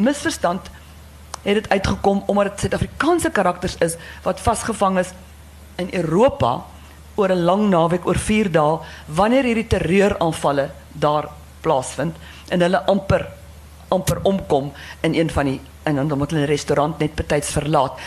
misverstand 0.00 0.70
het 1.42 1.54
dit 1.54 1.68
uitgekom 1.68 2.22
omdat 2.26 2.44
dit 2.44 2.60
Suid-Afrikaanse 2.60 3.30
karakters 3.30 3.76
is 3.80 3.96
wat 4.22 4.40
vasgevang 4.40 4.98
is 4.98 5.12
in 5.76 5.88
Europa 5.92 6.64
oor 7.14 7.28
'n 7.28 7.44
lang 7.44 7.68
naweek 7.68 8.06
oor 8.06 8.18
4 8.18 8.50
dae 8.50 8.78
wanneer 9.06 9.44
hierdie 9.44 9.66
terreuraanvalle 9.66 10.70
daar 10.92 11.28
plaasvind 11.60 12.16
en 12.48 12.60
hulle 12.60 12.84
amper 12.86 13.28
amper 13.88 14.20
omkom 14.22 14.72
in 15.00 15.14
een 15.14 15.30
van 15.30 15.44
die 15.44 15.60
en 15.82 16.46
restaurant 16.46 16.98
net 16.98 17.14
betyds 17.14 17.50
verlaat. 17.50 17.98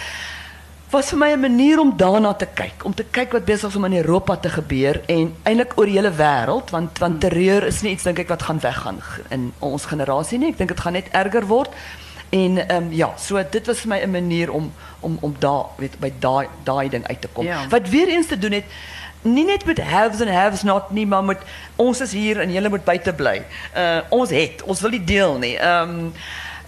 Was 0.94 1.10
vir 1.10 1.18
my 1.18 1.32
'n 1.34 1.40
manier 1.40 1.80
om 1.80 1.94
daarna 1.98 2.34
te 2.34 2.46
kyk, 2.46 2.86
om 2.86 2.94
te 2.94 3.04
kyk 3.04 3.32
wat 3.32 3.46
besig 3.46 3.70
is 3.70 3.76
om 3.76 3.86
in 3.86 3.96
Europa 3.96 4.36
te 4.38 4.50
gebeur 4.50 5.02
en 5.06 5.36
eintlik 5.44 5.74
oor 5.76 5.86
die 5.86 5.98
hele 5.98 6.12
wêreld 6.12 6.70
want 6.70 7.00
want 7.00 7.20
terreur 7.20 7.66
is 7.66 7.82
nie 7.82 7.92
iets 7.92 8.04
dink 8.04 8.20
ek 8.20 8.28
wat 8.28 8.44
gaan 8.44 8.60
weggaan 8.60 9.02
in 9.30 9.54
ons 9.60 9.86
generasie 9.86 10.38
nie. 10.38 10.52
Ek 10.52 10.58
dink 10.58 10.70
dit 10.70 10.80
gaan 10.80 10.94
net 10.94 11.10
erger 11.12 11.48
word. 11.48 11.70
En 12.30 12.58
ehm 12.68 12.84
um, 12.84 12.92
ja, 12.92 13.10
so 13.18 13.42
dit 13.52 13.66
was 13.68 13.80
vir 13.80 13.90
my 13.90 14.00
'n 14.04 14.12
manier 14.12 14.52
om 14.52 14.72
om 15.00 15.18
om 15.22 15.36
daar 15.40 15.66
weet 15.78 16.00
by 16.00 16.14
daai 16.20 16.48
daai 16.64 16.90
ding 16.90 17.08
uit 17.08 17.22
te 17.22 17.28
kom. 17.28 17.46
Ja. 17.46 17.68
Wat 17.70 17.90
weer 17.90 18.08
eens 18.08 18.28
te 18.28 18.38
doen 18.38 18.52
het 18.52 18.66
nie 19.22 19.46
net 19.46 19.66
met 19.66 19.80
haves 19.80 20.22
and 20.22 20.30
haves 20.30 20.64
not 20.64 20.92
nie, 20.92 21.08
maar 21.08 21.24
met 21.24 21.40
ons 21.76 22.02
is 22.02 22.12
hier 22.12 22.40
en 22.40 22.52
julle 22.52 22.70
moet 22.70 22.84
buite 22.84 23.14
bly. 23.14 23.42
Uh 23.76 24.00
ons 24.10 24.30
het, 24.30 24.64
ons 24.64 24.82
wil 24.82 24.90
nie 24.90 25.04
deel 25.04 25.38
nie. 25.38 25.58
Ehm 25.58 25.90
um, 25.90 26.14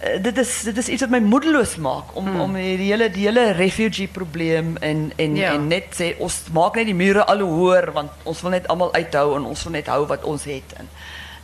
uh, 0.04 0.22
dit 0.22 0.38
is 0.38 0.62
dit 0.62 0.76
is 0.76 0.88
iets 0.88 1.04
wat 1.06 1.10
my 1.10 1.20
moedeloos 1.20 1.76
maak 1.76 2.16
om 2.16 2.28
mm. 2.28 2.40
om 2.40 2.58
die 2.58 2.90
hele 2.90 3.10
die 3.10 3.26
hele 3.26 3.52
refugee 3.52 4.08
probleem 4.08 4.76
en 4.80 5.12
en 5.16 5.36
Ja. 5.36 5.52
en 5.54 5.68
net 5.68 5.94
sê 6.00 6.14
ons 6.18 6.42
maak 6.52 6.74
net 6.74 6.86
die 6.86 6.94
mure 6.94 7.24
al 7.24 7.40
hoe 7.40 7.54
hoër 7.60 7.92
want 7.92 8.10
ons 8.24 8.42
wil 8.42 8.50
net 8.50 8.68
almal 8.68 8.92
uithou 8.94 9.36
en 9.36 9.44
ons 9.44 9.62
wil 9.62 9.72
net 9.72 9.86
hou 9.86 10.06
wat 10.06 10.24
ons 10.24 10.44
het 10.44 10.76
en 10.76 10.88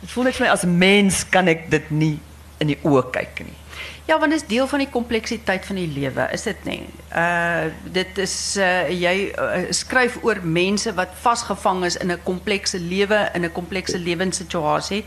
dit 0.01 0.11
voel 0.11 0.23
net 0.23 0.35
vir 0.35 0.47
my 0.47 0.51
as 0.53 0.63
mens 0.63 1.25
kan 1.29 1.47
ek 1.47 1.69
dit 1.69 1.91
nie 1.91 2.19
in 2.63 2.71
die 2.71 2.79
kyk 3.11 3.43
nie. 3.43 3.59
Ja, 4.05 4.17
want 4.19 4.31
dit 4.31 4.41
is 4.41 4.47
deel 4.47 4.67
van 4.67 4.81
die 4.83 4.89
kompleksiteit 4.91 5.65
van 5.65 5.77
die 5.79 5.87
lewe, 5.87 6.27
is 6.35 6.43
dit 6.43 6.65
nie? 6.67 6.81
Uh 7.15 7.69
dit 7.95 8.17
is 8.19 8.35
uh 8.59 8.89
jy 8.91 9.13
uh, 9.31 9.61
skryf 9.71 10.17
oor 10.23 10.41
mense 10.43 10.91
wat 10.97 11.15
vasgevang 11.23 11.85
is 11.87 11.95
in 11.95 12.11
'n 12.11 12.19
komplekse 12.23 12.79
lewe, 12.79 13.29
in 13.33 13.45
'n 13.45 13.51
komplekse 13.51 13.99
lewenssituasie 13.99 15.03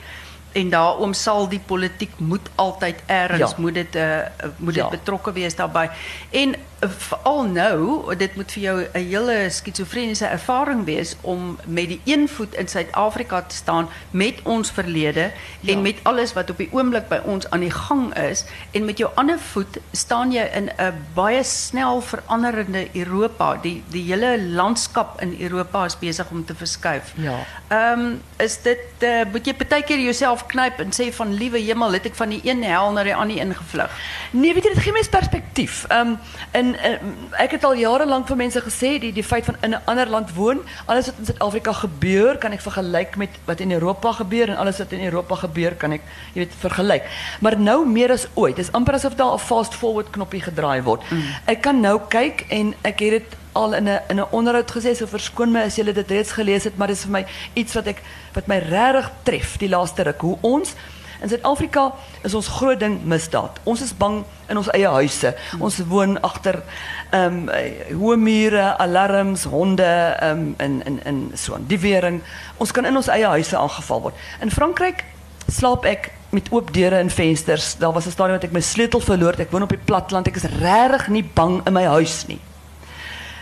en 0.57 0.71
daarom 0.73 1.13
sal 1.13 1.49
die 1.49 1.61
politiek 1.67 2.13
moet 2.17 2.49
altyd 2.55 3.03
ergens 3.07 3.51
Ja. 3.51 3.57
moet 3.61 3.75
dit 3.75 3.95
uh 3.97 4.19
moet 4.57 4.75
dit 4.75 4.83
Ja. 4.83 4.89
betrokke 4.89 5.33
wees 5.33 5.55
daarbey. 5.57 5.91
En 6.31 6.55
veral 6.81 7.45
nou, 7.45 8.15
dit 8.17 8.37
moet 8.37 8.53
vir 8.53 8.63
jou 8.63 8.77
'n 8.93 9.09
hele 9.09 9.51
skizofreniese 9.51 10.27
ervaring 10.27 10.85
wees 10.85 11.17
om 11.21 11.59
met 11.67 11.89
die 11.89 12.01
een 12.05 12.29
voet 12.29 12.55
in 12.55 12.69
Suid-Afrika 12.69 13.43
te 13.43 13.55
staan 13.55 13.89
met 14.11 14.35
ons 14.43 14.71
verlede 14.71 15.33
Ja. 15.61 15.73
en 15.73 15.83
met 15.83 15.97
alles 16.03 16.33
wat 16.33 16.51
op 16.51 16.57
die 16.57 16.69
oomblik 16.73 17.09
by 17.09 17.21
ons 17.25 17.51
aan 17.51 17.61
die 17.61 17.71
gang 17.71 18.15
is 18.15 18.45
en 18.71 18.85
met 18.85 18.99
jou 18.99 19.11
ander 19.15 19.39
voet 19.39 19.79
staan 19.93 20.33
jy 20.33 20.51
in 20.55 20.71
'n 20.79 20.95
baie 21.15 21.43
snel 21.45 22.01
veranderende 22.01 22.89
Europa. 22.93 23.59
Die 23.63 23.83
die 23.89 24.13
hele 24.13 24.43
landskap 24.43 25.21
in 25.21 25.37
Europa 25.41 25.85
is 25.85 25.99
besig 25.99 26.31
om 26.31 26.45
te 26.45 26.55
verskuif. 26.55 27.13
Ja. 27.17 27.39
Ehm 27.69 28.15
is 28.37 28.63
dit 28.63 28.79
uh, 29.01 29.25
moet 29.33 29.47
jy 29.47 29.55
baie 29.57 29.83
keer 29.83 30.01
jouself 30.01 30.47
knyp 30.47 30.79
en 30.79 30.93
sê 30.93 31.13
van 31.15 31.35
liewe 31.35 31.59
hemel, 31.59 31.93
het 31.93 32.05
ek 32.07 32.15
van 32.15 32.29
die 32.29 32.41
een 32.45 32.63
hel 32.63 32.93
na 32.93 33.03
die 33.03 33.15
ander 33.15 33.37
ingevlug. 33.37 33.91
Nee, 34.31 34.55
weet 34.55 34.65
jy, 34.65 34.73
dit 34.75 34.83
gee 34.83 34.93
mens 34.93 35.09
perspektief. 35.09 35.85
Ehm 35.89 36.17
um, 36.53 36.66
in 36.67 36.77
en 36.77 36.93
uh, 36.93 37.43
ek 37.43 37.57
het 37.57 37.65
al 37.65 37.77
jarenlang 37.79 38.27
vir 38.29 38.37
mense 38.37 38.61
gesê 38.61 38.97
die 39.03 39.13
die 39.15 39.25
feit 39.25 39.45
van 39.45 39.57
in 39.61 39.75
'n 39.75 39.83
ander 39.85 40.09
land 40.11 40.35
woon, 40.35 40.61
alles 40.87 41.07
wat 41.07 41.19
in 41.19 41.27
Suid-Afrika 41.27 41.73
gebeur, 41.73 42.39
kan 42.39 42.53
ek 42.53 42.61
vergelyk 42.61 43.17
met 43.17 43.31
wat 43.45 43.61
in 43.61 43.73
Europa 43.73 44.13
gebeur 44.13 44.49
en 44.49 44.57
alles 44.57 44.79
wat 44.79 44.93
in 44.93 45.05
Europa 45.05 45.35
gebeur 45.35 45.75
kan 45.75 45.93
ek 45.93 46.03
jy 46.35 46.45
weet 46.45 46.55
vergelyk. 46.59 47.05
Maar 47.41 47.59
nou 47.59 47.87
meer 47.87 48.11
as 48.13 48.29
ooit, 48.35 48.57
dis 48.57 48.73
amper 48.73 48.95
asof 48.95 49.15
daar 49.15 49.35
'n 49.35 49.39
fast 49.39 49.75
forward 49.75 50.11
knoppie 50.11 50.43
gedraai 50.43 50.83
word. 50.83 51.03
Mm. 51.11 51.23
Ek 51.45 51.61
kan 51.61 51.81
nou 51.81 52.01
kyk 52.09 52.45
en 52.49 52.75
ek 52.83 53.01
het 53.01 53.11
dit 53.11 53.37
al 53.53 53.75
in 53.75 53.89
'n 53.89 54.01
in 54.09 54.21
'n 54.21 54.31
onderhoud 54.31 54.71
gesê, 54.71 54.95
so 54.95 55.07
verskoon 55.07 55.53
my 55.53 55.63
as 55.63 55.77
julle 55.77 55.93
dit 55.93 56.11
reeds 56.11 56.33
gelees 56.33 56.65
het, 56.65 56.77
maar 56.77 56.89
dit 56.89 56.97
is 56.97 57.03
vir 57.03 57.13
my 57.13 57.27
iets 57.55 57.75
wat 57.75 57.87
ek 57.87 58.03
wat 58.35 58.47
my 58.47 58.59
regtig 58.59 59.11
tref 59.23 59.57
die 59.57 59.69
laaste 59.69 60.03
ruk. 60.03 60.21
Hoe 60.21 60.39
ons 60.41 60.75
in 61.23 61.29
Suid-Afrika 61.29 61.93
is 62.23 62.35
ons 62.35 62.49
groot 62.49 62.81
ding 62.81 63.01
misdaad. 63.05 63.61
Ons 63.65 63.83
is 63.83 63.93
bang 63.97 64.25
in 64.49 64.57
ons 64.57 64.71
eie 64.75 64.89
huise. 64.89 65.33
Ons 65.59 65.79
woon 65.89 66.21
agter 66.21 66.63
ehm 67.11 67.49
um, 67.49 68.01
hoë 68.01 68.17
mure, 68.21 68.67
alarms, 68.83 69.45
honde 69.45 69.87
ehm 69.87 70.39
um, 70.39 70.55
in 70.59 70.83
in 70.85 71.01
in 71.05 71.31
so 71.35 71.55
'n 71.57 71.67
diewering. 71.67 72.23
Ons 72.57 72.73
kan 72.73 72.85
in 72.85 72.97
ons 72.97 73.09
eie 73.09 73.27
huise 73.27 73.57
aangeval 73.57 74.01
word. 74.01 74.15
In 74.41 74.51
Frankryk 74.51 75.05
slaap 75.47 75.85
ek 75.85 76.13
met 76.31 76.49
oop 76.51 76.73
deure 76.75 76.99
en 76.99 77.11
vensters. 77.11 77.77
Daar 77.79 77.93
was 77.93 78.07
'n 78.07 78.11
stadium 78.11 78.39
wat 78.39 78.45
ek 78.45 78.53
my 78.53 78.61
sleutel 78.61 79.01
verloor 79.01 79.31
het. 79.31 79.41
Ek 79.41 79.51
woon 79.51 79.63
op 79.63 79.69
die 79.69 79.85
platteland. 79.85 80.27
Ek 80.27 80.37
is 80.37 80.43
regtig 80.43 81.09
nie 81.09 81.25
bang 81.35 81.67
in 81.67 81.73
my 81.73 81.85
huis 81.85 82.27
nie. 82.27 82.41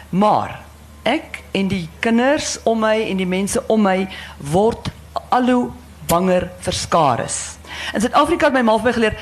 Maar 0.08 0.60
ek 1.02 1.42
en 1.52 1.68
die 1.68 1.88
kinders 1.98 2.58
om 2.62 2.78
my 2.78 3.00
en 3.00 3.16
die 3.16 3.26
mense 3.26 3.66
om 3.66 3.82
my 3.82 4.08
word 4.38 4.90
al 5.28 5.48
hoe 5.50 5.70
banger 6.06 6.50
vir 6.64 6.72
skares. 6.72 7.56
In 7.94 8.00
Suid-Afrika 8.00 8.46
het 8.46 8.54
my 8.54 8.62
ma 8.62 8.76
vir 8.78 8.90
my 8.90 8.92
geleer 8.92 9.18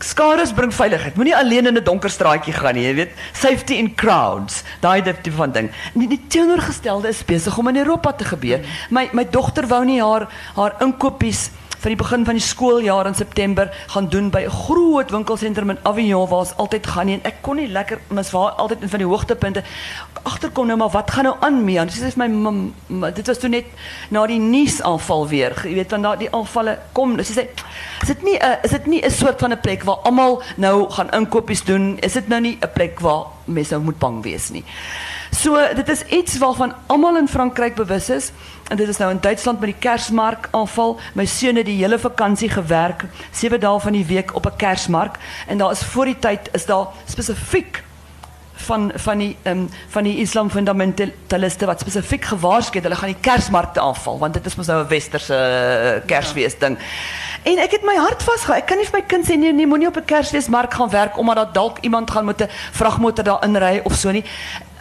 skares 0.00 0.52
bring 0.56 0.72
veiligheid. 0.74 1.16
Moenie 1.16 1.36
alleen 1.36 1.66
in 1.66 1.76
'n 1.76 1.84
donker 1.84 2.10
straatjie 2.10 2.52
gaan 2.52 2.74
nie, 2.74 2.84
jy 2.84 2.94
weet. 2.94 3.12
Safety 3.32 3.74
in 3.74 3.94
crowds, 3.94 4.62
daai 4.80 5.02
tipe 5.02 5.32
van 5.32 5.52
ding. 5.52 5.70
En 5.94 6.08
die 6.08 6.26
teenoorgestelde 6.28 7.08
is 7.08 7.24
besig 7.24 7.58
om 7.58 7.68
in 7.68 7.76
Europa 7.76 8.12
te 8.12 8.24
gebeur. 8.24 8.60
My 8.90 9.08
my 9.12 9.24
dogter 9.30 9.66
wou 9.66 9.84
nie 9.84 10.02
haar 10.02 10.28
haar 10.54 10.74
inkopies 10.80 11.50
van 11.80 11.94
die 11.94 11.96
begin 11.96 12.24
van 12.24 12.36
die 12.36 12.44
skooljaar 12.44 13.06
in 13.08 13.14
September 13.14 13.70
gaan 13.86 14.08
doen 14.08 14.30
by 14.30 14.44
'n 14.44 14.50
groot 14.50 15.10
winkelsentrum 15.10 15.70
in 15.70 15.78
Avignon 15.82 16.28
waar 16.28 16.38
ons 16.38 16.56
altyd 16.56 16.86
gaan 16.86 17.06
nie 17.06 17.14
en 17.14 17.24
ek 17.24 17.40
kon 17.40 17.56
nie 17.56 17.68
lekker 17.68 17.98
mis 18.08 18.30
waar 18.30 18.50
altyd 18.50 18.82
in 18.82 18.88
van 18.88 18.98
die 18.98 19.08
hoogtepunte 19.08 19.62
agterkom 20.22 20.66
nou 20.66 20.76
maar 20.78 20.90
wat 20.90 21.10
gaan 21.10 21.24
nou 21.24 21.36
aan 21.40 21.64
mee? 21.64 21.84
Dis 21.84 22.00
is 22.00 22.16
my 22.16 22.28
dit 23.14 23.26
was 23.26 23.38
toe 23.38 23.48
net 23.48 23.64
na 24.10 24.26
die 24.26 24.38
nuusaanval 24.38 25.28
weer. 25.28 25.54
Jy 25.64 25.74
weet 25.74 25.88
dan 25.88 26.02
daai 26.02 26.28
aanvalle 26.30 26.78
kom. 26.92 27.16
Sy 27.22 27.32
sê 27.32 27.46
is 28.02 28.08
dit 28.08 28.22
nie 28.22 28.38
'n 28.38 28.58
is 28.62 28.70
dit 28.70 28.86
nie 28.86 29.02
'n 29.04 29.10
soort 29.10 29.40
van 29.40 29.52
'n 29.52 29.60
plek 29.60 29.84
waar 29.84 30.00
almal 30.04 30.42
nou 30.56 30.90
gaan 30.90 31.10
inkopies 31.10 31.64
doen? 31.64 31.98
Is 32.00 32.12
dit 32.12 32.28
nou 32.28 32.40
nie 32.40 32.58
'n 32.60 32.72
plek 32.74 33.00
waar 33.00 33.24
mense 33.44 33.74
nou 33.74 33.82
moet 33.82 33.98
bang 33.98 34.22
wees 34.22 34.50
nie? 34.50 34.64
So 35.30 35.56
dit 35.74 35.88
is 35.88 36.02
iets 36.02 36.38
waarvan 36.38 36.74
almal 36.86 37.16
in 37.16 37.28
Frankryk 37.28 37.74
bewus 37.74 38.10
is 38.10 38.30
en 38.68 38.76
dit 38.76 38.88
is 38.88 38.96
nou 38.96 39.10
in 39.10 39.20
Duitsland 39.20 39.60
met 39.60 39.70
die 39.72 39.78
Kersmark 39.78 40.48
aanval. 40.50 40.98
My 41.14 41.24
seun 41.26 41.56
het 41.56 41.66
die 41.66 41.78
hele 41.78 41.98
vakansie 41.98 42.50
gewerk, 42.50 43.04
7 43.30 43.60
dae 43.60 43.80
van 43.80 43.92
die 43.92 44.06
week 44.06 44.34
op 44.34 44.46
'n 44.46 44.56
Kersmark 44.56 45.18
en 45.46 45.58
daar 45.58 45.70
is 45.70 45.84
voor 45.84 46.04
die 46.04 46.18
tyd 46.18 46.48
is 46.52 46.66
daar 46.66 46.86
spesifiek 47.04 47.82
van 48.54 48.92
van 48.94 49.18
die 49.18 49.36
um, 49.42 49.68
van 49.88 50.04
die 50.04 50.16
Islam 50.18 50.50
fundamentaliste 50.50 51.66
wat 51.66 51.80
spesifiek 51.80 52.24
gewaarsku 52.24 52.74
het 52.78 52.84
hulle 52.84 52.96
gaan 52.96 53.14
die 53.14 53.20
Kersmarkte 53.20 53.80
aanval 53.80 54.18
want 54.18 54.34
dit 54.34 54.46
is 54.46 54.54
mos 54.54 54.66
nou 54.66 54.82
'n 54.84 54.88
westerse 54.88 55.38
uh, 56.06 56.48
ding. 56.58 56.78
En 57.42 57.58
ek 57.58 57.70
het 57.70 57.82
my 57.82 57.96
hart 57.96 58.22
vasgehou. 58.22 58.58
Ek 58.58 58.66
kan 58.66 58.76
nie 58.76 58.84
vir 58.84 58.98
my 58.98 59.06
kind 59.06 59.24
sê 59.24 59.36
nee, 59.38 59.66
moenie 59.66 59.88
op 59.88 59.96
'n 59.96 60.04
Kersfeesmark 60.04 60.74
gaan 60.74 60.90
werk 60.90 61.18
omdat 61.18 61.36
daar 61.36 61.52
dalk 61.52 61.78
iemand 61.80 62.10
gaan 62.10 62.24
met 62.24 62.42
'n 62.42 62.48
vragmotor 62.72 63.24
daar 63.24 63.80
of 63.84 63.94
so 63.94 64.10
nie. 64.10 64.24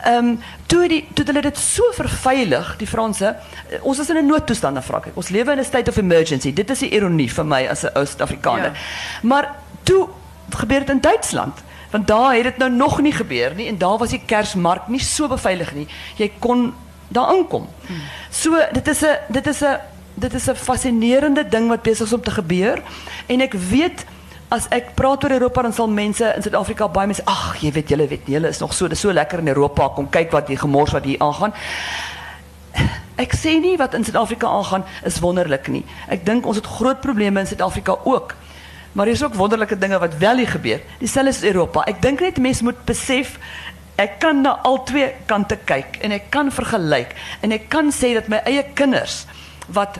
Ehm 0.03 0.25
um, 0.25 0.39
toe 0.65 0.87
die 0.87 1.07
toe 1.13 1.25
hulle 1.25 1.41
dit 1.41 1.57
so 1.57 1.83
verveilig, 1.91 2.75
die 2.77 2.87
Franse, 2.87 3.35
eh, 3.69 3.79
ons 3.81 3.99
is 3.99 4.09
in 4.09 4.17
'n 4.17 4.25
noodtoestand 4.25 4.75
in 4.75 4.83
Frankryk. 4.83 5.15
Ons 5.15 5.29
lewe 5.29 5.51
in 5.51 5.59
'n 5.59 5.63
state 5.63 5.89
of 5.89 5.97
emergency. 5.97 6.53
Dit 6.53 6.69
is 6.69 6.79
die 6.79 6.89
ironie 6.89 7.31
vir 7.31 7.45
my 7.45 7.67
as 7.67 7.83
'n 7.83 7.97
Oos-Afrikaner. 7.97 8.71
Ja. 8.73 8.79
Maar 9.21 9.55
toe 9.83 10.07
gebeur 10.49 10.79
dit 10.79 10.89
in 10.89 11.01
Duitsland. 11.01 11.57
Want 11.91 12.07
daar 12.07 12.33
het 12.35 12.43
dit 12.43 12.57
nou 12.57 12.71
nog 12.71 13.01
nie 13.01 13.11
gebeur 13.11 13.55
nie 13.55 13.67
en 13.67 13.77
daar 13.77 13.97
was 13.97 14.09
die 14.09 14.21
Kersmark 14.25 14.87
nie 14.87 14.99
so 14.99 15.27
beveilig 15.27 15.73
nie. 15.73 15.87
Jy 16.15 16.31
kon 16.39 16.73
daar 17.07 17.35
inkom. 17.35 17.67
Hmm. 17.87 18.01
So 18.29 18.57
dit 18.71 18.87
is 18.87 19.01
'n 19.01 19.17
dit 19.27 19.47
is 19.47 19.61
'n 19.61 19.79
dit 20.13 20.33
is 20.33 20.49
'n 20.49 20.55
fascinerende 20.55 21.49
ding 21.49 21.67
wat 21.67 21.81
besig 21.81 22.05
is 22.05 22.13
om 22.13 22.21
te 22.21 22.31
gebeur 22.31 22.81
en 23.25 23.41
ek 23.41 23.53
weet 23.53 24.05
as 24.49 24.65
ek 24.73 24.95
praat 24.97 25.23
oor 25.23 25.35
Europa 25.35 25.61
dan 25.61 25.73
sal 25.73 25.89
mense 25.93 26.25
in 26.25 26.43
Suid-Afrika 26.45 26.87
baie 26.89 27.09
mense 27.09 27.25
ag 27.29 27.59
jy 27.61 27.71
weet 27.75 27.93
julle 27.93 28.07
weet 28.09 28.29
julle 28.33 28.49
is 28.49 28.61
nog 28.63 28.73
so 28.73 28.89
dis 28.89 29.01
so 29.05 29.13
lekker 29.13 29.43
in 29.43 29.51
Europa 29.53 29.91
kom 29.93 30.09
kyk 30.09 30.33
wat 30.33 30.49
hier 30.49 30.59
gemors 30.59 30.93
wat 30.95 31.05
hier 31.05 31.21
aangaan. 31.21 31.53
Ek 33.19 33.35
sê 33.35 33.57
nie 33.61 33.75
wat 33.77 33.93
in 33.93 34.05
Suid-Afrika 34.07 34.49
aangaan 34.49 34.85
is 35.05 35.19
wonderlik 35.21 35.69
nie. 35.69 35.83
Ek 36.09 36.25
dink 36.25 36.47
ons 36.49 36.57
het 36.57 36.69
groot 36.79 37.01
probleme 37.03 37.43
in 37.43 37.49
Suid-Afrika 37.49 37.99
ook. 38.03 38.35
Maar 38.97 39.07
is 39.07 39.21
ook 39.23 39.35
wonderlike 39.37 39.77
dinge 39.77 39.99
wat 40.01 40.17
wel 40.17 40.41
hier 40.41 40.49
gebeur. 40.49 40.81
Dieselfde 40.97 41.29
is 41.29 41.43
Europa. 41.43 41.83
Ek 41.85 42.01
dink 42.01 42.23
net 42.25 42.39
mense 42.41 42.63
moet 42.65 42.79
besef 42.89 43.37
ek 43.99 44.17
kan 44.23 44.41
na 44.41 44.55
al 44.65 44.79
twee 44.87 45.11
kante 45.27 45.59
kyk 45.67 45.99
en 46.01 46.15
ek 46.15 46.29
kan 46.33 46.49
vergelyk 46.55 47.13
en 47.43 47.53
ek 47.53 47.67
kan 47.69 47.91
sê 47.93 48.13
dat 48.15 48.31
my 48.31 48.39
eie 48.47 48.63
kinders 48.73 49.25
wat 49.75 49.99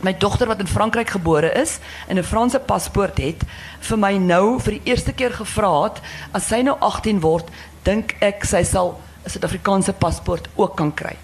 my 0.00 0.14
dogter 0.18 0.46
wat 0.46 0.58
in 0.58 0.66
Frankryk 0.66 1.10
gebore 1.10 1.52
is 1.52 1.78
en 2.06 2.18
'n 2.18 2.22
Franse 2.22 2.58
paspoort 2.58 3.18
het 3.18 3.42
vir 3.80 3.98
my 3.98 4.16
nou 4.16 4.60
vir 4.60 4.72
die 4.72 4.90
eerste 4.90 5.12
keer 5.12 5.32
gevra 5.32 5.82
het 5.82 6.00
as 6.32 6.46
sy 6.46 6.62
nou 6.62 6.76
18 6.80 7.20
word 7.20 7.50
dink 7.82 8.16
ek 8.20 8.44
sy 8.44 8.62
sal 8.62 8.98
'n 9.24 9.30
Suid-Afrikaanse 9.30 9.92
paspoort 9.92 10.48
ook 10.54 10.76
kan 10.76 10.94
kry. 10.94 11.16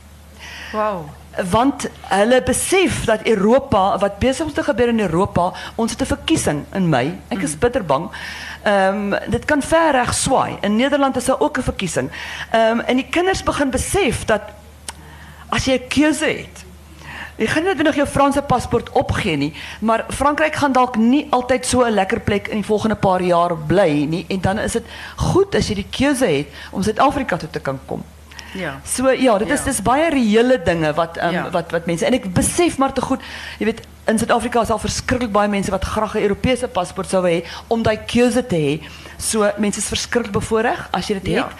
Wow. 0.72 1.09
Want 1.51 1.89
hulle 2.01 2.43
besef 2.43 3.05
dat 3.05 3.27
Europa 3.27 3.99
wat 3.99 4.18
besig 4.18 4.47
is 4.47 4.53
te 4.53 4.62
gebeur 4.62 4.89
in 4.89 5.01
Europa, 5.01 5.53
ons 5.75 5.91
het 5.91 6.01
'n 6.01 6.14
verkiesing 6.16 6.64
in 6.72 6.89
Mei. 6.89 7.18
Ek 7.29 7.43
is 7.43 7.55
mm. 7.55 7.59
bitter 7.59 7.85
bang. 7.85 8.11
Ehm 8.62 9.12
um, 9.12 9.18
dit 9.31 9.45
kan 9.45 9.62
ver 9.62 9.93
reg 9.93 10.14
swaai. 10.14 10.59
In 10.61 10.77
Nederland 10.77 11.16
is 11.16 11.25
daar 11.25 11.41
ook 11.41 11.59
'n 11.59 11.62
verkiesing. 11.62 12.11
Ehm 12.51 12.79
um, 12.79 12.81
en 12.81 12.97
die 12.97 13.09
kinders 13.11 13.43
begin 13.43 13.70
besef 13.70 14.25
dat 14.25 14.43
as 15.49 15.64
jy 15.64 15.75
'n 15.75 15.89
keuse 15.89 16.27
het 16.27 16.63
Jy 17.37 17.47
gaan 17.51 17.64
net 17.66 17.82
nog 17.82 17.97
jou 17.99 18.07
Franse 18.07 18.43
paspoort 18.43 18.91
opgee 18.91 19.37
nie, 19.37 19.53
maar 19.80 20.05
Frankryk 20.09 20.55
gaan 20.55 20.72
dalk 20.72 20.97
nie 20.97 21.26
altyd 21.30 21.66
so 21.66 21.82
'n 21.85 21.95
lekker 21.95 22.20
plek 22.20 22.49
in 22.49 22.57
die 22.57 22.66
volgende 22.66 22.97
paar 22.97 23.22
jaar 23.22 23.57
bly 23.57 24.07
nie 24.09 24.24
en 24.28 24.41
dan 24.41 24.59
is 24.59 24.72
dit 24.72 24.85
goed 25.16 25.55
as 25.55 25.68
jy 25.68 25.74
die 25.74 25.91
keuse 25.91 26.26
het 26.26 26.47
om 26.70 26.82
Suid-Afrika 26.82 27.37
toe 27.37 27.51
te 27.51 27.61
kan 27.61 27.80
kom. 27.87 28.05
Ja. 28.55 28.80
So 28.85 29.11
ja, 29.11 29.39
dit 29.39 29.51
is 29.51 29.59
ja. 29.59 29.64
dis 29.64 29.82
baie 29.82 30.11
reële 30.11 30.62
dinge 30.62 30.93
wat 30.95 31.16
um, 31.22 31.32
ja. 31.32 31.51
wat 31.51 31.70
wat 31.70 31.87
mense 31.87 32.07
en 32.07 32.14
ek 32.14 32.32
besef 32.35 32.78
maar 32.78 32.93
te 32.93 33.01
goed, 33.01 33.20
jy 33.59 33.64
weet 33.64 33.82
in 34.07 34.18
Suid-Afrika 34.18 34.62
is 34.62 34.70
al 34.70 34.78
verskriklik 34.78 35.32
baie 35.32 35.49
mense 35.49 35.70
wat 35.70 35.85
graag 35.85 36.14
'n 36.14 36.22
Europese 36.28 36.68
paspoort 36.68 37.11
sou 37.11 37.24
hê 37.26 37.43
om 37.66 37.82
daai 37.82 37.99
keuse 38.07 38.47
te 38.47 38.57
hê. 38.57 38.80
So 39.18 39.51
mense 39.59 39.78
is 39.78 39.89
verskriklik 39.89 40.32
bevoordeel 40.32 40.87
as 40.91 41.09
jy 41.09 41.20
dit 41.20 41.32
ja. 41.32 41.45
het. 41.45 41.53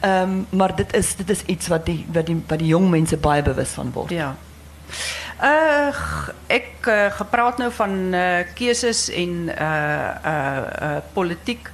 Ehm 0.00 0.22
um, 0.22 0.46
maar 0.50 0.76
dit 0.76 0.94
is 0.94 1.16
dit 1.16 1.30
is 1.30 1.42
iets 1.46 1.68
wat 1.68 1.86
die 1.86 2.04
wat 2.12 2.26
die 2.26 2.42
wat 2.48 2.58
die 2.58 2.68
jong 2.68 2.90
mense 2.90 3.16
baie 3.16 3.42
bewus 3.42 3.70
van 3.70 3.92
word. 3.92 4.10
Ja. 4.10 4.34
Uh 5.42 5.90
ek 6.46 6.86
uh, 6.86 7.10
gepraat 7.18 7.58
nou 7.58 7.70
van 7.72 8.14
uh 8.14 8.44
uh 9.48 10.10
uh, 10.24 10.58
uh 10.82 10.96
politiek. 11.12 11.70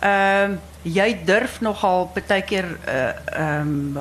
Ehm 0.00 0.52
uh, 0.52 0.58
jy 0.82 1.24
durf 1.26 1.60
nogal 1.60 2.10
baie 2.14 2.42
keer 2.42 2.68
uh 2.86 3.12
ehm 3.32 3.96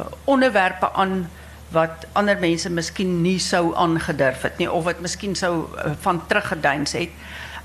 aan 0.94 1.30
wat 1.72 2.06
ander 2.14 2.38
mense 2.40 2.70
miskien 2.70 3.22
nie 3.22 3.40
sou 3.40 3.76
aangedurf 3.76 4.44
of 4.72 4.84
wat 4.84 5.00
miskien 5.00 5.36
sou 5.36 5.68
uh, 5.68 5.92
van 6.00 6.22
teruggeduins 6.28 6.92
het. 6.92 7.10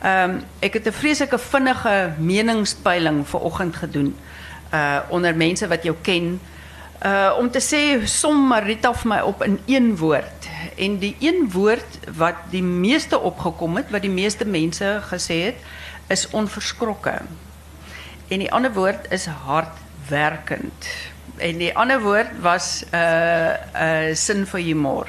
Ehm 0.02 0.30
um, 0.30 0.44
ek 0.60 0.72
het 0.74 0.86
'n 0.86 0.92
vreeslike 0.92 1.38
vinnige 1.38 2.12
meningspeiling 2.18 3.28
vanoggend 3.28 3.76
gedoen 3.76 4.16
uh 4.74 4.98
onder 5.08 5.36
mense 5.36 5.68
wat 5.68 5.82
jou 5.82 5.96
ken. 6.02 6.40
Uh 7.02 7.34
om 7.38 7.50
te 7.50 7.58
sê 7.58 8.06
som 8.06 8.36
Marita 8.46 8.92
vir 8.94 9.08
my 9.10 9.20
op 9.26 9.40
in 9.42 9.56
een 9.66 9.96
woord 9.98 10.46
en 10.78 10.98
die 11.02 11.16
een 11.18 11.48
woord 11.50 11.98
wat 12.16 12.44
die 12.52 12.62
meeste 12.62 13.18
opgekom 13.18 13.76
het, 13.80 13.90
wat 13.90 14.04
die 14.06 14.12
meeste 14.12 14.46
mense 14.46 15.00
gesê 15.08 15.38
het, 15.50 15.64
is 16.08 16.28
onverskrokke. 16.30 17.16
En 18.28 18.38
die 18.38 18.52
ander 18.52 18.72
woord 18.72 19.10
is 19.10 19.26
hardwerkend. 19.26 20.88
En 21.36 21.58
die 21.58 21.72
ander 21.76 22.00
woord 22.00 22.38
was 22.40 22.84
'n 22.84 22.96
uh, 22.96 23.50
'n 23.74 24.10
uh, 24.10 24.14
sin 24.14 24.46
vir 24.46 24.60
humor. 24.60 25.08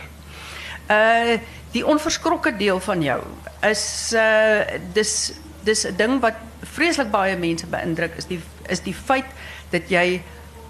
Uh 0.90 1.38
die 1.74 1.86
onverskrokke 1.86 2.58
deel 2.58 2.80
van 2.80 3.02
jou 3.02 3.22
is 3.62 4.14
uh 4.14 4.62
dis 4.94 5.34
dis 5.64 5.86
ding 5.98 6.20
wat 6.22 6.36
vreeslik 6.62 7.10
baie 7.12 7.38
mense 7.38 7.68
beïndruk 7.68 8.18
is 8.18 8.28
die 8.30 8.42
is 8.70 8.82
die 8.86 8.94
feit 8.94 9.30
dat 9.70 9.90
jy 9.90 10.22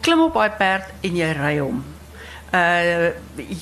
klim 0.04 0.22
op 0.28 0.38
daai 0.38 0.52
perd 0.60 1.06
en 1.08 1.18
jy 1.18 1.32
ry 1.38 1.58
hom. 1.62 1.84
Uh 2.54 3.10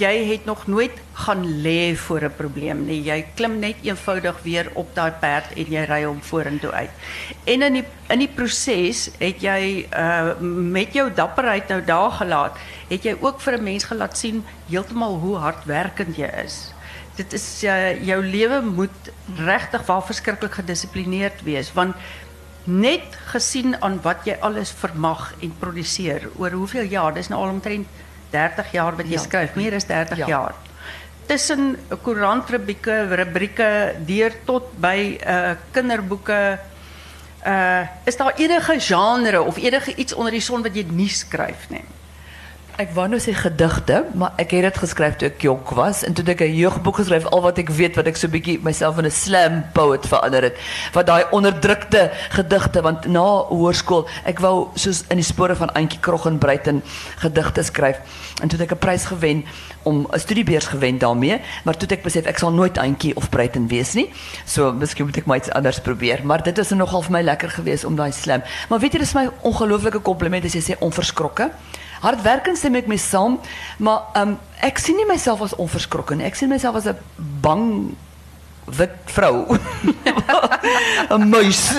jy 0.02 0.12
het 0.28 0.48
nog 0.50 0.66
nooit 0.68 0.98
gaan 1.24 1.46
lê 1.64 1.96
voor 1.96 2.26
'n 2.28 2.36
probleem 2.36 2.86
nie. 2.86 3.02
Jy 3.04 3.26
klim 3.36 3.60
net 3.60 3.76
eenvoudig 3.84 4.42
weer 4.44 4.72
op 4.74 4.90
daai 4.96 5.12
perd 5.12 5.54
en 5.56 5.72
jy 5.72 5.84
ry 5.86 6.04
hom 6.04 6.22
vorentoe 6.22 6.72
uit. 6.72 6.90
En 7.46 7.62
in 7.62 7.74
die 7.74 7.86
in 8.10 8.20
die 8.20 8.34
proses 8.36 9.10
het 9.20 9.42
jy 9.42 9.88
uh 9.94 10.34
met 10.42 10.94
jou 10.94 11.08
dapperheid 11.14 11.68
nou 11.68 11.82
daar 11.86 12.12
gelaat, 12.12 12.58
het 12.90 13.04
jy 13.04 13.16
ook 13.20 13.40
vir 13.40 13.58
'n 13.58 13.64
mens 13.64 13.84
gelaat 13.84 14.18
sien 14.18 14.44
heeltemal 14.70 15.20
hoe 15.20 15.38
hardwerkend 15.38 16.18
jy 16.18 16.32
is. 16.44 16.74
Dit 17.16 17.34
is 17.34 17.64
uh, 17.64 18.06
jou 18.06 18.24
lewe 18.26 18.62
moet 18.62 19.12
regtig 19.36 19.86
wel 19.86 20.02
verskriklik 20.02 20.54
gedissiplineerd 20.54 21.44
wees 21.44 21.74
want 21.74 21.96
net 22.64 23.16
gesien 23.32 23.76
aan 23.82 24.00
wat 24.04 24.26
jy 24.26 24.36
alles 24.46 24.72
vermag 24.72 25.32
en 25.42 25.54
produseer 25.60 26.28
oor 26.38 26.52
hoeveel 26.52 26.90
jaar, 26.92 27.14
dis 27.14 27.30
nou 27.32 27.40
al 27.42 27.56
omtrent 27.56 27.88
30 28.32 28.72
jaar 28.72 28.96
wat 28.96 29.08
jy 29.10 29.18
ja. 29.18 29.24
skryf, 29.24 29.56
meer 29.60 29.76
as 29.76 29.88
30 29.90 30.24
ja. 30.24 30.28
jaar. 30.28 30.58
Tussen 31.26 31.78
koerantrubrieke, 32.04 33.06
rubrieke 33.16 33.70
deur 34.08 34.36
tot 34.46 34.72
by 34.82 34.98
uh 35.22 35.56
kinderboeke 35.72 36.42
uh 37.48 37.88
is 38.06 38.18
daar 38.18 38.36
enige 38.38 38.80
genre 38.80 39.42
of 39.42 39.58
enige 39.58 39.96
iets 39.96 40.14
onder 40.14 40.32
die 40.32 40.44
son 40.44 40.62
wat 40.62 40.76
jy 40.76 40.86
nie 40.92 41.10
skryf 41.10 41.70
nie? 41.70 41.84
Ik 42.82 42.96
wou 42.98 43.04
nou 43.08 43.20
sê 43.22 43.34
gedigte, 43.38 44.06
maar 44.14 44.34
ik 44.36 44.52
heb 44.52 44.64
het 44.64 44.78
geschreven 44.78 45.18
toen 45.18 45.28
ik 45.28 45.42
jong 45.42 45.70
was 45.70 46.04
en 46.04 46.14
toen 46.14 46.28
ik 46.28 46.40
een 46.40 46.56
jeugdboek 46.56 46.96
geschreven, 46.96 47.30
al 47.30 47.42
wat 47.42 47.58
ik 47.58 47.70
weet 47.70 47.96
wat 47.96 48.06
ik 48.06 48.16
so 48.16 48.28
bietjie 48.28 48.60
myself 48.64 48.98
in 48.98 49.06
'n 49.06 49.12
slam 49.12 49.66
poet 49.74 50.08
verander 50.08 50.42
het. 50.42 50.58
Wat 50.94 51.06
daai 51.06 51.26
onderdrukte 51.32 52.12
gedigte 52.30 52.82
want 52.82 53.06
na 53.06 53.20
hoërskool, 53.54 54.08
ek 54.24 54.40
wou 54.40 54.68
soos 54.74 55.04
in 55.08 55.16
die 55.16 55.26
spore 55.26 55.56
van 55.56 55.74
Antjie 55.74 56.00
Krog 56.00 56.26
en 56.26 56.38
Bruiten 56.38 56.84
gedigte 57.18 57.64
skryf. 57.64 57.98
En 58.42 58.48
toen 58.48 58.60
ek 58.60 58.72
'n 58.72 58.78
prys 58.78 59.06
gewen 59.06 59.46
om 59.82 60.08
'n 60.12 60.20
studiebeurs 60.20 60.66
gewen 60.66 60.98
daarmee, 60.98 61.42
maar 61.64 61.78
toe 61.78 61.90
ek 61.90 62.04
besef 62.04 62.26
ek 62.26 62.38
sal 62.38 62.52
nooit 62.52 62.78
Antjie 62.78 63.16
of 63.16 63.30
Bruiten 63.30 63.68
wees 63.68 63.94
nie. 63.94 64.10
So 64.46 64.74
miskien 64.74 65.06
moet 65.06 65.18
ek 65.18 65.26
maar 65.26 65.38
iets 65.38 65.52
anders 65.52 65.80
probeer, 65.80 66.20
maar 66.24 66.44
dit 66.44 66.58
is 66.58 66.70
nogal 66.70 67.02
vir 67.02 67.12
my 67.12 67.22
lekker 67.22 67.50
geweest 67.50 67.86
om 67.86 67.96
daai 67.96 68.12
slam. 68.12 68.42
Maar 68.70 68.80
weet 68.80 68.92
jy, 68.92 69.00
dis 69.00 69.14
my 69.14 69.30
ongelooflike 69.42 70.00
kompliment 70.00 70.46
as 70.46 70.54
jy 70.54 70.62
sê 70.62 70.78
onverskrokke 72.02 72.18
hardwerkend 72.22 72.58
stem 72.58 72.76
ek 72.76 72.88
mee 72.88 72.98
saam, 72.98 73.40
maar 73.80 74.10
um, 74.18 74.38
ek 74.62 74.80
sien 74.80 74.98
nie 74.98 75.06
myself 75.06 75.42
as 75.42 75.56
onverskrokke 75.56 76.16
nie. 76.16 76.26
Ek 76.26 76.36
sien 76.36 76.50
myself 76.50 76.76
as 76.76 76.88
'n 76.88 76.98
bang 77.42 77.96
wit 78.66 78.96
vrou. 79.06 79.58
'n 81.12 81.30
muis. 81.30 81.74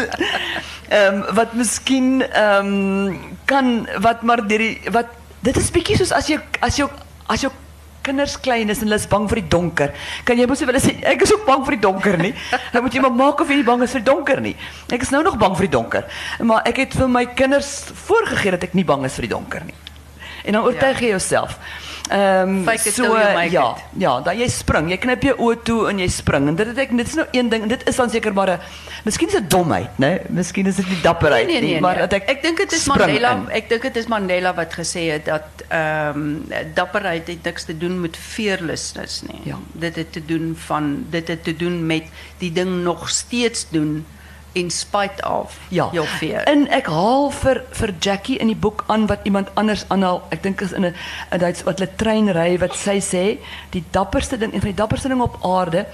Ehm 0.90 1.34
wat 1.34 1.54
miskien 1.54 2.22
ehm 2.22 3.16
kan 3.46 3.88
wat 3.98 4.22
maar 4.22 4.46
die 4.46 4.80
wat 4.90 5.08
dit 5.42 5.56
is 5.56 5.70
bietjie 5.70 5.96
soos 5.96 6.12
as 6.12 6.28
jy 6.28 6.38
as 6.60 6.76
jy 6.76 6.86
as 7.28 7.40
jou 7.40 7.52
kinders 8.02 8.36
klein 8.36 8.68
is 8.68 8.82
en 8.82 8.90
hulle 8.90 8.98
is 8.98 9.06
bang 9.06 9.28
vir 9.28 9.40
die 9.40 9.48
donker. 9.48 9.94
Kan 10.24 10.38
jy 10.38 10.46
mos 10.46 10.60
wel 10.60 10.80
sê 10.80 10.98
ek 11.02 11.22
is 11.22 11.32
ook 11.32 11.46
bang 11.46 11.64
vir 11.64 11.76
die 11.76 11.82
donker 11.86 12.18
nie. 12.18 12.34
Dan 12.72 12.82
moet 12.82 12.94
jy 12.94 13.00
maar 13.00 13.14
maak 13.14 13.40
of 13.40 13.48
jy 13.48 13.62
bang 13.62 13.82
is 13.82 13.94
vir 13.94 14.02
die 14.02 14.10
donker 14.10 14.40
nie. 14.40 14.56
Ek 14.90 15.02
is 15.02 15.10
nou 15.10 15.22
nog 15.22 15.38
bang 15.38 15.54
vir 15.56 15.66
die 15.66 15.76
donker, 15.78 16.04
maar 16.42 16.66
ek 16.66 16.76
het 16.76 16.94
vir 16.94 17.08
my 17.08 17.26
kinders 17.26 17.90
voorgegee 18.06 18.50
dat 18.50 18.62
ek 18.62 18.74
nie 18.74 18.84
bang 18.84 19.06
is 19.06 19.14
vir 19.14 19.26
die 19.26 19.34
donker 19.34 19.64
nie. 19.64 19.81
En 20.44 20.52
dan 20.52 20.64
oortuig 20.64 21.00
jy 21.00 21.14
jouself. 21.14 21.58
Ehm 22.12 22.68
um, 22.68 22.78
so 22.78 23.16
ja, 23.48 23.76
ja, 23.96 24.20
dan 24.20 24.36
jy 24.36 24.48
spring, 24.50 24.90
jy 24.90 24.98
knip 25.00 25.22
jou 25.22 25.34
oë 25.38 25.60
toe 25.64 25.78
en 25.88 26.00
jy 26.02 26.08
spring. 26.12 26.48
En 26.50 26.56
dit 26.58 26.66
het 26.66 26.80
ek 26.84 26.90
dit 26.96 27.08
is 27.08 27.14
nou 27.14 27.26
een 27.30 27.48
ding 27.48 27.62
en 27.62 27.70
dit 27.72 27.84
is 27.88 27.96
dan 27.96 28.10
seker 28.10 28.34
maar 28.34 28.50
'n 28.50 28.58
Miskien 29.04 29.28
is 29.28 29.34
dit 29.34 29.50
domheid, 29.50 29.90
né? 29.98 30.06
Nee? 30.06 30.20
Miskien 30.28 30.66
is 30.66 30.76
dit 30.76 30.88
nie 30.88 31.00
dapperheid 31.02 31.46
nee, 31.46 31.54
nee, 31.54 31.62
nee, 31.62 31.72
nie, 31.72 31.80
maar 31.80 31.98
dat 31.98 32.12
ek 32.12 32.28
Ek 32.30 32.42
dink 32.42 32.56
dit 32.56 32.72
is 32.72 32.86
Mandela, 32.86 33.32
in. 33.32 33.48
ek 33.50 33.68
dink 33.68 33.82
dit 33.82 33.96
is 33.96 34.06
Mandela 34.06 34.54
wat 34.54 34.74
gesê 34.74 35.08
het 35.10 35.24
dat 35.26 35.64
ehm 35.68 36.22
um, 36.22 36.52
dapperheid 36.74 37.26
het 37.26 37.42
niks 37.44 37.64
te 37.64 37.78
doen 37.78 38.00
met 38.00 38.16
fearlessness 38.16 39.22
nie. 39.22 39.40
Ja. 39.44 39.58
Dit 39.72 39.96
het 39.96 40.12
te 40.12 40.24
doen 40.24 40.54
van 40.66 41.04
dit 41.10 41.28
het 41.28 41.44
te 41.44 41.56
doen 41.56 41.86
met 41.86 42.04
die 42.38 42.52
ding 42.52 42.82
nog 42.82 43.08
steeds 43.10 43.66
doen 43.70 44.04
in 44.52 44.70
spite 44.70 45.28
of 45.28 45.58
ja. 45.68 45.88
fear. 46.04 46.42
En 46.42 46.66
ek 46.70 46.86
haal 46.86 47.30
vir 47.30 47.62
vir 47.70 47.94
Jackie 48.00 48.38
in 48.38 48.52
die 48.52 48.56
boek 48.56 48.84
aan 48.86 49.06
wat 49.06 49.20
iemand 49.28 49.48
anders 49.54 49.84
aanhaal. 49.88 50.22
Ek 50.30 50.42
dink 50.42 50.60
is 50.60 50.72
in 50.72 50.84
'n 50.84 50.94
Duits 51.38 51.62
wat 51.62 51.78
hulle 51.78 52.58
wat 52.58 52.74
sy 52.76 52.98
sê 53.00 53.38
die 53.70 53.84
dapperste 53.90 54.38
ding 54.38 54.52
en 54.52 54.60
van 54.60 54.70
die 54.70 54.80
dapperste 54.82 55.08
ding 55.08 55.20
op 55.20 55.38
aarde. 55.44 55.86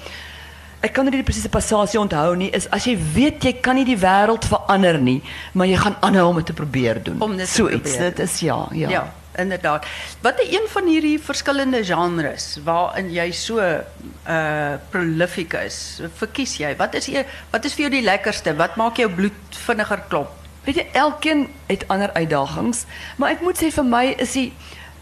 Ek 0.80 0.92
kan 0.92 1.04
nie 1.04 1.10
die 1.10 1.22
presiese 1.22 1.48
passasie 1.48 2.00
onthou 2.00 2.36
nie 2.36 2.50
is 2.50 2.70
as 2.70 2.84
jy 2.84 2.96
weet 3.14 3.42
jy 3.44 3.52
kan 3.52 3.74
nie 3.74 3.84
die 3.84 3.98
wêreld 3.98 4.44
verander 4.44 4.98
nie, 4.98 5.22
maar 5.52 5.66
jy 5.66 5.76
gaan 5.76 5.96
aanhou 6.00 6.28
om 6.28 6.36
dit 6.36 6.46
te 6.46 6.52
probeer 6.52 7.02
doen. 7.02 7.20
Om 7.20 7.36
dit 7.36 7.46
te 7.46 7.52
so 7.52 7.66
probeer. 7.66 7.98
Dit 7.98 8.18
is 8.18 8.40
ja, 8.40 8.68
ja. 8.72 8.90
Ja 8.90 9.12
inderdaad. 9.38 9.86
Wat 10.20 10.40
is 10.40 10.52
een 10.52 10.66
van 10.68 10.86
hierdie 10.86 11.18
verskillende 11.22 11.84
genres 11.84 12.58
waarin 12.64 13.10
jy 13.14 13.30
so 13.32 13.62
uh 13.62 14.74
prolific 14.90 15.54
is? 15.62 16.00
Verkies 16.20 16.58
jy? 16.60 16.74
Wat 16.76 16.94
is 16.98 17.08
jy 17.10 17.24
wat 17.52 17.64
is 17.64 17.76
vir 17.78 17.86
jou 17.88 17.92
die 17.98 18.04
lekkerste? 18.06 18.56
Wat 18.58 18.76
maak 18.76 19.00
jou 19.00 19.08
bloed 19.10 19.62
vinniger 19.66 20.02
klop? 20.08 20.34
Weet 20.66 20.82
jy, 20.82 20.86
elkeen 21.00 21.46
het 21.66 21.86
ander 21.88 22.12
uitdagings, 22.12 22.84
maar 23.16 23.32
ek 23.32 23.44
moet 23.46 23.56
sê 23.56 23.70
vir 23.72 23.86
my 23.88 24.04
is 24.20 24.34
die 24.36 24.50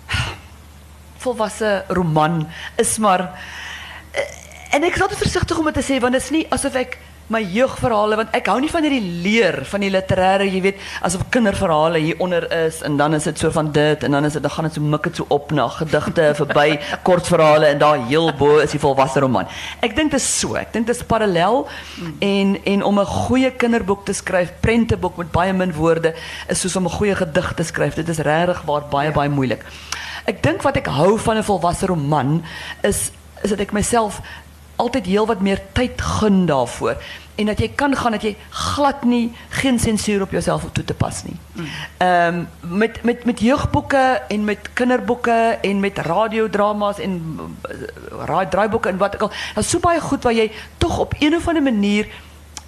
volwasse 1.24 1.80
roman 1.88 2.44
is 2.78 2.96
maar 3.02 3.24
eh, 4.12 4.76
en 4.76 4.86
ek 4.86 4.94
is 4.94 5.02
altyd 5.02 5.24
versigtig 5.24 5.58
om 5.58 5.66
dit 5.66 5.78
te 5.80 5.86
sê 5.86 5.98
want 6.02 6.14
dit 6.14 6.22
is 6.22 6.30
nie 6.34 6.44
asof 6.54 6.76
ek 6.78 6.98
my 7.32 7.40
jeugverhale 7.42 8.16
want 8.20 8.34
ek 8.36 8.46
hou 8.50 8.58
nie 8.62 8.70
van 8.70 8.84
hierdie 8.86 9.22
leer 9.24 9.58
van 9.66 9.82
die 9.82 9.90
literêre, 9.90 10.46
jy 10.46 10.60
weet, 10.62 10.82
asof 11.06 11.24
kinderverhale 11.34 11.98
hier 12.02 12.20
onder 12.22 12.46
is 12.54 12.82
en 12.86 12.98
dan 13.00 13.16
is 13.18 13.26
dit 13.26 13.42
so 13.42 13.50
van 13.54 13.72
dit 13.74 14.04
en 14.06 14.14
dan 14.14 14.28
is 14.28 14.36
dit 14.38 14.44
dan 14.44 14.54
gaan 14.54 14.68
dit 14.68 14.78
so 14.78 14.92
mik 14.94 15.08
dit 15.10 15.20
so 15.20 15.26
op 15.34 15.50
na 15.56 15.66
gedigte 15.74 16.28
verby 16.40 16.78
kortverhale 17.06 17.72
en 17.72 17.82
daar 17.82 18.06
heel 18.06 18.30
bo 18.38 18.60
is 18.62 18.76
die 18.76 18.82
volwasse 18.82 19.20
roman. 19.24 19.50
Ek 19.82 19.96
dink 19.98 20.14
dit 20.14 20.20
is 20.20 20.28
so, 20.40 20.54
ek 20.60 20.72
dink 20.76 20.86
dit 20.86 20.94
is 20.94 21.02
parallel 21.06 21.66
en 22.22 22.56
en 22.62 22.86
om 22.86 23.00
'n 23.00 23.12
goeie 23.26 23.50
kinderboek 23.50 24.06
te 24.06 24.14
skryf, 24.14 24.52
prenteboek 24.60 25.16
met 25.16 25.32
baie 25.32 25.52
min 25.52 25.72
woorde 25.74 26.14
is 26.48 26.60
soos 26.60 26.76
om 26.76 26.86
'n 26.86 26.96
goeie 26.98 27.14
gedig 27.14 27.52
te 27.54 27.62
skryf. 27.62 27.94
Dit 27.94 28.08
is 28.08 28.18
regtig 28.18 28.62
waar 28.62 28.86
baie 28.90 29.08
ja. 29.08 29.14
baie 29.14 29.28
moeilik. 29.28 29.64
Ek 30.26 30.42
dink 30.42 30.62
wat 30.62 30.76
ek 30.76 30.86
hou 30.86 31.18
van 31.18 31.36
'n 31.38 31.42
volwasse 31.42 31.86
roman 31.86 32.42
is 32.82 33.10
is 33.42 33.50
dat 33.50 33.60
ek 33.60 33.72
myself 33.72 34.20
altyd 34.76 35.06
heel 35.06 35.26
wat 35.26 35.40
meer 35.40 35.60
tyd 35.72 36.00
gun 36.00 36.46
daarvoor 36.46 36.96
en 37.36 37.46
dat 37.50 37.60
jy 37.60 37.68
kan 37.76 37.96
gaan 37.96 38.16
dat 38.16 38.24
jy 38.24 38.32
glad 38.50 39.04
nie 39.04 39.32
geen 39.60 39.78
sensuur 39.78 40.22
op 40.24 40.30
jouself 40.32 40.64
toe 40.72 40.84
te 40.84 40.94
pas 40.94 41.22
nie. 41.24 41.36
Ehm 41.98 42.44
met 42.60 43.02
met 43.02 43.24
met 43.24 43.40
jeugboeke 43.40 44.22
en 44.28 44.44
met 44.44 44.70
kinderboeke 44.72 45.58
en 45.62 45.80
met 45.80 45.98
radiodramas 45.98 46.98
en 46.98 47.38
raai 48.24 48.48
draaiboeke 48.48 48.88
en 48.88 48.96
wat 48.96 49.14
ook 49.14 49.28
al. 49.28 49.32
Daar's 49.54 49.70
so 49.70 49.78
baie 49.78 50.00
goed 50.00 50.22
waar 50.22 50.32
jy 50.32 50.50
tog 50.78 50.98
op 50.98 51.14
een 51.18 51.36
of 51.36 51.48
ander 51.48 51.62
manier 51.62 52.08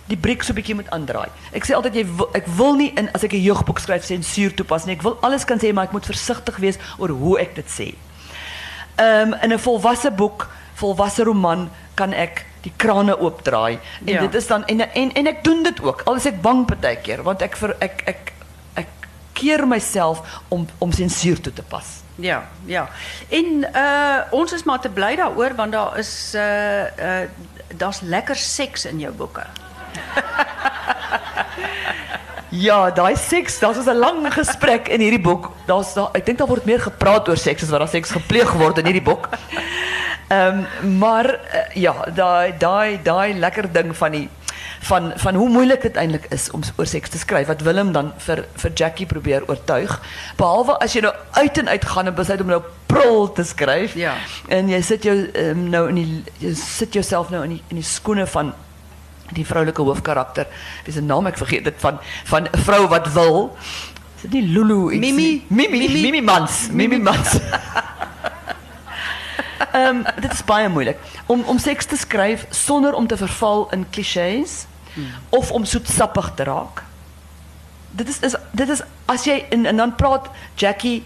die 0.08 0.16
briek 0.16 0.42
so 0.42 0.52
'n 0.52 0.54
bietjie 0.54 0.74
moet 0.74 0.90
aandraai. 0.90 1.28
Ek 1.52 1.64
sê 1.64 1.74
altyd 1.74 1.94
jy 1.94 2.06
ek 2.32 2.46
wil 2.46 2.74
nie 2.74 2.92
in 2.94 3.12
as 3.12 3.22
ek 3.22 3.32
'n 3.32 3.42
jeugboek 3.42 3.78
skryf 3.78 4.04
sensuur 4.04 4.54
toepas 4.54 4.84
nie. 4.84 4.94
Ek 4.94 5.02
wil 5.02 5.18
alles 5.20 5.44
kan 5.44 5.58
sê 5.58 5.72
maar 5.72 5.84
ek 5.84 5.92
moet 5.92 6.06
versigtig 6.06 6.56
wees 6.56 6.76
oor 6.98 7.08
hoe 7.08 7.38
ek 7.38 7.54
dit 7.54 7.68
sê. 7.68 7.94
Ehm 8.96 9.32
um, 9.32 9.52
in 9.52 10.16
boek, 10.16 10.48
volwasse 10.78 11.26
roman 11.26 11.66
kan 11.98 12.14
ek 12.14 12.44
die 12.62 12.72
krane 12.76 13.16
oopdraai. 13.18 13.78
En 14.06 14.12
ja. 14.12 14.20
dit 14.26 14.34
is 14.34 14.46
dan 14.46 14.66
en 14.66 14.80
en 14.86 15.12
en 15.12 15.30
ek 15.30 15.44
doen 15.44 15.62
dit 15.66 15.82
ook 15.82 16.02
al 16.06 16.20
is 16.20 16.26
ek 16.30 16.42
bang 16.42 16.64
partykeer 16.66 17.22
want 17.26 17.42
ek 17.42 17.56
vir 17.60 17.74
ek 17.84 18.02
ek 18.14 18.32
ek 18.82 19.08
keer 19.38 19.66
myself 19.66 20.22
om 20.48 20.66
om 20.78 20.92
sensuur 20.92 21.40
toe 21.40 21.52
te 21.52 21.62
pas. 21.62 21.98
Ja 22.18 22.42
ja. 22.66 22.88
En 23.28 23.66
uh 23.68 24.20
ons 24.30 24.52
is 24.52 24.64
maar 24.64 24.80
te 24.80 24.90
bly 24.90 25.16
daaroor 25.16 25.54
want 25.54 25.72
daar 25.72 25.98
is 25.98 26.34
uh 26.34 26.84
uh 26.98 27.22
daar's 27.76 28.00
lekker 28.00 28.36
seks 28.36 28.84
in 28.88 28.98
jou 28.98 29.12
boeke 29.12 29.44
Ja, 32.50 32.90
daai 32.90 33.16
seks, 33.16 33.58
daar's 33.58 33.86
'n 33.86 33.98
lang 33.98 34.32
gesprek 34.32 34.88
in 34.88 35.00
hierdie 35.00 35.20
boek. 35.20 35.52
Daar's 35.66 35.94
daar 35.94 36.10
ek 36.14 36.26
dink 36.26 36.38
daar 36.38 36.48
word 36.48 36.64
meer 36.64 36.80
gepraat 36.80 37.28
oor 37.28 37.36
seks 37.36 37.62
as 37.62 37.68
wat 37.68 37.78
daar 37.78 37.88
seks 37.88 38.10
gepleeg 38.10 38.52
word 38.52 38.78
in 38.78 38.84
hierdie 38.84 39.02
boek. 39.02 39.28
Ehm 40.28 40.64
um, 40.82 40.98
maar 40.98 41.24
uh, 41.26 41.74
ja, 41.74 41.94
daai 42.14 42.54
daai 42.58 43.02
daai 43.02 43.34
lekker 43.34 43.72
ding 43.72 43.96
van 43.96 44.12
die 44.12 44.28
van 44.80 45.12
van 45.16 45.34
hoe 45.34 45.48
moeilik 45.48 45.82
dit 45.82 45.96
eintlik 45.96 46.26
is 46.28 46.50
om 46.50 46.62
oor 46.76 46.86
seks 46.86 47.10
te 47.10 47.18
skryf 47.18 47.46
wat 47.46 47.62
Willem 47.66 47.92
dan 47.92 48.12
vir 48.16 48.44
vir 48.54 48.72
Jackie 48.74 49.06
probeer 49.06 49.48
oortuig 49.48 50.00
behalwe 50.36 50.78
as 50.84 50.94
jy 50.94 51.02
nou 51.04 51.12
uit 51.32 51.58
en 51.58 51.68
uit 51.68 51.84
gaan 51.84 52.06
en 52.06 52.14
besluit 52.14 52.40
om 52.40 52.52
nou 52.52 52.62
prul 52.86 53.32
te 53.32 53.44
skryf 53.44 53.96
ja 53.98 54.14
en 54.48 54.68
jy 54.68 54.80
sit 54.82 55.04
jou 55.08 55.16
um, 55.34 55.68
nou 55.70 55.88
in 55.88 56.00
die 56.00 56.24
jy 56.38 56.54
sit 56.54 56.94
jouself 56.94 57.30
nou 57.34 57.42
in 57.44 57.56
die 57.56 57.62
in 57.68 57.82
die 57.82 57.88
skoene 57.88 58.26
van 58.26 58.54
die 59.36 59.46
vroulike 59.46 59.82
hoofkarakter 59.82 60.46
wie 60.84 60.94
se 60.94 61.00
naam 61.04 61.26
ek 61.26 61.36
vergeet 61.36 61.64
dit 61.64 61.74
van 61.78 61.98
van 62.24 62.48
'n 62.48 62.58
vrou 62.64 62.86
wat 62.88 63.12
wil. 63.12 63.56
Is 64.16 64.22
dit 64.22 64.32
nie 64.32 64.48
Lulu? 64.52 64.90
Iets 64.90 65.00
Mimi. 65.00 65.44
Mimi. 65.48 65.78
Mimi, 65.78 66.02
Mimi 66.02 66.20
Mans. 66.20 66.68
Mimi, 66.72 66.98
Mans. 66.98 67.38
Ehm 69.72 69.96
um, 69.96 70.04
dit 70.20 70.32
is 70.32 70.44
baie 70.44 70.68
moeilik. 70.68 70.98
Om 71.26 71.42
om 71.44 71.58
seks 71.58 71.86
te 71.86 71.96
skryf 71.96 72.46
sonder 72.50 72.94
om 72.94 73.06
te 73.06 73.16
verval 73.16 73.68
in 73.70 73.86
klisjées 73.90 74.66
hmm. 74.94 75.10
of 75.28 75.50
om 75.50 75.64
soetsappig 75.64 76.32
te 76.34 76.42
raak. 76.42 76.82
Dit 77.90 78.08
is, 78.08 78.18
is 78.20 78.34
dit 78.50 78.68
is 78.68 78.82
as 79.04 79.24
jy 79.24 79.46
en, 79.50 79.66
en 79.66 79.76
dan 79.76 79.94
praat 79.94 80.30
Jackie 80.54 81.04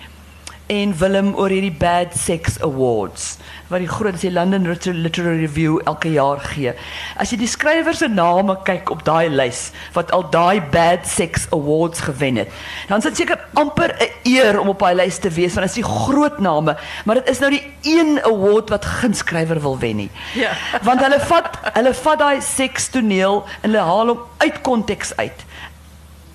en 0.73 0.93
Willem 0.97 1.35
oor 1.37 1.53
hierdie 1.53 1.75
Bad 1.75 2.15
Sex 2.17 2.55
Awards 2.65 3.37
wat 3.69 3.83
die 3.83 3.89
groot 3.91 4.17
die 4.21 4.31
London 4.33 4.65
Literary 4.69 5.43
Review 5.43 5.79
elke 5.89 6.11
jaar 6.13 6.41
gee. 6.45 6.73
As 7.21 7.33
jy 7.33 7.39
die 7.41 7.49
skrywers 7.49 8.01
se 8.03 8.09
name 8.09 8.55
kyk 8.67 8.91
op 8.93 9.03
daai 9.05 9.33
lys 9.33 9.67
wat 9.97 10.13
al 10.17 10.25
daai 10.33 10.63
Bad 10.73 11.09
Sex 11.09 11.47
Awards 11.53 12.05
gewen 12.07 12.41
het, 12.41 12.53
dan 12.89 13.03
is 13.03 13.09
dit 13.11 13.23
seker 13.23 13.41
amper 13.61 13.93
'n 13.93 14.11
eer 14.29 14.61
om 14.61 14.73
op 14.73 14.81
daai 14.81 14.95
lys 15.03 15.19
te 15.19 15.31
wees 15.31 15.55
want 15.55 15.67
dit 15.69 15.77
is 15.77 15.81
die 15.83 15.89
groot 15.89 16.39
name, 16.41 16.77
maar 17.05 17.21
dit 17.21 17.29
is 17.29 17.41
nou 17.41 17.51
die 17.51 17.65
een 17.83 18.21
award 18.25 18.69
wat 18.71 18.85
geen 18.85 19.15
skrywer 19.15 19.61
wil 19.61 19.79
wen 19.79 19.97
nie. 19.97 20.11
Ja. 20.35 20.53
Want 20.89 21.01
hulle 21.01 21.21
vat 21.21 21.59
hulle 21.75 21.95
vat 21.95 22.19
daai 22.19 22.41
seks 22.41 22.89
toneel 22.89 23.45
en 23.61 23.71
hulle 23.71 23.85
haal 23.85 24.07
hom 24.07 24.21
uit 24.39 24.61
konteks 24.61 25.17
uit. 25.17 25.45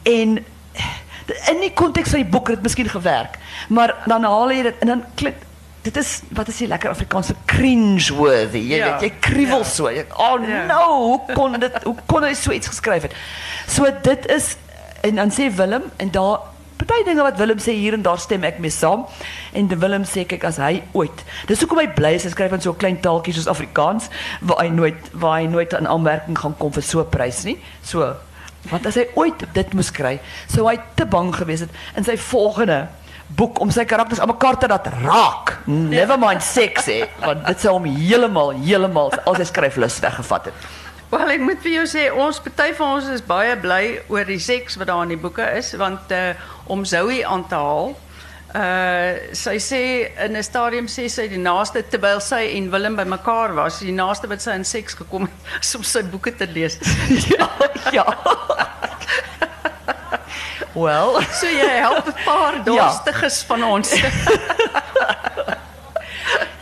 En 0.04 0.46
in 1.52 1.60
die 1.62 1.74
konteks 1.74 2.10
van 2.10 2.22
die 2.22 2.30
boek 2.32 2.48
het 2.48 2.56
dit 2.56 2.64
miskien 2.64 2.90
gewerk, 2.90 3.38
maar 3.70 3.96
dan 4.06 4.24
haal 4.24 4.52
jy 4.52 4.62
dit 4.64 4.76
en 4.80 4.88
dan 4.88 5.04
klink 5.16 5.36
dit 5.88 5.98
is 5.98 6.22
wat 6.36 6.48
is 6.48 6.58
die 6.58 6.68
lekker 6.68 6.90
Afrikaanse 6.90 7.34
cringe 7.46 8.14
worthy. 8.16 8.60
Jy 8.60 8.78
Ja, 8.78 8.92
weet, 9.00 9.02
jy 9.02 9.12
kriewel 9.20 9.64
ja. 9.64 9.64
so. 9.64 9.90
Jy, 9.90 10.06
oh 10.18 10.36
Ja. 10.48 10.66
no, 10.66 10.82
hoe 11.08 11.34
kon 11.34 11.60
dit 11.60 11.84
hoe 11.84 11.96
kon 12.06 12.24
hy 12.24 12.34
so 12.34 12.52
iets 12.52 12.68
geskryf 12.68 13.02
het? 13.08 13.14
So 13.68 13.86
dit 14.04 14.26
is 14.32 14.56
en 15.02 15.16
dan 15.16 15.32
sê 15.32 15.48
Willem 15.56 15.84
en 15.98 16.12
daar 16.12 16.40
party 16.78 17.04
dinge 17.06 17.22
wat 17.22 17.38
Willem 17.38 17.58
sê 17.58 17.72
hier 17.74 17.94
en 17.94 18.02
daar 18.02 18.20
stem 18.20 18.44
ek 18.44 18.60
mee 18.60 18.70
saam. 18.70 19.06
En 19.54 19.68
de 19.68 19.78
Willem 19.78 20.04
sê 20.06 20.26
kyk 20.26 20.44
as 20.44 20.58
hy 20.58 20.84
ooit. 20.94 21.24
Dis 21.48 21.60
hoekom 21.60 21.80
hy 21.80 21.88
bly 21.88 22.14
is 22.20 22.24
hy 22.24 22.30
skryf 22.30 22.52
in 22.52 22.62
so 22.62 22.72
'n 22.72 22.78
klein 22.78 23.00
taaltjie 23.02 23.34
soos 23.34 23.48
Afrikaans 23.48 24.10
waar 24.42 24.60
hy 24.66 24.68
nooit 24.70 25.10
waar 25.14 25.40
hy 25.40 25.48
nooit 25.48 25.74
in 25.74 25.88
aanmerking 25.88 26.38
gaan 26.38 26.56
kom 26.58 26.72
vir 26.72 26.84
so 26.84 27.00
'n 27.00 27.10
prys 27.10 27.44
nie. 27.44 27.58
So 27.82 28.14
want 28.72 28.88
as 28.90 29.00
hy 29.00 29.08
ooit 29.16 29.44
dit 29.54 29.76
moes 29.78 29.92
kry, 29.92 30.18
sou 30.52 30.68
hy 30.68 30.78
te 30.96 31.06
bang 31.06 31.34
gewees 31.36 31.66
het 31.66 32.00
in 32.00 32.08
sy 32.08 32.18
volgende 32.30 32.86
boek 33.28 33.60
om 33.60 33.72
sy 33.74 33.84
karakters 33.88 34.22
aan 34.24 34.32
mekaar 34.32 34.58
te 34.60 34.70
laat 34.72 34.88
raak. 35.04 35.58
Never 35.68 36.20
mind 36.20 36.44
seks 36.44 36.88
want 37.20 37.46
dit 37.48 37.64
sou 37.64 37.76
hom 37.76 37.88
heeltemal 37.92 38.54
heeltemal 38.64 39.12
al 39.26 39.40
sy 39.40 39.48
skryflus 39.50 40.00
weggevat 40.04 40.52
het. 40.52 40.68
Wel, 41.08 41.30
ek 41.38 41.44
moet 41.44 41.62
vir 41.64 41.72
jou 41.72 41.86
sê 41.88 42.08
ons 42.12 42.40
party 42.44 42.74
van 42.76 42.98
ons 42.98 43.06
is 43.14 43.24
baie 43.24 43.54
bly 43.64 43.84
oor 44.12 44.28
die 44.28 44.42
seks 44.44 44.76
wat 44.80 44.90
daar 44.90 45.06
in 45.06 45.14
die 45.16 45.22
boeke 45.22 45.46
is 45.56 45.72
want 45.80 46.12
uh 46.12 46.36
om 46.68 46.84
Zoe 46.84 47.22
aan 47.24 47.46
te 47.48 47.56
haal. 47.56 47.94
Uh 48.56 49.36
sy 49.36 49.58
sê 49.60 49.82
in 50.24 50.38
'n 50.38 50.44
stadium 50.44 50.86
sê 50.88 51.10
sy 51.12 51.28
die 51.28 51.40
naaste 51.40 51.82
terwyl 51.84 52.22
sy 52.24 52.56
en 52.56 52.70
Willem 52.72 52.96
bymekaar 52.96 53.52
was, 53.56 53.82
die 53.84 53.92
naaste 53.92 54.28
wat 54.32 54.40
sy 54.40 54.54
in 54.56 54.64
seks 54.64 54.96
gekom 54.96 55.28
het 55.28 55.52
is 55.64 55.76
om 55.76 55.84
sy 55.84 56.02
boeke 56.08 56.32
te 56.32 56.48
lees. 56.48 56.80
ja, 57.36 57.50
ja. 57.92 58.06
Wel, 60.78 61.20
So 61.34 61.50
jy 61.50 61.74
help 61.84 62.08
'n 62.08 62.24
paar 62.24 62.64
dorstiges 62.64 63.44
van 63.50 63.64
ons. 63.64 63.92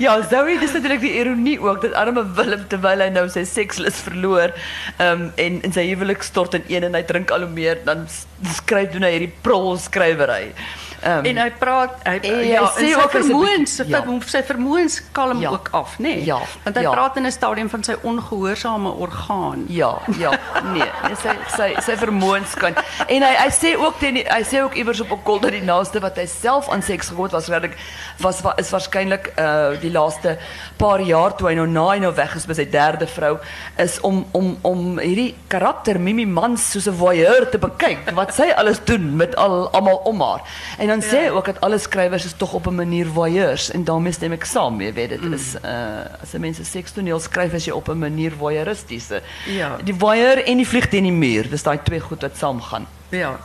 ja, 0.06 0.18
Zoe, 0.26 0.58
dis 0.58 0.74
natuurlik 0.74 1.06
die 1.06 1.14
ironie 1.20 1.60
ook 1.62 1.82
dat 1.82 1.94
arme 1.94 2.26
Willem 2.34 2.66
terwyl 2.68 3.06
hy 3.06 3.12
nou 3.14 3.28
sy 3.30 3.46
sekslus 3.46 4.02
verloor, 4.08 4.58
ehm 4.98 5.22
um, 5.22 5.32
en 5.38 5.62
in 5.62 5.72
sy 5.72 5.86
huwelik 5.92 6.24
stort 6.24 6.58
in 6.58 6.66
een 6.68 6.90
en 6.90 6.98
hy 6.98 7.04
drink 7.04 7.30
al 7.30 7.46
hoe 7.46 7.54
meer, 7.54 7.78
dan 7.86 8.08
skryf 8.56 8.90
doen 8.90 9.06
hy 9.06 9.14
hierdie 9.20 9.36
prol 9.46 9.78
skrywery. 9.78 10.50
Ehm 10.50 10.85
En 11.06 11.38
hy 11.38 11.52
praat 11.60 11.92
hy 12.04 12.16
En 12.24 12.36
hy 12.40 12.48
ja, 12.50 12.64
sê 12.74 12.82
en 12.82 13.02
sy 13.02 13.10
vermoëns, 13.20 13.78
ja. 13.88 14.02
ver- 14.02 14.30
sy 14.30 14.42
vermoëns 14.44 15.02
kalm 15.12 15.42
Ja. 15.42 15.50
ook 15.52 15.68
af, 15.72 15.98
nê? 16.00 16.24
Ja, 16.26 16.40
Want 16.64 16.76
hy 16.76 16.82
ja. 16.82 16.92
praat 16.92 17.18
in 17.18 17.26
'n 17.26 17.32
stadium 17.32 17.70
van 17.70 17.84
sy 17.84 17.94
ongehoorsame 18.04 18.90
orgaan. 18.90 19.66
Ja, 19.70 19.98
ja, 20.18 20.32
nee, 20.74 20.82
nee 21.04 21.16
sy 21.16 21.30
sy 21.56 21.76
sy 21.82 21.96
vermoëns 21.98 22.54
kan. 22.58 22.74
En 23.08 23.22
hy 23.22 23.34
hy 23.36 23.50
sê 23.52 23.76
ook 23.78 24.00
teen 24.00 24.16
hy 24.16 24.44
sê 24.44 24.62
ook 24.64 24.74
iewers 24.76 25.02
op 25.02 25.12
'n 25.12 25.24
kol 25.24 25.40
dat 25.40 25.52
die 25.52 25.62
naaste 25.64 26.00
wat 26.00 26.16
hy 26.18 26.26
self 26.26 26.70
aan 26.70 26.82
seks 26.82 27.10
het 27.10 27.32
was 27.32 27.48
regtig 27.48 27.72
was 28.20 28.42
wa- 28.42 28.54
is 28.58 28.70
waarskynlik 28.72 29.34
uh 29.38 29.80
die 29.82 29.92
laaste 29.92 30.38
paar 30.78 31.00
jaar 31.02 31.36
toe 31.36 31.50
hy 31.50 31.56
nou 31.56 31.68
na 31.68 31.90
hy 31.92 32.00
nou 32.00 32.14
weg 32.16 32.36
is 32.36 32.46
by 32.46 32.54
sy 32.54 32.66
derde 32.70 33.08
vrou 33.08 33.38
is 33.78 34.00
om 34.02 34.26
om 34.32 34.58
om 34.62 35.00
hierdie 35.00 35.36
karakter 35.48 36.00
Mimi 36.00 36.26
Mans 36.26 36.72
soos 36.72 36.88
'n 36.88 36.94
voyeur 36.98 37.50
te 37.50 37.58
bekyk 37.58 38.12
wat 38.16 38.34
sy 38.34 38.50
alles 38.56 38.80
doen 38.86 39.16
met 39.18 39.36
al 39.36 39.70
almal 39.74 40.02
om 40.06 40.22
haar. 40.22 40.42
En 40.80 40.88
dan 40.96 41.10
sê 41.10 41.30
ook 41.32 41.46
dat 41.46 41.60
alle 41.62 41.78
skrywers 41.78 42.26
is 42.26 42.34
tog 42.38 42.54
op 42.54 42.68
'n 42.68 42.76
manier 42.76 43.08
voyeurs 43.08 43.72
en 43.72 43.84
daarmee 43.84 44.12
stem 44.12 44.32
ek 44.32 44.46
saam, 44.46 44.82
jy 44.82 44.94
weet 44.94 45.10
dit 45.10 45.24
is 45.34 45.56
uh 45.56 46.22
as 46.22 46.34
'n 46.34 46.40
mens 46.40 46.60
'n 46.60 46.64
sekstoneel 46.66 47.20
skryf 47.20 47.54
as 47.54 47.66
jy 47.66 47.72
op 47.72 47.90
'n 47.90 47.98
manier 47.98 48.32
voyeuristiese. 48.32 49.22
Ja. 49.46 49.78
Die 49.84 49.96
voyeur 49.96 50.44
en 50.44 50.58
die 50.58 50.68
vlieg 50.68 50.88
teen 50.88 51.04
die 51.04 51.12
muur, 51.12 51.50
dis 51.50 51.64
daai 51.64 51.80
twee 51.84 52.00
goed 52.00 52.22
wat 52.22 52.38
saamgaan. 52.38 52.88
Ja. 53.10 53.40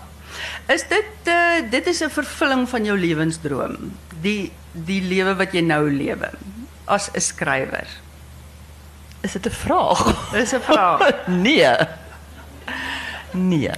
Is 0.66 0.88
dit 0.88 1.04
uh, 1.24 1.70
dit 1.70 1.86
is 1.86 2.00
'n 2.02 2.10
vervulling 2.10 2.68
van 2.68 2.84
jou 2.84 2.98
lewensdroom. 2.98 3.76
Die 4.20 4.52
die 4.72 5.02
lewe 5.02 5.34
wat 5.34 5.52
jy 5.52 5.60
nou 5.60 5.90
lewe 5.90 6.30
as 6.84 7.10
'n 7.12 7.20
skrywer. 7.20 7.86
Is 9.20 9.32
dit 9.32 9.46
'n 9.46 9.50
vraag? 9.50 10.30
Dis 10.32 10.52
'n 10.52 10.60
vraag. 10.60 11.26
nee. 11.46 11.76
Nee. 13.30 13.70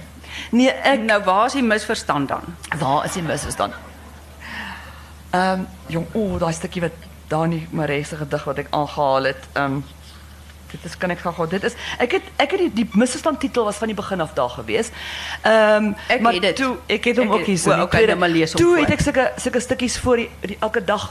Nee, 0.53 0.69
ek 0.69 1.01
nou 1.01 1.17
waar 1.25 1.47
is 1.49 1.55
die 1.57 1.65
misverstand 1.65 2.29
dan? 2.29 2.55
waar 2.77 3.05
is 3.05 3.17
die 3.17 3.25
misverstand? 3.25 3.73
Ehm 5.33 5.63
um, 5.63 5.67
jong, 5.89 6.05
o, 6.13 6.21
oh, 6.21 6.39
daai 6.39 6.53
stukkie 6.53 6.81
wat 6.83 6.97
Dani 7.27 7.63
Maree 7.71 8.03
se 8.05 8.15
gedig 8.19 8.43
wat 8.45 8.59
ek 8.61 8.67
aangehaal 8.69 9.31
het. 9.31 9.47
Ehm 9.53 9.79
um, 9.79 9.83
dit 10.73 10.85
is 10.89 10.97
kan 10.97 11.13
ek 11.13 11.21
gou-gou 11.23 11.47
dit 11.51 11.63
is 11.69 11.75
ek 12.01 12.17
het 12.17 12.29
ek 12.41 12.55
het 12.55 12.63
die, 12.65 12.69
die 12.81 12.87
misverstand 12.99 13.39
titel 13.43 13.67
was 13.67 13.79
van 13.81 13.91
die 13.91 13.97
begin 13.97 14.21
af 14.25 14.33
daar 14.37 14.49
gewees. 14.49 14.91
Ehm 15.41 15.93
um, 15.93 16.21
maar 16.25 16.37
het 16.39 16.55
toe 16.59 16.75
ek 16.87 17.11
het 17.11 17.21
hom 17.21 17.31
ook 17.37 17.45
hier 17.45 17.57
so. 17.57 17.71
o, 17.71 17.75
die 17.75 17.85
okay, 17.85 18.05
nou 18.09 18.17
maar 18.17 18.33
lees 18.33 18.53
hom 18.53 18.61
Toe 18.61 18.75
voor. 18.75 18.83
het 18.85 18.95
ek 18.97 19.05
sulke 19.05 19.25
sulke 19.45 19.63
stukkies 19.63 19.97
voor 20.03 20.23
die, 20.23 20.29
die 20.53 20.57
elke 20.59 20.83
dag. 20.83 21.09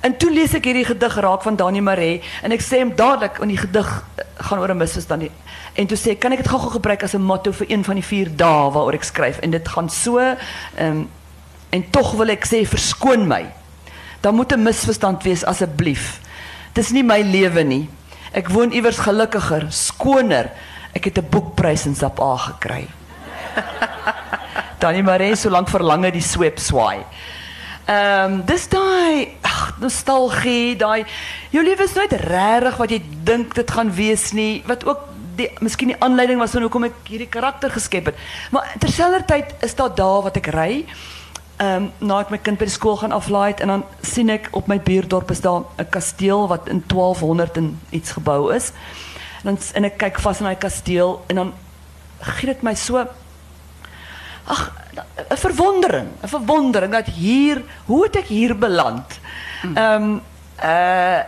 En 0.00 0.16
toe 0.16 0.30
lees 0.32 0.54
ek 0.58 0.68
hierdie 0.70 0.84
gedig 0.88 1.16
raak 1.26 1.46
van 1.46 1.56
Dani 1.56 1.80
Maree 1.84 2.20
en 2.42 2.56
ek 2.56 2.64
sê 2.64 2.82
hom 2.82 2.94
dadelik 2.96 3.40
in 3.44 3.54
die 3.54 3.60
gedig 3.60 3.90
eh, 4.16 4.28
gaan 4.48 4.62
oor 4.62 4.74
'n 4.74 4.80
misverstand. 4.80 5.30
En 5.72 5.86
toe 5.86 5.96
sê 5.96 6.12
ek, 6.16 6.20
kan 6.20 6.32
ek 6.32 6.42
dit 6.42 6.48
gou-gou 6.48 6.70
gebruik 6.76 7.02
as 7.02 7.14
'n 7.14 7.22
motto 7.22 7.52
vir 7.52 7.70
een 7.70 7.84
van 7.84 7.94
die 7.94 8.04
vier 8.04 8.28
dae 8.36 8.70
waaroor 8.70 8.94
ek 8.94 9.04
skryf 9.04 9.38
en 9.38 9.50
dit 9.50 9.68
gaan 9.68 9.88
so 9.90 10.18
ehm 10.18 10.36
um, 10.78 11.08
en 11.72 11.90
tog 11.90 12.12
wil 12.20 12.28
ek 12.28 12.44
sê 12.44 12.66
verskoon 12.68 13.26
my. 13.26 13.46
Daar 14.20 14.34
moet 14.34 14.52
'n 14.52 14.62
misverstand 14.62 15.22
wees 15.22 15.44
asseblief. 15.44 16.20
Dis 16.72 16.90
nie 16.90 17.02
my 17.02 17.20
lewe 17.20 17.62
nie. 17.62 17.88
Ek 18.32 18.48
woon 18.48 18.72
iewers 18.72 18.98
gelukkiger, 19.04 19.66
skoner. 19.68 20.50
Ek 20.96 21.04
het 21.04 21.18
'n 21.18 21.28
boekprys 21.28 21.86
in 21.86 21.96
A 22.02 22.36
gekry. 22.36 22.88
Tannie 24.80 25.02
Maree 25.02 25.36
so 25.36 25.50
lank 25.50 25.68
verlange 25.68 26.10
die 26.10 26.20
sweep 26.20 26.58
swaai. 26.58 27.04
Ehm 27.86 28.32
um, 28.32 28.42
dis 28.46 28.68
daai 28.68 29.36
nostalgie, 29.80 30.76
daai 30.76 31.04
jou 31.50 31.62
lewe 31.64 31.82
is 31.82 31.94
nooit 31.94 32.12
regtig 32.12 32.76
wat 32.76 32.90
jy 32.90 33.02
dink 33.24 33.54
dit 33.54 33.70
gaan 33.70 33.90
wees 33.94 34.32
nie, 34.32 34.62
wat 34.66 34.84
ook 34.86 35.08
die 35.36 35.48
miskien 35.60 35.92
die 35.92 36.00
aanleiding 36.00 36.38
was 36.38 36.54
van 36.56 36.62
hoekom 36.62 36.84
ek 36.84 37.08
hierdie 37.08 37.28
karakter 37.28 37.70
geskep 37.70 38.12
het. 38.12 38.16
Maar 38.50 38.74
terselfdertyd 38.78 39.64
is 39.66 39.74
daar 39.74 39.94
dae 39.94 40.22
wat 40.22 40.36
ek 40.36 40.52
ry 40.54 40.84
ehm 41.62 41.82
um, 41.82 42.08
na 42.08 42.16
ek 42.24 42.30
my 42.32 42.38
kind 42.42 42.58
by 42.58 42.64
die 42.66 42.74
skool 42.74 42.96
gaan 42.98 43.12
aflaai 43.14 43.52
het, 43.52 43.60
en 43.62 43.68
dan 43.68 43.82
sien 44.02 44.30
ek 44.34 44.48
op 44.58 44.66
my 44.70 44.78
buurdorp 44.82 45.30
is 45.30 45.40
daar 45.44 45.62
'n 45.78 45.88
kasteel 45.90 46.48
wat 46.48 46.68
in 46.68 46.82
1200 46.86 47.56
en 47.56 47.78
iets 47.90 48.12
gebou 48.18 48.54
is. 48.54 48.72
En 49.44 49.54
dan 49.54 49.58
s- 49.60 49.72
en 49.72 49.84
ek 49.84 49.98
kyk 49.98 50.18
vas 50.20 50.38
in 50.40 50.44
daai 50.44 50.56
kasteel 50.58 51.24
en 51.28 51.36
dan 51.36 51.52
gee 52.20 52.46
dit 52.46 52.62
my 52.62 52.74
so 52.74 52.96
ag 54.46 54.72
'n 55.30 55.36
verwondering, 55.36 56.08
'n 56.22 56.28
verwondering 56.28 56.92
dat 56.92 57.06
hier, 57.06 57.62
hoe 57.86 58.02
het 58.04 58.16
ek 58.16 58.26
hier 58.26 58.58
beland? 58.58 59.20
Ehm 59.74 60.02
um, 60.02 60.20
uh 60.64 61.20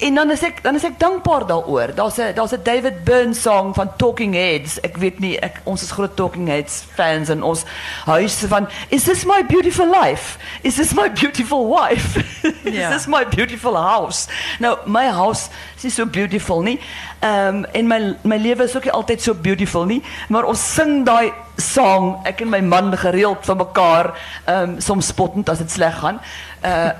en 0.00 0.14
dan 0.14 0.30
is 0.30 0.42
ek 0.42 0.62
dan 0.62 0.74
is 0.74 0.84
ek 0.84 0.98
dankbaar 0.98 1.46
daaroor. 1.46 1.94
Daar's 1.94 2.18
'n 2.18 2.34
daar's 2.34 2.52
'n 2.52 2.62
David 2.62 3.04
Byrne 3.04 3.34
song 3.34 3.74
van 3.74 3.96
Talking 3.96 4.34
Heads. 4.34 4.80
Ek 4.80 4.96
weet 4.96 5.18
nie 5.18 5.38
ek 5.38 5.60
ons 5.64 5.82
is 5.82 5.90
groot 5.90 6.16
Talking 6.16 6.48
Heads 6.48 6.84
fans 6.94 7.28
en 7.28 7.42
ons 7.42 7.64
huis 8.04 8.34
van 8.48 8.68
Is 8.88 9.04
this 9.04 9.24
my 9.24 9.42
beautiful 9.46 9.90
life? 10.02 10.38
Is 10.62 10.76
this 10.76 10.92
my 10.92 11.08
beautiful 11.08 11.68
wife? 11.68 12.16
is 12.64 12.88
this 12.88 13.06
my 13.06 13.24
beautiful 13.24 13.76
house? 13.76 14.28
Nou 14.58 14.78
my 14.86 15.08
house 15.08 15.48
is 15.76 15.82
nie 15.82 15.92
so 15.92 16.06
beautiful 16.06 16.62
nie. 16.62 16.80
Ehm 17.20 17.48
um, 17.48 17.64
en 17.64 17.86
my 17.86 18.16
my 18.22 18.36
lewe 18.36 18.64
is 18.64 18.76
ook 18.76 18.84
nie 18.84 18.92
altyd 18.92 19.22
so 19.22 19.34
beautiful 19.34 19.84
nie, 19.84 20.02
maar 20.28 20.44
ons 20.44 20.74
sing 20.74 21.04
daai 21.06 21.32
song 21.56 22.20
ek 22.24 22.40
en 22.40 22.48
my 22.48 22.60
man 22.60 22.96
gereeld 22.96 23.44
van 23.44 23.56
mekaar 23.56 24.12
ehm 24.44 24.62
um, 24.62 24.80
soms 24.80 25.06
spottend 25.06 25.48
as 25.48 25.58
dit 25.58 25.70
sleg 25.70 25.98
gaan. 25.98 26.20
Uh 26.64 26.90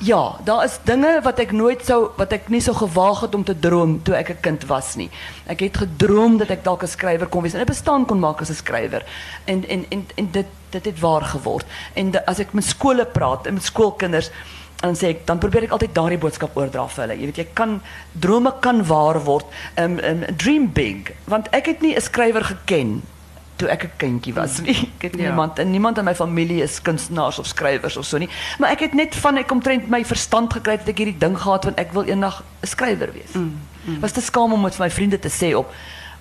ja, 0.00 0.36
daar 0.44 0.64
is 0.64 0.78
dinge 0.84 1.20
wat 1.22 1.38
ek 1.42 1.52
nooit 1.52 1.84
sou 1.86 2.10
wat 2.16 2.32
ek 2.32 2.48
nie 2.52 2.60
so 2.62 2.76
gewaag 2.76 3.20
het 3.24 3.34
om 3.34 3.44
te 3.44 3.54
droom 3.58 3.98
toe 4.02 4.14
ek 4.14 4.30
'n 4.30 4.40
kind 4.40 4.66
was 4.66 4.96
nie. 4.96 5.10
Ek 5.46 5.60
het 5.60 5.76
gedroom 5.76 6.38
dat 6.38 6.50
ek 6.50 6.64
dalk 6.64 6.86
skrywer 6.86 7.26
kon 7.26 7.42
wees 7.42 7.54
en 7.54 7.60
'n 7.60 7.66
bestaan 7.66 8.06
kon 8.06 8.18
maak 8.18 8.40
as 8.40 8.50
'n 8.50 8.54
skrywer. 8.54 9.04
En 9.44 9.64
en 9.68 9.84
en 9.90 10.06
en 10.16 10.30
dit 10.30 10.46
dit 10.70 11.00
waar 11.00 11.22
geword. 11.22 11.66
En 11.94 12.10
de, 12.10 12.26
as 12.26 12.38
met 12.52 12.64
skole 12.64 13.06
praat 13.06 13.46
en 13.46 13.54
met 13.54 13.62
skoolkinders 13.62 14.30
dan 14.80 14.94
sê 14.94 15.08
ek 15.08 15.26
dan 15.26 15.38
probeer 15.38 15.62
ek 15.62 15.70
altyd 15.70 15.94
daardie 15.94 16.18
boodskap 16.18 16.56
oordra 16.56 16.86
vir 16.88 17.02
hulle. 17.02 17.20
Jy 17.20 17.26
weet 17.26 17.36
jy 17.36 17.48
kan 17.52 17.80
drome 18.12 18.52
kan 18.60 18.84
waar 18.86 19.24
word. 19.24 19.46
Um, 19.76 19.98
um 19.98 20.24
dream 20.36 20.72
big 20.72 21.12
want 21.24 21.48
ek 21.50 21.66
het 21.66 21.80
nie 21.80 21.96
'n 21.96 22.00
skrywer 22.00 22.44
geken 22.44 23.02
toe 23.58 23.68
ek 23.68 23.84
'n 23.84 23.92
kindjie 23.96 24.34
was 24.34 24.60
nie. 24.62 24.76
Ek 24.98 25.10
het 25.10 25.16
niemand 25.18 25.58
en 25.58 25.70
niemand 25.70 25.98
in 25.98 26.04
my 26.04 26.14
familie 26.14 26.62
is 26.62 26.78
kunstenaars 26.82 27.38
of 27.38 27.46
skrywers 27.46 27.96
of 27.96 28.06
so 28.06 28.18
nie. 28.18 28.30
Maar 28.58 28.70
ek 28.70 28.80
het 28.80 28.94
net 28.94 29.14
van 29.14 29.36
ek 29.36 29.50
omtrent 29.50 29.88
my 29.90 30.04
verstand 30.04 30.52
gekry 30.52 30.78
dat 30.78 30.88
ek 30.88 30.98
hierdie 31.02 31.18
ding 31.18 31.36
gehad 31.38 31.64
want 31.64 31.78
ek 31.78 31.92
wil 31.92 32.06
eendag 32.06 32.42
'n 32.62 32.66
skrywer 32.66 33.12
wees. 33.12 33.34
Mm, 33.34 33.58
mm. 33.84 34.00
Was 34.00 34.12
te 34.12 34.20
skaam 34.20 34.52
om 34.52 34.62
met 34.62 34.78
my 34.78 34.90
vriende 34.90 35.18
te 35.18 35.30
sê 35.30 35.54
op 35.54 35.72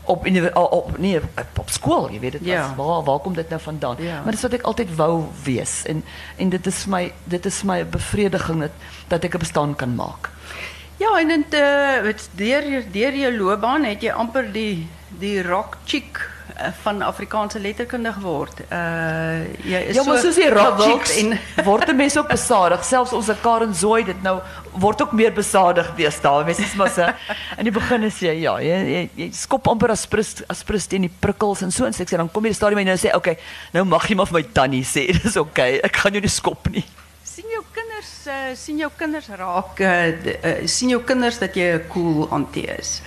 op 0.08 0.26
op 0.56 0.98
nee 0.98 1.20
op, 1.20 1.60
op 1.60 1.70
skool, 1.70 2.10
jy 2.12 2.20
weet 2.20 2.32
dit 2.40 2.46
ja. 2.46 2.62
was 2.62 2.76
waar 2.80 3.04
waar 3.04 3.20
kom 3.20 3.34
dit 3.34 3.50
nou 3.50 3.62
vandaan? 3.62 3.96
Ja. 4.00 4.22
Maar 4.24 4.32
dis 4.32 4.42
wat 4.42 4.54
ek 4.54 4.62
altyd 4.62 4.96
wou 4.96 5.28
wees 5.44 5.84
en 5.86 6.04
en 6.38 6.50
dit 6.50 6.66
is 6.66 6.86
my 6.86 7.12
dit 7.24 7.46
is 7.46 7.64
my 7.64 7.84
bevrediging 7.86 8.60
dat 8.60 8.72
dat 9.08 9.24
ek 9.24 9.36
'n 9.36 9.40
bestaan 9.40 9.76
kan 9.76 9.96
maak. 9.96 10.30
Ja, 10.98 11.20
en 11.20 11.28
dit 11.28 11.54
uh 11.54 12.14
deur 12.36 12.84
deur 12.92 13.14
jou 13.16 13.38
loopbaan 13.38 13.84
het 13.84 14.02
jy 14.02 14.12
amper 14.12 14.52
die 14.52 14.88
die 15.20 15.44
rock 15.44 15.78
chick 15.86 16.18
Eh, 16.18 16.37
van 16.82 17.02
Afrikaanse 17.02 17.60
letterkunde 17.60 18.12
geword. 18.14 18.62
Uh 18.72 19.46
jy 19.64 19.82
is 19.90 19.96
ja, 19.96 20.04
maar 20.04 20.20
soos 20.22 20.38
die 20.40 20.50
rockchicks 20.50 21.16
en 21.22 21.36
word 21.68 21.92
mense 21.96 22.20
ook 22.20 22.30
besadig. 22.32 22.84
Selfs 22.86 23.14
ons 23.14 23.30
Karen 23.42 23.74
Zooi 23.76 24.04
dit 24.08 24.22
nou 24.26 24.40
word 24.82 25.02
ook 25.02 25.14
meer 25.18 25.34
besadig 25.34 25.90
deesdae. 25.98 26.46
Mense 26.48 26.66
is 26.66 26.76
maar 26.80 26.90
se 26.94 27.08
in 27.58 27.70
die 27.70 27.74
begin 27.74 28.08
is 28.10 28.20
jy 28.24 28.36
ja, 28.42 28.58
jy 28.64 28.78
jy, 28.94 29.04
jy 29.22 29.30
skop 29.38 29.70
amper 29.72 29.94
as 29.94 30.06
prins 30.10 30.42
as 30.50 30.64
teen 30.88 31.08
die 31.08 31.14
prikkels 31.22 31.64
en 31.66 31.72
so 31.72 31.86
en 31.86 31.96
sê 31.96 32.08
dan 32.10 32.30
kom 32.30 32.46
jy 32.46 32.56
die 32.56 32.60
stadium 32.60 32.82
en 32.84 32.92
nou 32.94 33.00
sê 33.02 33.14
okay, 33.16 33.38
nou 33.74 33.86
mag 33.86 34.08
jy 34.10 34.18
maar 34.18 34.30
vir 34.32 34.42
my 34.42 34.46
tannie 34.54 34.86
sê. 34.86 35.08
Dis 35.24 35.38
okay. 35.38 35.82
Ek 35.84 36.02
gaan 36.04 36.18
jou 36.18 36.24
nie 36.24 36.34
skop 36.34 36.72
nie. 36.74 36.86
sien 37.28 37.50
jou 37.54 37.64
kinders 37.74 38.14
uh, 38.28 38.54
sien 38.58 38.80
jou 38.82 38.90
kinders 38.98 39.28
raak 39.38 39.82
uh, 39.86 39.92
uh, 40.10 40.62
sien 40.66 40.90
jou 40.90 41.04
kinders 41.06 41.38
dat 41.38 41.56
jy 41.56 41.76
'n 41.76 41.84
cool 41.94 42.26
auntie 42.32 42.66
is. 42.80 43.02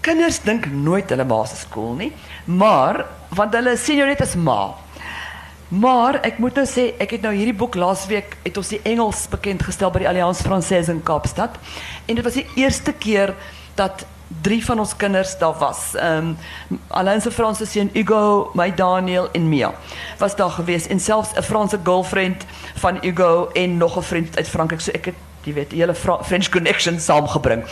Kinders 0.00 0.40
dink 0.40 0.66
nooit 0.66 1.10
hulle 1.10 1.26
is 1.44 1.66
cool 1.70 1.94
nie, 1.94 2.12
maar 2.44 3.06
want 3.36 3.54
hulle 3.54 3.76
sien 3.76 3.96
jou 4.00 4.36
ma. 4.36 4.74
Maar 5.68 6.18
ek 6.26 6.38
moet 6.38 6.54
nou 6.54 6.66
sê, 6.66 6.94
ek 6.98 7.10
het 7.10 7.22
nou 7.22 7.32
hierdie 7.34 7.54
boek 7.54 7.76
laasweek 7.78 8.36
het 8.42 8.56
ons 8.56 8.68
die 8.68 8.80
Engels 8.82 9.28
bekend 9.30 9.62
gestel 9.62 9.90
by 9.90 10.00
die 10.00 10.08
Alliance 10.08 10.42
Française 10.42 10.90
in 10.90 11.02
Kaapstad 11.02 11.54
en 12.08 12.14
dit 12.14 12.24
was 12.24 12.34
die 12.34 12.46
eerste 12.56 12.92
keer 12.92 13.36
dat 13.78 14.02
drie 14.42 14.64
van 14.64 14.78
ons 14.78 14.96
kinders 14.96 15.36
daar 15.38 15.54
was. 15.58 15.94
Ehm 15.94 16.36
um, 16.90 17.20
se 17.20 17.30
Franse 17.30 17.66
Hugo, 17.92 18.50
my 18.54 18.74
Daniel 18.74 19.28
en 19.32 19.48
Mia 19.48 19.72
was 20.18 20.36
daar 20.36 20.50
gewees 20.50 20.86
en 20.86 21.00
selfs 21.00 21.34
'n 21.36 21.42
Franse 21.42 21.78
girlfriend 21.84 22.44
van 22.76 22.98
Hugo 23.00 23.50
en 23.52 23.76
nog 23.76 23.96
'n 23.96 24.02
vriend 24.02 24.36
uit 24.36 24.48
Frankryk. 24.48 24.80
So 24.80 24.90
ek 24.92 25.04
het 25.04 25.14
jy 25.44 25.52
weet 25.52 25.72
hele 25.72 25.94
French 25.94 26.48
connection 26.48 27.00
saamgebring. 27.00 27.64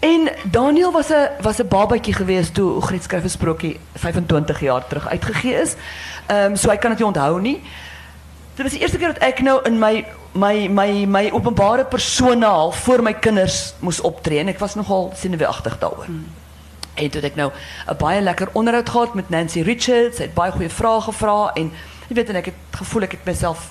En 0.00 0.28
Daniel 0.50 0.92
was 0.92 1.08
'n 1.08 1.28
was 1.40 1.58
'n 1.58 1.68
babatjie 1.68 2.14
gewees 2.14 2.50
toe 2.50 2.80
Griet 2.80 3.02
skryf 3.02 3.24
'n 3.24 3.28
sprokie 3.28 3.80
25 3.94 4.60
jaar 4.60 4.86
terug 4.86 5.08
uitgegee 5.08 5.54
is. 5.54 5.74
Ehm 6.26 6.44
um, 6.44 6.56
so 6.56 6.70
hy 6.70 6.76
kan 6.76 6.90
dit 6.90 6.98
nie 6.98 7.08
onthou 7.08 7.40
nie. 7.40 7.62
Dit 8.54 8.62
was 8.62 8.72
die 8.72 8.80
eerste 8.80 8.96
keer 8.96 9.12
dat 9.12 9.22
ek 9.22 9.40
nou 9.40 9.60
in 9.62 9.78
my 9.78 10.04
my 10.32 10.68
my 10.68 11.04
my 11.06 11.30
openbare 11.32 11.84
persona 11.84 12.46
al 12.46 12.72
voor 12.72 13.02
my 13.02 13.14
kinders 13.14 13.74
moes 13.78 14.00
optree 14.00 14.38
en 14.38 14.48
ek 14.48 14.58
was 14.58 14.74
nogal 14.74 15.12
senuweeagtig 15.16 15.78
daaroor. 15.78 16.04
Hmm. 16.04 16.26
En 16.94 17.10
toe 17.10 17.20
het 17.20 17.30
ek 17.30 17.36
nou 17.36 17.50
'n 17.88 17.96
baie 17.96 18.20
lekker 18.20 18.48
onderhoud 18.52 18.88
gehad 18.88 19.14
met 19.14 19.28
Nancy 19.28 19.60
Richards. 19.60 20.18
Het 20.18 20.34
baie 20.34 20.52
goeie 20.52 20.70
vrae 20.70 21.00
gevra 21.00 21.50
en 21.54 21.72
jy 22.08 22.14
weet 22.14 22.28
en 22.28 22.36
ek 22.36 22.44
het 22.44 22.54
gevoel 22.70 23.02
ek 23.02 23.10
het 23.10 23.24
myself 23.24 23.70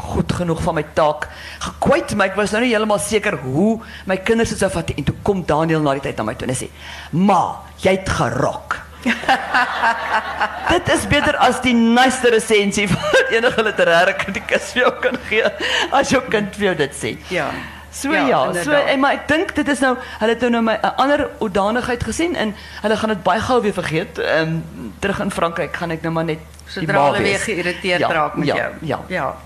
goed 0.00 0.32
genoeg 0.32 0.62
van 0.64 0.78
my 0.80 0.84
taak 0.96 1.28
gekwyt, 1.66 2.14
maar 2.16 2.32
ek 2.32 2.38
was 2.40 2.54
nou 2.54 2.62
nie 2.64 2.72
heeltemal 2.72 3.00
seker 3.02 3.38
hoe 3.44 3.80
my 4.10 4.16
kinders 4.16 4.56
sou 4.58 4.70
vat 4.72 4.92
en 4.96 5.08
toe 5.08 5.16
kom 5.26 5.42
Daniel 5.46 5.82
na 5.84 5.96
die 5.98 6.06
tyd 6.08 6.20
na 6.20 6.28
my 6.28 6.34
toe 6.34 6.48
en 6.48 6.56
sê: 6.58 6.70
"Ma, 7.12 7.42
jy 7.84 7.96
het 7.98 8.08
gerok." 8.08 8.80
Dit 10.74 10.88
is 10.92 11.06
beter 11.08 11.36
as 11.40 11.60
die 11.64 11.74
nice 11.74 12.30
resensie 12.30 12.86
wat 12.92 13.32
enige 13.32 13.64
literêre 13.64 14.14
kritikus 14.18 14.72
vir 14.74 14.84
jou 14.84 14.94
kan 15.04 15.20
gee 15.28 15.52
as 15.96 16.12
jou 16.12 16.20
kind 16.28 16.56
vir 16.56 16.70
jou 16.70 16.74
dit 16.84 16.96
sê. 16.96 17.14
Ja. 17.32 17.50
So 17.90 18.12
ja, 18.14 18.26
ja 18.28 18.62
so 18.62 18.76
en 18.76 19.00
maar 19.02 19.16
ek 19.18 19.26
dink 19.30 19.54
dit 19.56 19.68
is 19.72 19.80
nou 19.82 19.96
hulle 20.20 20.36
het 20.36 20.44
nou 20.52 20.62
my 20.62 20.76
'n 20.78 20.94
ander 21.02 21.26
oordanigheid 21.38 22.04
gesien 22.06 22.36
en 22.36 22.54
hulle 22.82 22.96
gaan 22.96 23.14
dit 23.14 23.22
baie 23.22 23.40
gou 23.40 23.60
weer 23.62 23.74
vergeet. 23.74 24.18
Ehm 24.18 24.62
um, 24.78 24.92
terug 25.00 25.20
in 25.20 25.30
Frankryk 25.30 25.76
gaan 25.76 25.90
ek 25.90 26.02
nou 26.02 26.12
maar 26.12 26.24
net 26.24 26.38
sodra 26.66 27.04
hulle 27.08 27.22
weer 27.22 27.38
geïrriteerd 27.38 28.00
ja, 28.00 28.12
raak 28.12 28.34
met 28.34 28.46
ja, 28.46 28.56
jou. 28.56 28.72
Ja. 28.80 29.00
Ja. 29.08 29.36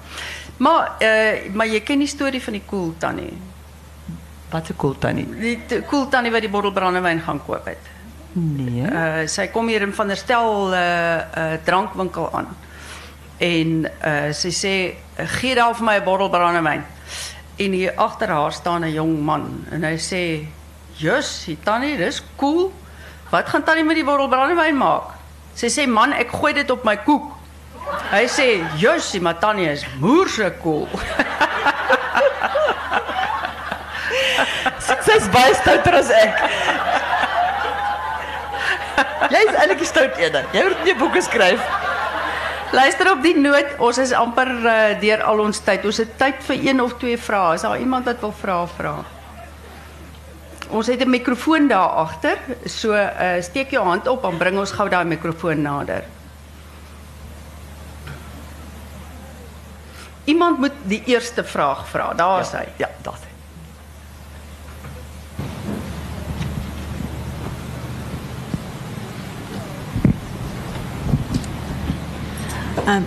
Maar 0.57 0.93
uh, 0.99 1.55
maar 1.55 1.67
jy 1.67 1.81
ken 1.81 1.99
die 1.99 2.09
storie 2.09 2.43
van 2.43 2.53
die 2.53 2.63
cool 2.67 2.95
tannie. 2.99 3.33
Wat 4.51 4.69
'n 4.69 4.77
cool 4.77 4.99
tannie? 4.99 5.27
Die 5.39 5.83
cool 5.87 6.09
tannie 6.09 6.31
wat 6.31 6.41
die 6.41 6.51
bottel 6.51 6.73
brandewyn 6.73 7.21
gaan 7.21 7.41
koop 7.45 7.65
het. 7.65 7.91
Nee. 8.33 8.83
Uh, 8.83 9.27
sy 9.27 9.47
kom 9.47 9.69
hier 9.69 9.83
in 9.83 9.95
van 9.95 10.07
der 10.07 10.17
Stel 10.17 10.69
'n 10.69 10.73
uh, 10.73 11.17
uh, 11.37 11.53
drankwinkel 11.65 12.33
aan. 12.33 12.49
En 13.37 13.91
uh, 14.07 14.33
sy 14.33 14.51
sê 14.51 14.75
gee 15.17 15.55
daar 15.55 15.75
vir 15.75 15.85
my 15.85 15.97
'n 15.99 16.05
bottel 16.05 16.31
brandewyn. 16.31 16.85
En 17.57 17.73
hier 17.73 17.93
agter 17.97 18.29
haar 18.29 18.53
staan 18.53 18.85
'n 18.85 18.93
jong 18.93 19.21
man 19.21 19.67
en 19.71 19.83
hy 19.83 19.99
sê: 19.99 20.47
"Jus, 20.93 21.45
die 21.45 21.59
tannie, 21.63 21.97
dis 21.97 22.23
cool. 22.37 22.73
Wat 23.31 23.49
gaan 23.49 23.63
tannie 23.63 23.85
met 23.85 23.97
die 23.97 24.05
bottel 24.05 24.29
brandewyn 24.29 24.77
maak?" 24.77 25.19
Sy 25.55 25.67
sê: 25.67 25.87
"Man, 25.87 26.13
ek 26.13 26.31
gooi 26.31 26.53
dit 26.53 26.71
op 26.71 26.85
my 26.85 26.97
koek." 26.97 27.34
Hy 28.11 28.25
sê, 28.29 28.63
"Josie, 28.79 29.21
Matanie 29.21 29.71
is 29.71 29.85
moerse 30.01 30.53
cool." 30.63 30.89
Sy's 35.05 35.29
baie 35.29 35.55
stouter 35.55 35.95
as 35.95 36.11
ek. 36.11 36.35
Jy's 39.33 39.57
eintlik 39.57 39.85
stout 39.89 40.19
eerder. 40.21 40.47
Jy 40.53 40.63
moet 40.69 40.85
nie 40.85 40.95
boeke 40.99 41.23
skryf. 41.25 41.61
Luister 42.75 43.11
op 43.13 43.21
die 43.23 43.37
noot, 43.39 43.77
ons 43.79 43.99
is 44.03 44.13
amper 44.17 44.49
uh, 44.51 45.01
deur 45.01 45.23
al 45.23 45.45
ons 45.45 45.61
tyd. 45.63 45.85
Ons 45.87 46.01
het 46.03 46.17
tyd 46.19 46.41
vir 46.49 46.57
een 46.71 46.83
of 46.83 46.97
twee 46.99 47.19
vrae. 47.21 47.55
Is 47.55 47.63
daar 47.67 47.79
iemand 47.79 48.09
wat 48.11 48.25
wil 48.25 48.35
vra 48.35 48.57
vra? 48.67 48.95
Ons 50.75 50.89
het 50.91 51.01
'n 51.05 51.11
mikrofoon 51.11 51.69
daar 51.69 52.03
agter. 52.05 52.39
So 52.67 52.93
uh, 52.93 53.39
steek 53.41 53.71
jou 53.71 53.85
hand 53.85 54.09
op 54.09 54.25
en 54.25 54.39
bring 54.39 54.59
ons 54.59 54.73
gou 54.73 54.89
daai 54.89 55.05
mikrofoon 55.05 55.63
nader. 55.63 56.14
Iemand 60.25 60.59
moet 60.59 60.73
die 60.89 61.03
eerste 61.05 61.45
vraag 61.45 61.89
vra. 61.89 62.13
Daar 62.15 62.41
is 62.41 62.51
ja, 62.51 62.59
hy. 62.59 62.67
Ja, 62.77 62.89
hy. 63.05 63.33
Um, 72.85 73.05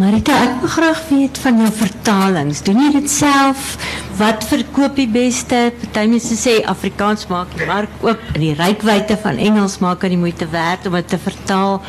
Marita, 0.00 0.32
ek 0.32 0.62
wil 0.62 0.70
graag 0.72 1.00
weet 1.10 1.38
van 1.44 1.58
jou 1.60 1.72
vertalings. 1.76 2.62
Doen 2.64 2.78
jy 2.80 2.92
dit 2.94 3.10
self? 3.12 3.74
Wat 4.16 4.44
verkoop 4.48 4.96
die 4.96 5.08
beste? 5.12 5.66
Party 5.82 6.06
mense 6.08 6.36
sê 6.40 6.54
Afrikaans 6.64 7.26
maak 7.28 7.52
die 7.58 7.68
mark 7.68 7.92
oop 8.00 8.22
en 8.32 8.40
die 8.40 8.54
rykwyte 8.56 9.18
van 9.20 9.36
Engels 9.36 9.82
maak 9.84 10.06
dit 10.08 10.16
moeite 10.16 10.48
werd 10.52 10.88
om 10.88 10.96
dit 10.96 11.12
te 11.12 11.20
vertaal. 11.20 11.82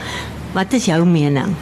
Wat 0.51 0.75
is 0.75 0.89
jou 0.91 0.99
mening? 1.07 1.55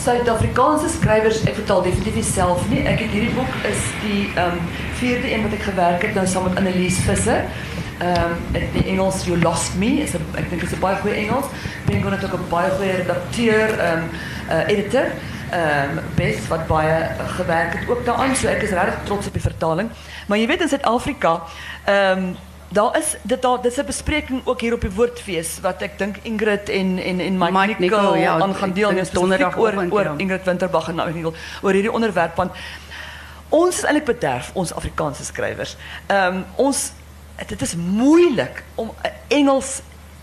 Suid-Afrikaanse 0.00 0.88
skrywers, 0.88 1.42
ek 1.44 1.58
vertaal 1.58 1.82
definitief 1.84 2.24
self 2.24 2.62
nie. 2.70 2.80
Ek 2.88 3.02
het 3.02 3.10
hierdie 3.12 3.34
boek 3.36 3.56
is 3.68 3.82
die 4.00 4.30
ehm 4.32 4.56
vierde 4.96 5.28
een 5.28 5.42
wat 5.44 5.56
ek 5.58 5.66
gewerk 5.66 6.06
het 6.06 6.14
nou 6.16 6.24
saam 6.28 6.46
met 6.48 6.56
Annelies 6.56 7.02
Visser. 7.04 7.44
Ehm 8.00 8.56
in 8.56 8.86
Engels 8.94 9.26
You 9.28 9.36
Lost 9.42 9.76
Me 9.76 9.90
is 10.06 10.14
'n 10.16 10.24
ek 10.40 10.48
dink 10.48 10.62
dit 10.62 10.70
is 10.70 10.76
'n 10.76 10.80
baie 10.80 10.96
goeie 11.02 11.16
Engels. 11.20 11.52
Ben 11.84 12.00
kon 12.00 12.16
dit 12.16 12.24
ook 12.24 12.32
'n 12.32 12.48
baie 12.48 12.70
goeie 12.70 12.96
redakteur 13.02 13.78
ehm 13.78 14.04
uh, 14.48 14.68
editor. 14.72 15.06
Ehm 15.50 15.98
um, 15.98 16.04
bes 16.14 16.48
wat 16.48 16.66
baie 16.66 16.96
gewerk 17.36 17.72
het 17.78 17.88
ook 17.88 18.04
daaraan. 18.04 18.36
So 18.36 18.48
ek 18.48 18.62
is 18.62 18.70
regtig 18.70 19.04
trots 19.04 19.26
op 19.26 19.32
die 19.32 19.42
vertaling. 19.42 19.90
Maar 20.26 20.38
jy 20.38 20.46
weet 20.46 20.60
in 20.60 20.68
Suid-Afrika 20.68 21.42
ehm 21.84 22.32
daar 22.72 22.96
is 22.96 23.16
dit 23.22 23.42
daar 23.42 23.62
dis 23.62 23.76
'n 23.76 23.84
bespreking 23.84 24.46
ook 24.46 24.60
hier 24.60 24.72
op 24.72 24.80
die 24.80 24.90
woordfees 24.90 25.60
wat 25.60 25.82
ek 25.82 25.98
dink 25.98 26.16
Ingrid 26.22 26.68
en 26.68 26.98
en 26.98 27.20
en 27.20 27.38
Mike, 27.38 27.76
Mike 27.78 28.18
ja, 28.18 28.38
aan 28.38 28.54
gaan 28.54 28.72
deel 28.72 28.90
is 28.90 29.10
donderdag 29.10 29.58
oor 29.58 29.86
oor. 29.90 30.14
Ingrid 30.16 30.44
Winterbag 30.44 30.88
en 30.88 30.94
nou 30.94 31.32
oor 31.62 31.72
hierdie 31.72 31.92
onderwerp 31.92 32.36
want 32.36 32.52
ons 33.48 33.76
is 33.76 33.84
eintlik 33.84 34.04
bederf 34.04 34.50
ons 34.52 34.74
Afrikaanse 34.74 35.24
skrywers. 35.24 35.76
Ehm 36.06 36.36
um, 36.36 36.44
ons 36.56 36.92
dit 37.46 37.62
is 37.62 37.76
moeilik 37.76 38.64
om 38.74 38.94
Engels 39.28 39.80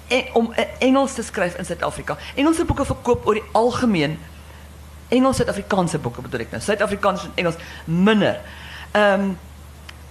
en, 0.07 0.23
om 0.33 0.53
Engels 0.79 1.13
te 1.13 1.23
skryf 1.23 1.55
in 1.55 1.65
Suid-Afrika. 1.65 2.17
Engelse 2.35 2.65
boeke 2.65 2.85
verkoop 2.85 3.27
oor 3.27 3.33
die 3.33 3.49
algemeen 3.51 4.19
Engels 5.07 5.35
Suid-Afrikaanse 5.35 5.99
boeke 5.99 6.21
bedoel 6.21 6.39
ek 6.39 6.51
nou. 6.51 6.61
Suid-Afrikaans 6.61 7.23
en 7.23 7.31
Engels 7.35 7.55
minder. 7.85 8.39
Ehm 8.91 9.21
um, 9.21 9.37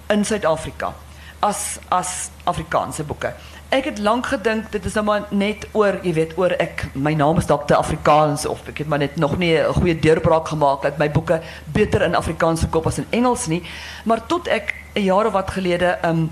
in 0.08 0.24
Suid-Afrika 0.24 0.94
as 1.40 1.78
as 1.88 2.30
Afrikaanse 2.44 3.04
boeke. 3.04 3.32
Ek 3.68 3.84
het 3.84 3.98
lank 3.98 4.26
gedink 4.30 4.70
dit 4.70 4.84
is 4.84 4.94
nou 4.94 5.04
maar 5.04 5.24
net 5.30 5.66
oor, 5.74 5.98
jy 6.02 6.12
weet, 6.14 6.36
oor 6.38 6.54
ek 6.62 6.86
my 6.94 7.12
naam 7.18 7.38
is 7.38 7.48
dalk 7.50 7.70
Afrikaans 7.74 8.46
of 8.46 8.62
ek 8.70 8.84
het 8.84 8.88
maar 8.88 9.02
net 9.02 9.16
nog 9.16 9.38
nie 9.38 9.58
'n 9.58 9.74
goeie 9.74 9.98
deurbraak 9.98 10.48
gemaak 10.48 10.82
dat 10.82 10.98
my 10.98 11.10
boeke 11.10 11.40
beter 11.72 12.02
in 12.02 12.14
Afrikaans 12.14 12.60
verkoop 12.60 12.86
as 12.86 12.98
in 12.98 13.06
Engels 13.10 13.46
nie. 13.46 13.62
Maar 14.04 14.26
tot 14.26 14.48
ek 14.48 14.74
'n 14.94 15.02
jaar 15.02 15.26
of 15.26 15.32
wat 15.32 15.50
gelede 15.50 15.98
'n 16.02 16.08
um, 16.08 16.30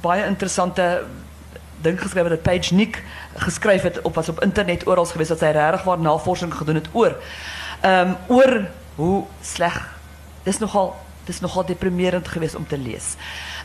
baie 0.00 0.24
interessante 0.26 1.04
ding 1.80 2.00
geskryf 2.00 2.28
dat 2.28 2.42
Page 2.42 2.74
Nick 2.74 3.02
geskryf 3.36 3.82
het 3.82 4.02
op 4.02 4.14
was 4.14 4.28
op 4.28 4.42
internet 4.42 4.86
oral 4.86 5.04
geweest 5.04 5.28
dat 5.28 5.38
sy 5.38 5.52
regtig 5.52 5.84
waar 5.84 5.98
navorsing 5.98 6.54
gedoen 6.54 6.74
het 6.74 6.88
oor 6.92 7.16
ehm 7.80 8.14
oor 8.26 8.66
hoe 8.94 9.24
sleg 9.42 9.76
dis 10.42 10.58
nogal 10.58 10.94
dis 11.24 11.40
nogal 11.40 11.64
deprimerend 11.64 12.28
geweest 12.28 12.54
om 12.54 12.66
te 12.66 12.78
lees. 12.78 13.14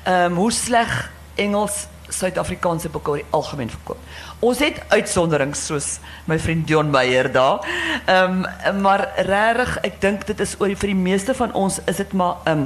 Um, 0.09 0.35
hoe 0.35 0.51
sleg 0.51 1.11
Engels 1.35 1.85
Suid-Afrikaanse 2.09 2.89
boeke 2.89 3.19
algemeen 3.29 3.69
verkoop. 3.69 3.99
Ons 4.41 4.61
het 4.63 4.79
uitsonderings 4.89 5.65
soos 5.69 5.89
my 6.25 6.39
vriend 6.41 6.65
Dion 6.67 6.89
Meyer 6.89 7.29
daar. 7.31 7.65
Ehm 8.09 8.41
maar 8.81 9.05
regtig, 9.27 9.75
ek 9.85 9.99
dink 10.01 10.25
dit 10.25 10.39
is 10.41 10.55
oor 10.57 10.71
die, 10.71 10.77
vir 10.79 10.93
die 10.93 10.97
meeste 10.97 11.35
van 11.37 11.53
ons 11.53 11.77
is 11.85 12.01
dit 12.01 12.15
maar 12.17 12.41
ehm 12.49 12.65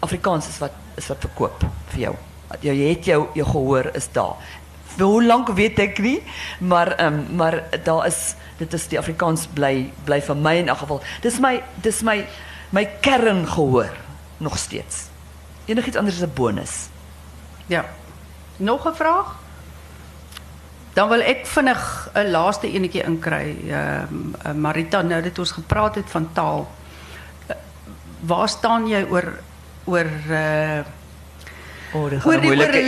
Afrikaans 0.00 0.48
is 0.48 0.56
wat 0.62 0.72
is 0.96 1.10
wat 1.10 1.26
verkoop 1.26 1.66
vir 1.92 2.00
jou. 2.06 2.14
Jy 2.64 2.76
het 2.94 3.10
jou 3.10 3.20
jou 3.36 3.46
gehoor 3.50 3.90
is 3.98 4.08
daar. 4.12 4.40
Hoe 4.98 5.22
lank 5.22 5.52
weet 5.58 5.78
ek 5.84 6.00
nie, 6.02 6.22
maar 6.60 6.94
ehm 6.96 7.20
maar 7.36 7.60
daar 7.84 8.06
is 8.06 8.34
dit 8.58 8.72
is 8.72 8.88
die 8.88 8.98
Afrikaans 8.98 9.46
bly 9.54 9.90
bly 10.08 10.22
vir 10.24 10.36
my 10.36 10.56
in 10.62 10.72
elk 10.72 10.86
geval. 10.86 11.04
Dis 11.22 11.38
my 11.38 11.58
dis 11.82 12.02
my 12.02 12.22
my 12.72 12.88
kern 13.04 13.44
nog 14.38 14.58
steeds. 14.58 15.07
Enigiets 15.68 15.96
anders 15.96 16.16
is 16.16 16.22
'n 16.22 16.32
bonus. 16.34 16.88
Ja. 17.66 17.84
Nog 18.56 18.88
'n 18.88 18.94
vraag? 18.94 19.36
Dan 20.92 21.08
wil 21.08 21.20
ek 21.20 21.46
vinnig 21.46 22.10
'n 22.14 22.30
laaste 22.30 22.72
enetjie 22.72 23.02
inkry. 23.02 23.56
Ehm 23.68 24.34
uh, 24.46 24.52
Marita, 24.52 25.02
nou 25.02 25.22
dat 25.22 25.38
ons 25.38 25.50
gepraat 25.50 25.94
het 25.94 26.10
van 26.10 26.32
taal. 26.32 26.70
Uh, 27.46 27.56
waar 28.20 28.48
staan 28.48 28.88
jy 28.88 29.06
oor 29.10 29.38
oor 29.84 30.06
uh 30.30 30.80
Oh, 31.92 32.10
dit 32.10 32.24
oor 32.24 32.32
gaan 32.32 32.38
'n 32.38 32.40
die 32.40 32.48
moeilike 32.48 32.72
wees. 32.72 32.84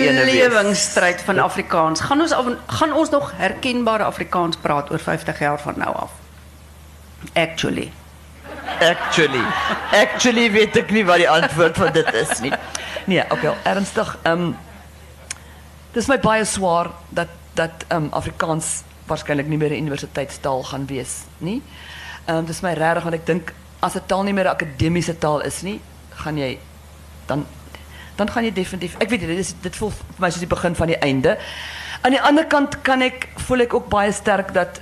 van 1.21 1.39
Afrikaans. 1.39 2.01
Gaan 2.01 2.21
ons 2.21 2.35
gaan 2.67 2.93
ons 2.93 3.11
nog 3.11 3.33
herkenbare 3.37 4.03
Afrikaans 4.03 4.57
praat 4.57 4.91
oor 4.91 4.99
50 4.99 5.39
jaar 5.39 5.61
van 5.61 5.75
nou 5.77 5.95
af? 5.95 6.11
Actually. 7.33 7.93
Actually, 8.81 9.45
actually 9.93 10.51
weet 10.51 10.77
ek 10.77 10.91
nie 10.91 11.05
wat 11.05 11.21
die 11.21 11.29
antwoord 11.29 11.77
van 11.77 11.93
dit 11.93 12.13
is 12.15 12.41
nie. 12.41 12.53
Nee, 13.07 13.25
okay, 13.31 13.55
ernstig. 13.69 14.17
Ehm 14.23 14.51
um, 14.51 14.57
dis 15.93 16.07
my 16.07 16.19
baie 16.21 16.45
dat 17.09 17.29
dat 17.55 17.85
ehm 17.89 18.09
Afrikaans 18.11 18.83
waarskynlik 19.07 19.47
nie 19.47 19.59
meer 19.59 19.71
'n 19.71 19.83
universiteitstaal 19.85 20.63
gaan 20.63 20.87
wees 20.87 21.25
nie. 21.39 21.63
Ehm 22.25 22.37
um, 22.37 22.45
dis 22.45 22.61
my 22.61 22.75
want 22.77 23.15
ek 23.15 23.27
dink 23.27 23.53
as 23.81 23.95
'n 23.95 24.07
taal 24.07 24.23
nie 24.23 24.33
meer 24.33 24.45
'n 24.45 24.57
akademiese 24.57 25.19
taal 25.19 25.41
is 25.41 25.63
nie, 25.63 25.81
gaan 26.11 26.39
jy 26.39 26.59
dan 27.27 27.47
dan 28.17 28.31
gaan 28.31 28.45
jy 28.45 28.53
definitief. 28.53 28.95
Ek 28.99 29.09
weet 29.09 29.21
dit 29.21 29.39
is 29.39 29.55
dit 29.63 29.77
voel 29.77 29.91
vir 29.91 30.05
my 30.19 30.31
soos 30.31 30.45
die 30.45 30.55
begin 30.55 30.75
van 30.77 30.87
die 30.87 30.99
einde. 30.99 31.39
Aan 32.03 32.11
die 32.11 32.21
ander 32.21 32.47
kant 32.47 32.81
kan 32.83 33.03
ek 33.03 33.29
voel 33.47 33.61
ek 33.61 33.75
ook 33.75 33.89
baie 33.89 34.13
sterk 34.13 34.53
dat 34.53 34.81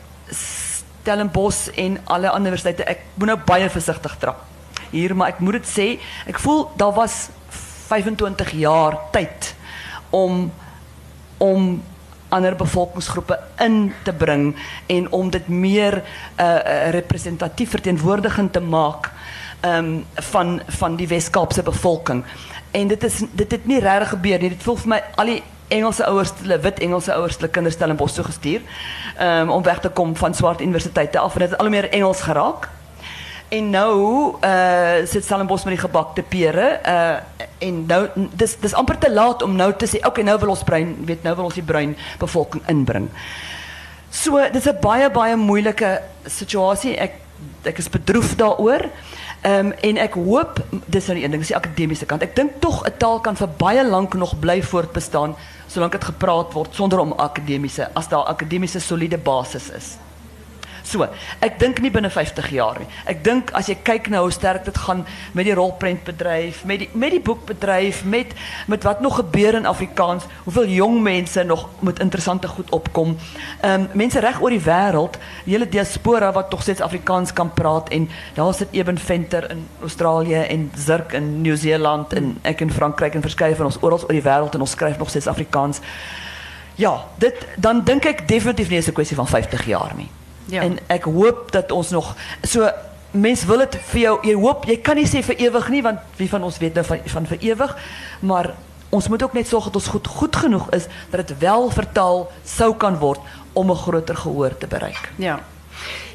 Stellenbosch 1.01 1.69
en 1.77 1.99
alle 2.05 2.31
ander 2.31 2.53
universiteite. 2.53 2.85
Ek 2.85 3.05
moet 3.15 3.33
nou 3.33 3.39
baie 3.47 3.71
versigtig 3.71 4.17
trap 4.19 4.45
hier 4.91 5.15
maar 5.17 5.35
ek 5.35 5.43
moet 5.45 5.61
dit 5.61 5.69
sê 5.69 5.87
ek 6.29 6.41
voel 6.43 6.67
daar 6.81 6.95
was 6.97 7.29
25 7.89 8.55
jaar 8.61 8.99
tyd 9.15 9.53
om 10.15 10.49
om 11.39 11.71
ander 12.35 12.57
bevolkingsgroepe 12.59 13.39
in 13.65 13.93
te 14.05 14.13
bring 14.13 14.51
en 14.93 15.07
om 15.17 15.31
dit 15.33 15.47
meer 15.49 16.03
uh, 16.03 16.91
representatief 16.93 17.71
verteenwoordigend 17.73 18.53
te 18.53 18.61
maak 18.61 19.09
um, 19.65 20.05
van 20.33 20.59
van 20.81 20.97
die 20.97 21.09
Wes-Kaapse 21.09 21.63
bevolking. 21.63 22.25
En 22.71 22.89
dit 22.89 23.05
is 23.05 23.23
dit 23.33 23.51
het 23.51 23.67
nie 23.67 23.81
regtig 23.81 24.13
gebeur 24.13 24.45
nie. 24.45 24.51
Dit 24.53 24.67
voel 24.67 24.77
vir 24.83 24.93
my 24.93 25.01
Engelse 25.69 26.05
hulle 26.05 26.59
wit 26.61 26.79
Engelse 26.79 27.13
ouers, 27.15 27.37
hulle 27.37 27.51
kinders 27.53 27.75
Stellenbosch 27.75 28.15
toe 28.15 28.25
gestuur 28.25 28.61
um, 29.21 29.51
om 29.51 29.63
weg 29.63 29.81
te 29.81 29.89
kom 29.89 30.17
van 30.17 30.35
swart 30.35 30.61
universiteite 30.61 31.19
af 31.19 31.35
en 31.35 31.45
dit 31.45 31.51
het 31.51 31.59
al 31.59 31.69
hoe 31.69 31.75
meer 31.75 31.91
Engels 31.91 32.21
geraak. 32.21 32.69
En 33.49 33.71
nou 33.71 33.93
uh 34.45 35.07
sit 35.07 35.25
Stellenbosch 35.25 35.65
met 35.65 35.77
die 35.77 35.85
gebakte 35.85 36.23
pere 36.23 36.81
uh 36.85 37.47
en 37.59 37.87
nou 37.87 38.07
dis 38.15 38.57
dis 38.61 38.75
amper 38.75 38.99
te 38.99 39.13
laat 39.13 39.43
om 39.43 39.57
nou 39.57 39.73
te 39.77 39.87
sê 39.87 39.99
okay 40.07 40.25
nou 40.25 40.39
wil 40.39 40.53
ons 40.55 40.63
bruin 40.63 40.93
weet 41.05 41.23
nou 41.27 41.35
wil 41.37 41.49
ons 41.49 41.57
die 41.57 41.65
bruin 41.65 41.97
bevolking 42.19 42.63
inbring. 42.69 43.09
So 44.11 44.41
dis 44.53 44.69
'n 44.69 44.81
baie 44.81 45.11
baie 45.11 45.37
moeilike 45.37 46.01
situasie. 46.27 46.97
Ek 46.97 47.13
ek 47.65 47.79
is 47.79 47.89
bedroef 47.91 48.37
daaroor. 48.37 48.89
Ehm 49.41 49.67
um, 49.67 49.73
en 49.73 49.97
ek 49.97 50.15
hoop 50.15 50.61
dis 50.87 51.07
nou 51.07 51.15
die 51.15 51.25
een 51.25 51.31
ding, 51.31 51.41
dis 51.41 51.53
die 51.55 51.57
akademiese 51.57 52.07
kant. 52.07 52.23
Ek 52.23 52.37
dink 52.37 52.61
tog 52.61 52.85
'n 52.87 52.97
taal 52.99 53.21
kan 53.21 53.37
vir 53.37 53.49
baie 53.49 53.85
lank 53.85 54.15
nog 54.15 54.39
bly 54.39 54.63
voortbestaan 54.63 55.37
solank 55.69 55.93
dit 55.93 56.05
gepraat 56.05 56.53
word 56.57 56.75
sonder 56.75 56.99
om 56.99 57.13
akademiese 57.13 57.91
as 57.95 58.09
daar 58.09 58.29
akademiese 58.33 58.81
soliede 58.81 59.19
basis 59.19 59.71
is. 59.71 59.97
So, 60.89 61.05
ek 61.45 61.59
dink 61.61 61.83
nie 61.85 61.91
binne 61.93 62.09
50 62.09 62.47
jaar 62.55 62.79
nie. 62.81 62.87
Ek 63.13 63.21
dink 63.25 63.51
as 63.59 63.69
jy 63.69 63.75
kyk 63.85 64.07
hoe 64.15 64.31
sterk 64.33 64.65
dit 64.65 64.79
gaan 64.87 65.03
met 65.37 65.45
die 65.45 65.55
rolprentbedryf, 65.57 66.63
met 66.65 66.81
die 66.81 66.89
met 66.97 67.13
die 67.13 67.21
boekbedryf, 67.21 68.05
met 68.09 68.33
met 68.67 68.87
wat 68.89 69.03
nog 69.05 69.19
gebeur 69.21 69.59
in 69.59 69.69
Afrikaans, 69.69 70.25
hoeveel 70.47 70.73
jong 70.79 71.03
mense 71.05 71.45
nog 71.45 71.67
met 71.85 72.01
interessante 72.01 72.49
goed 72.49 72.71
opkom. 72.73 73.17
Ehm 73.61 73.83
um, 73.83 73.89
mense 73.93 74.21
reg 74.25 74.41
oor 74.41 74.55
die 74.55 74.65
wêreld, 74.65 75.19
hele 75.45 75.69
diaspora 75.69 76.33
wat 76.33 76.51
tog 76.51 76.63
steeds 76.63 76.81
Afrikaans 76.81 77.33
kan 77.33 77.53
praat 77.53 77.89
en 77.89 78.09
daar 78.35 78.55
sit 78.55 78.73
Eben 78.73 78.99
Venter 78.99 79.51
in 79.51 79.67
Australië 79.81 80.43
en 80.49 80.71
Zirk 80.77 81.13
in 81.13 81.41
Nieu-Seeland 81.43 82.13
en 82.13 82.39
ek 82.43 82.61
in 82.61 82.73
Frankryk 82.73 83.15
en 83.15 83.23
verskeie 83.23 83.57
van 83.57 83.69
ons 83.69 83.81
oral 83.81 84.01
oor 84.03 84.17
die 84.17 84.25
wêreld 84.25 84.55
en 84.55 84.65
ons 84.65 84.71
skryf 84.71 84.99
nog 84.99 85.09
steeds 85.09 85.27
Afrikaans. 85.27 85.81
Ja, 86.79 87.05
dan 87.57 87.85
dink 87.85 88.07
ek 88.07 88.29
definitief 88.29 88.69
nie 88.69 88.79
is 88.79 88.89
'n 88.89 88.93
kwessie 88.93 89.17
van 89.17 89.27
50 89.27 89.67
jaar 89.67 89.93
nie. 89.97 90.09
Ja. 90.49 90.63
En 90.63 90.79
ek 90.87 91.05
hoop 91.05 91.53
dat 91.53 91.73
ons 91.73 91.91
nog 91.91 92.15
so 92.43 92.71
mens 93.11 93.45
wil 93.45 93.59
dit 93.65 93.77
vir 93.93 94.01
jou 94.01 94.15
jy 94.27 94.35
hoop 94.37 94.65
jy 94.69 94.79
kan 94.85 94.97
nie 94.97 95.09
sê 95.09 95.23
vir 95.25 95.39
ewig 95.49 95.69
nie 95.73 95.83
want 95.83 96.01
wie 96.17 96.29
van 96.29 96.45
ons 96.45 96.59
weet 96.61 96.75
nou 96.75 96.85
van 96.85 97.05
van 97.05 97.27
vir 97.27 97.45
ewig 97.51 97.77
maar 98.21 98.53
ons 98.89 99.09
moet 99.09 99.23
ook 99.23 99.37
net 99.37 99.49
sorg 99.49 99.65
dat 99.65 99.75
ons 99.81 99.87
goed 99.93 100.07
goed 100.07 100.37
genoeg 100.37 100.71
is 100.77 100.89
dat 101.11 101.27
dit 101.27 101.39
wel 101.39 101.71
vertaal 101.71 102.27
sou 102.45 102.75
kan 102.77 102.99
word 102.99 103.21
om 103.53 103.71
'n 103.71 103.77
groter 103.77 104.17
gehoor 104.17 104.59
te 104.59 104.67
bereik. 104.67 105.13
Ja. 105.17 105.41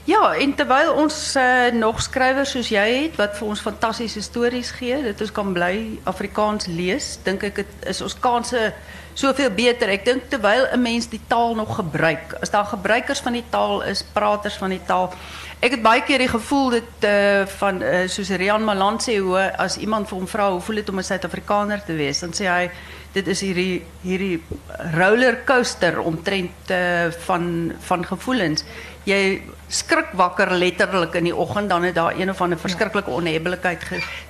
Ja, 0.03 0.33
en 0.35 0.55
terwyl 0.55 0.93
ons 0.93 1.35
uh, 1.35 1.71
nog 1.71 2.01
skrywers 2.01 2.51
soos 2.51 2.69
jy 2.69 3.03
het 3.03 3.15
wat 3.15 3.37
vir 3.37 3.47
ons 3.47 3.61
fantastiese 3.63 4.21
stories 4.21 4.71
gee, 4.71 5.01
dit 5.03 5.21
ons 5.21 5.31
kan 5.31 5.53
bly 5.53 5.99
Afrikaans 6.03 6.65
lees, 6.67 7.19
dink 7.23 7.43
ek 7.43 7.55
dit 7.55 7.87
is 7.87 8.01
ons 8.01 8.19
kanse 8.19 8.73
soveel 9.13 9.49
beter. 9.49 9.89
Ek 9.89 10.05
dink 10.05 10.29
terwyl 10.29 10.67
'n 10.71 10.81
mens 10.81 11.09
die 11.09 11.21
taal 11.27 11.55
nog 11.55 11.75
gebruik, 11.75 12.37
as 12.41 12.49
daar 12.49 12.65
gebruikers 12.65 13.19
van 13.19 13.33
die 13.33 13.45
taal 13.49 13.83
is, 13.83 14.03
praters 14.03 14.55
van 14.55 14.69
die 14.69 14.81
taal. 14.85 15.13
Ek 15.59 15.71
het 15.71 15.81
baie 15.81 16.01
keer 16.03 16.19
die 16.19 16.27
gevoel 16.27 16.69
dit 16.69 17.05
uh, 17.07 17.45
van 17.45 17.81
uh, 17.81 18.07
soos 18.07 18.29
Rian 18.29 18.63
Malan 18.63 18.99
sê 18.99 19.17
hoe 19.23 19.51
as 19.57 19.77
iemand 19.77 20.09
vir 20.09 20.17
hom 20.17 20.27
vra 20.27 20.49
hoe 20.51 20.61
voel 20.61 20.75
dit 20.75 20.89
om 20.89 20.99
'n 20.99 21.03
Suid-Afrikaner 21.03 21.83
te 21.85 21.93
wees, 21.93 22.19
dan 22.19 22.33
sê 22.33 22.49
hy 22.51 22.71
dit 23.13 23.27
is 23.27 23.41
hierdie 23.41 23.83
hierdie 24.01 24.41
rollercoaster 24.97 26.01
omtrent 26.01 26.71
uh, 26.71 27.11
van 27.27 27.73
van 27.79 28.05
gevoelens. 28.05 28.65
Jy 29.05 29.41
skrik 29.67 30.11
wakker 30.19 30.51
letterlik 30.51 31.15
in 31.15 31.23
die 31.23 31.35
oggend 31.35 31.69
dan 31.69 31.83
het 31.83 31.95
daar 31.95 32.19
een 32.19 32.29
of 32.29 32.41
ander 32.41 32.59
verskriklike 32.59 33.09
onhebbelikheid 33.09 33.81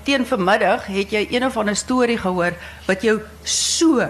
teen 0.03 0.25
vanmiddag 0.25 0.85
het 0.85 1.11
jy 1.11 1.27
een 1.29 1.45
of 1.45 1.57
ander 1.57 1.75
storie 1.75 2.17
gehoor 2.17 2.53
wat 2.87 3.01
jou 3.01 3.19
so 3.43 4.07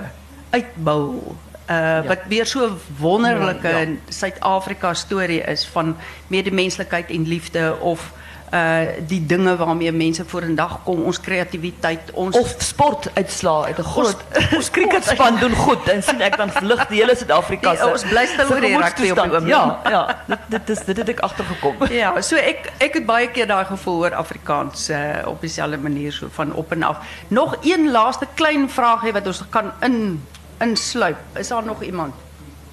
uitbou 0.53 1.35
uh 1.69 1.99
wat 2.07 2.27
weer 2.27 2.45
so 2.45 2.65
'n 2.67 2.79
wonderlike 2.99 3.67
Ja, 3.67 3.79
ja. 3.79 3.87
Suid-Afrika 4.07 4.93
storie 4.93 5.41
is 5.41 5.65
van 5.67 5.95
medemenslikheid 6.27 7.09
en 7.09 7.27
liefde 7.27 7.77
of 7.79 8.11
uh 8.53 8.79
die 9.07 9.25
dinge 9.25 9.55
waarmee 9.55 9.91
mense 9.91 10.25
vorendag 10.25 10.83
kom, 10.83 11.03
ons 11.03 11.19
kreatiwiteit, 11.19 12.11
ons 12.13 12.37
Of 12.37 12.55
sportuitslae 12.57 13.65
uit 13.65 13.77
'n 13.79 13.83
groot 13.83 14.17
ons 14.57 14.69
cricketspan 14.69 15.39
doen 15.39 15.55
goed 15.55 15.87
en 15.89 16.03
sien 16.03 16.21
ek 16.21 16.37
dan 16.37 16.51
vlug 16.51 16.87
die 16.87 16.99
hele 17.01 17.15
Suid-Afrika 17.15 17.71
Die- 17.71 17.91
ons 17.91 18.03
bly 18.03 18.25
stil 18.25 18.51
oor 18.51 18.61
die 18.61 18.77
rugby 18.77 19.09
op 19.09 19.39
die. 19.39 19.47
Ja, 19.47 19.79
ja, 19.89 20.17
dit 20.27 20.39
dit 20.49 20.69
is 20.69 20.85
dit 20.85 20.97
het 20.97 21.09
ek 21.09 21.19
agtergekom. 21.19 21.75
Ja, 22.03 22.21
so 22.21 22.35
ek 22.35 22.69
ek 22.77 22.93
het 22.93 23.05
baie 23.05 23.27
keer 23.27 23.47
daai 23.47 23.65
gevoel 23.65 23.97
oor 24.03 24.13
Afrikaans 24.13 24.89
uh, 24.89 24.97
op 25.25 25.41
dieselfde 25.41 25.77
manier 25.77 26.11
so 26.11 26.27
van 26.31 26.53
op 26.53 26.71
en 26.71 26.83
af. 26.83 26.97
Nog 27.27 27.55
een 27.61 27.91
laaste 27.91 28.27
klein 28.33 28.69
vraagie 28.69 29.13
wat 29.13 29.27
ons 29.27 29.43
kan 29.49 29.71
in 29.81 30.21
insluip. 30.63 31.17
Is 31.39 31.47
daar 31.47 31.65
nog 31.65 31.81
iemand? 31.83 32.13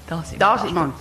Daar's 0.09 0.33
iemand. 0.33 0.41
Daar's 0.41 0.65
iemand. 0.69 0.95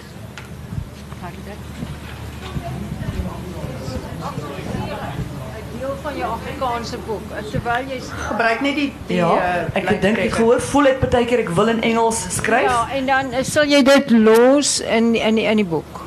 Deel 5.79 5.95
van 6.01 6.15
jou 6.17 6.31
Afrikaanse 6.33 6.97
boek. 7.07 7.21
Terwyl 7.51 7.85
jy 7.87 7.99
Gebruik 8.27 8.61
net 8.65 8.75
die 8.75 8.89
die 9.07 9.17
Ja, 9.19 9.29
dink 9.73 9.87
ek 9.87 9.99
trekker. 10.01 10.31
gehoor 10.35 10.61
voel 10.71 10.89
ek 10.91 10.99
baie 11.05 11.25
keer 11.29 11.43
ek 11.45 11.49
wil 11.55 11.71
in 11.71 11.81
Engels 11.85 12.19
skryf. 12.35 12.67
Ja, 12.67 12.81
en 12.97 13.05
dan 13.07 13.31
eh, 13.31 13.43
sal 13.47 13.69
jy 13.69 13.81
dit 13.87 14.11
los 14.11 14.79
in 14.81 15.13
in 15.15 15.35
die, 15.39 15.45
in 15.47 15.61
die 15.63 15.65
boek. 15.65 16.01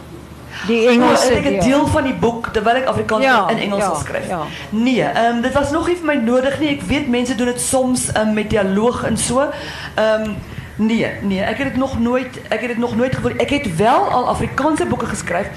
Die 0.68 0.82
Oh, 0.86 0.92
Engelse 0.92 1.30
en 1.32 1.38
ek 1.40 1.46
'n 1.52 1.64
deel 1.64 1.86
van 1.86 2.04
die 2.04 2.14
boek 2.14 2.52
terwyl 2.52 2.76
ek 2.82 2.86
Afrikaans 2.86 3.24
Ja, 3.24 3.48
in 3.50 3.58
Engels 3.58 3.82
ja, 3.84 3.94
skryf. 3.94 4.28
ja. 4.28 4.42
Nee, 4.70 5.02
ehm 5.02 5.40
dit 5.42 5.52
was 5.52 5.70
nog 5.70 5.86
nie 5.88 5.96
vir 5.96 6.06
my 6.06 6.14
nodig 6.20 6.58
nie. 6.60 6.68
Ek 6.76 6.82
weet 6.82 7.08
mense 7.08 7.34
doen 7.34 7.46
dit 7.46 7.60
soms 7.60 8.10
um, 8.16 8.34
met 8.34 8.50
dialoog 8.50 9.04
en 9.04 9.16
so. 9.16 9.48
Ehm 9.96 10.34
Nee, 10.76 11.10
nee, 11.20 11.40
ek 11.40 11.58
het 11.58 11.68
dit 11.72 11.76
nog 11.76 11.98
nooit 12.00 12.38
ek 12.48 12.60
het 12.60 12.68
dit 12.68 12.78
nog 12.78 12.96
nooit 12.96 13.14
gevoel. 13.14 13.36
Ek 13.36 13.50
het 13.50 13.76
wel 13.76 14.08
al 14.08 14.28
Afrikaanse 14.28 14.86
boeke 14.86 15.06
geskryf 15.06 15.48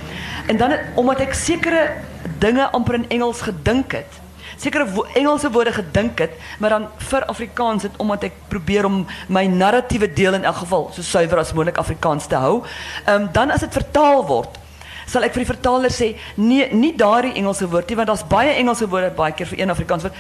en 0.48 0.58
dan 0.58 0.70
het, 0.70 0.82
omdat 0.96 1.20
ek 1.20 1.34
sekere 1.34 1.92
dinge 2.40 2.70
amper 2.72 2.94
in 2.94 3.10
Engels 3.10 3.42
gedink 3.42 3.92
het. 3.92 4.20
Sekere 4.58 4.86
wo 4.92 5.06
Engelse 5.14 5.52
woorde 5.52 5.72
gedink 5.72 6.20
het, 6.20 6.36
maar 6.60 6.70
dan 6.70 6.88
vir 6.98 7.26
Afrikaans 7.26 7.84
het 7.84 7.96
omdat 7.98 8.24
ek 8.24 8.36
probeer 8.48 8.86
om 8.86 9.06
my 9.28 9.46
narratiewe 9.46 10.14
deel 10.14 10.34
in 10.34 10.44
elk 10.44 10.62
geval 10.64 10.90
so 10.94 11.02
suiwer 11.02 11.40
as 11.40 11.54
moontlik 11.54 11.80
Afrikaans 11.80 12.28
te 12.28 12.36
hou. 12.36 12.62
Ehm 13.06 13.22
um, 13.22 13.32
dan 13.32 13.52
as 13.52 13.64
dit 13.64 13.74
vertaal 13.74 14.26
word, 14.28 14.60
sal 15.06 15.24
ek 15.24 15.36
vir 15.36 15.46
die 15.46 15.52
vertaler 15.54 15.92
sê 15.92 16.16
nee, 16.36 16.68
nie 16.74 16.96
daardie 16.98 17.36
Engelse 17.40 17.68
woord 17.72 17.90
nie 17.90 17.96
want 17.96 18.12
daar's 18.12 18.28
baie 18.28 18.56
Engelse 18.60 18.88
woorde 18.90 19.12
baie 19.16 19.34
keer 19.34 19.48
vir 19.48 19.60
een 19.64 19.70
Afrikaans 19.70 20.04
woord. 20.04 20.16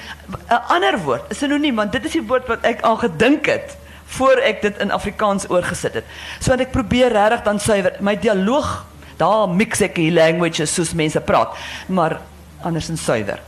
'n 0.50 0.62
Ander 0.76 1.00
woord, 1.04 1.32
'n 1.32 1.36
sinoniem 1.36 1.76
want 1.76 1.92
dit 1.92 2.06
is 2.06 2.12
die 2.12 2.28
woord 2.28 2.48
wat 2.48 2.64
ek 2.64 2.82
aan 2.82 2.98
gedink 2.98 3.46
het 3.46 3.78
voor 4.06 4.38
ek 4.44 4.62
dit 4.62 4.78
in 4.78 4.92
Afrikaans 4.92 5.50
oorgesit 5.50 5.94
het. 5.94 6.06
So 6.40 6.54
ek 6.54 6.72
probeer 6.72 7.12
regtig 7.12 7.44
dan 7.44 7.60
suiwer 7.60 7.98
my 8.00 8.16
dialoog, 8.20 8.86
daar 9.18 9.50
mix 9.50 9.82
ek 9.82 9.96
die 9.96 10.12
languages 10.12 10.74
soos 10.74 10.94
mense 10.94 11.22
praat, 11.22 11.56
maar 11.88 12.20
andersins 12.64 13.04
suiwer. 13.04 13.42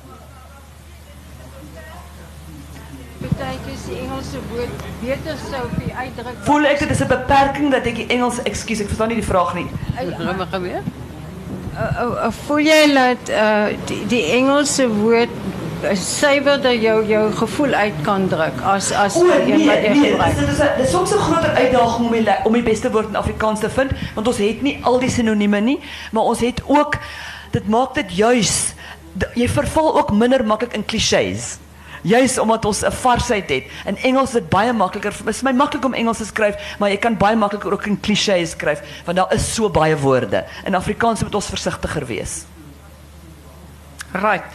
Partykeer 3.18 3.74
is 3.74 3.86
die 3.90 3.98
Engelse 3.98 4.40
woord 4.52 4.86
beter 5.02 5.38
sou 5.42 5.64
vir 5.74 5.84
die 5.88 5.94
uitdruk. 5.96 6.40
Voel 6.46 6.70
ek 6.70 6.80
dit 6.80 6.92
is 6.94 7.02
'n 7.02 7.08
beperking 7.08 7.72
dat 7.72 7.86
ek 7.86 7.96
die 7.96 8.08
Engels, 8.14 8.40
ekskuus, 8.44 8.82
ek 8.82 8.88
verstaan 8.88 9.10
nie 9.10 9.22
die 9.22 9.30
vraag 9.30 9.54
nie. 9.54 9.68
Gaan 9.96 10.48
gebeur? 10.52 10.82
Uh, 11.78 12.02
uh, 12.02 12.32
voel 12.46 12.60
jy 12.66 12.94
dat 12.94 13.30
uh, 13.30 13.68
die, 13.86 14.06
die 14.10 14.24
Engelse 14.34 14.88
woord 14.90 15.30
uh, 15.84 15.96
suiwerder 15.96 16.76
jou 16.82 17.06
jou 17.08 17.32
gevoel 17.34 17.74
uit 17.74 17.94
kan 18.04 18.28
druk 18.28 18.62
as 18.64 18.92
as 18.92 19.16
O 19.16 19.24
nee, 19.26 19.52
een 19.52 19.68
wat 19.68 19.84
jy 19.84 19.94
nee, 19.94 20.10
gebruik? 20.12 20.36
dit 20.40 20.48
is 20.50 20.58
dit 20.58 20.86
is 20.86 20.92
soms 20.92 21.12
'n 21.14 21.18
groter 21.18 21.50
uitdaging 21.54 22.06
om 22.06 22.12
die 22.12 22.22
le- 22.24 22.40
om 22.44 22.54
die 22.54 22.64
beste 22.64 22.92
woord 22.92 23.08
in 23.08 23.16
Afrikaans 23.16 23.60
te 23.60 23.70
vind, 23.70 23.92
want 24.16 24.28
ons 24.28 24.38
het 24.38 24.62
nie 24.62 24.80
al 24.84 25.00
die 25.00 25.10
sinonieme 25.10 25.60
nie, 25.60 25.80
maar 26.12 26.24
ons 26.24 26.40
het 26.40 26.62
ook 26.66 26.98
dit 27.52 27.68
maak 27.68 27.94
dit 27.94 28.12
juis 28.16 28.74
d- 29.18 29.28
jy 29.36 29.48
verval 29.50 29.98
ook 29.98 30.12
minder 30.12 30.46
maklik 30.46 30.74
in 30.74 30.86
klisjées. 30.86 31.58
Juis 32.04 32.38
omdat 32.40 32.66
ons 32.66 32.84
'n 32.86 32.92
varsheid 32.92 33.50
het. 33.50 33.64
In 33.86 33.98
Engels 33.98 34.28
is 34.30 34.34
dit 34.34 34.50
baie 34.50 34.74
makliker. 34.74 35.12
Dit 35.12 35.28
is 35.36 35.42
my 35.42 35.52
maklik 35.52 35.86
om 35.86 35.94
Engels 35.94 36.18
te 36.18 36.26
skryf, 36.26 36.56
maar 36.80 36.90
jy 36.90 36.98
kan 36.98 37.18
baie 37.18 37.36
makliker 37.36 37.72
ook 37.74 37.86
in 37.86 38.00
klisjées 38.00 38.50
skryf 38.52 38.80
want 39.06 39.18
daar 39.18 39.34
is 39.34 39.54
so 39.54 39.70
baie 39.70 39.98
woorde. 39.98 40.46
In 40.66 40.76
Afrikaans 40.76 41.22
moet 41.24 41.36
ons 41.36 41.46
versigtiger 41.46 42.06
wees. 42.06 42.46
Right. 44.14 44.46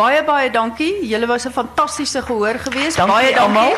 Baie 0.00 0.22
baie 0.24 0.48
dankie. 0.50 0.92
Julle 1.04 1.26
was 1.28 1.44
'n 1.46 1.52
fantastiese 1.52 2.22
gehoor 2.22 2.56
geweest. 2.66 2.96
Dankie 2.96 3.14
baie 3.14 3.34
dankie. 3.34 3.40
almal. 3.44 3.72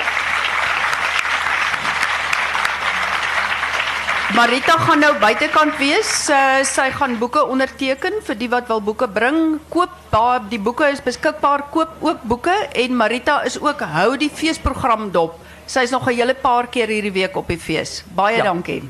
Marita 4.32 4.78
gaan 4.78 4.98
nou 4.98 5.12
buitekant 5.20 5.76
wees. 5.76 6.28
Uh, 6.30 6.62
sy 6.64 6.88
gaan 6.96 7.18
boeke 7.20 7.42
onderteken 7.44 8.14
vir 8.24 8.36
die 8.40 8.48
wat 8.48 8.68
wil 8.70 8.80
boeke 8.80 9.08
bring. 9.08 9.58
Koop 9.68 9.90
daar 10.10 10.40
die 10.48 10.60
boeke 10.60 10.88
is 10.88 11.02
beskikbaar. 11.04 11.66
Koop 11.70 11.88
ook 12.00 12.22
boeke 12.22 12.54
en 12.72 12.96
Marita 12.96 13.42
is 13.44 13.58
ook 13.60 13.80
hou 13.80 14.16
die 14.16 14.30
feesprogram 14.30 15.10
dop. 15.12 15.36
Sy's 15.66 15.90
nog 15.90 16.08
'n 16.08 16.14
hele 16.14 16.34
paar 16.34 16.66
keer 16.66 16.88
hierdie 16.88 17.12
week 17.12 17.36
op 17.36 17.48
die 17.48 17.58
fees. 17.58 18.04
Baie 18.14 18.36
Ja. 18.36 18.42
dankie. 18.44 18.82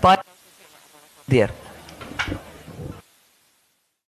Baie 0.00 0.18
deur. 1.24 1.50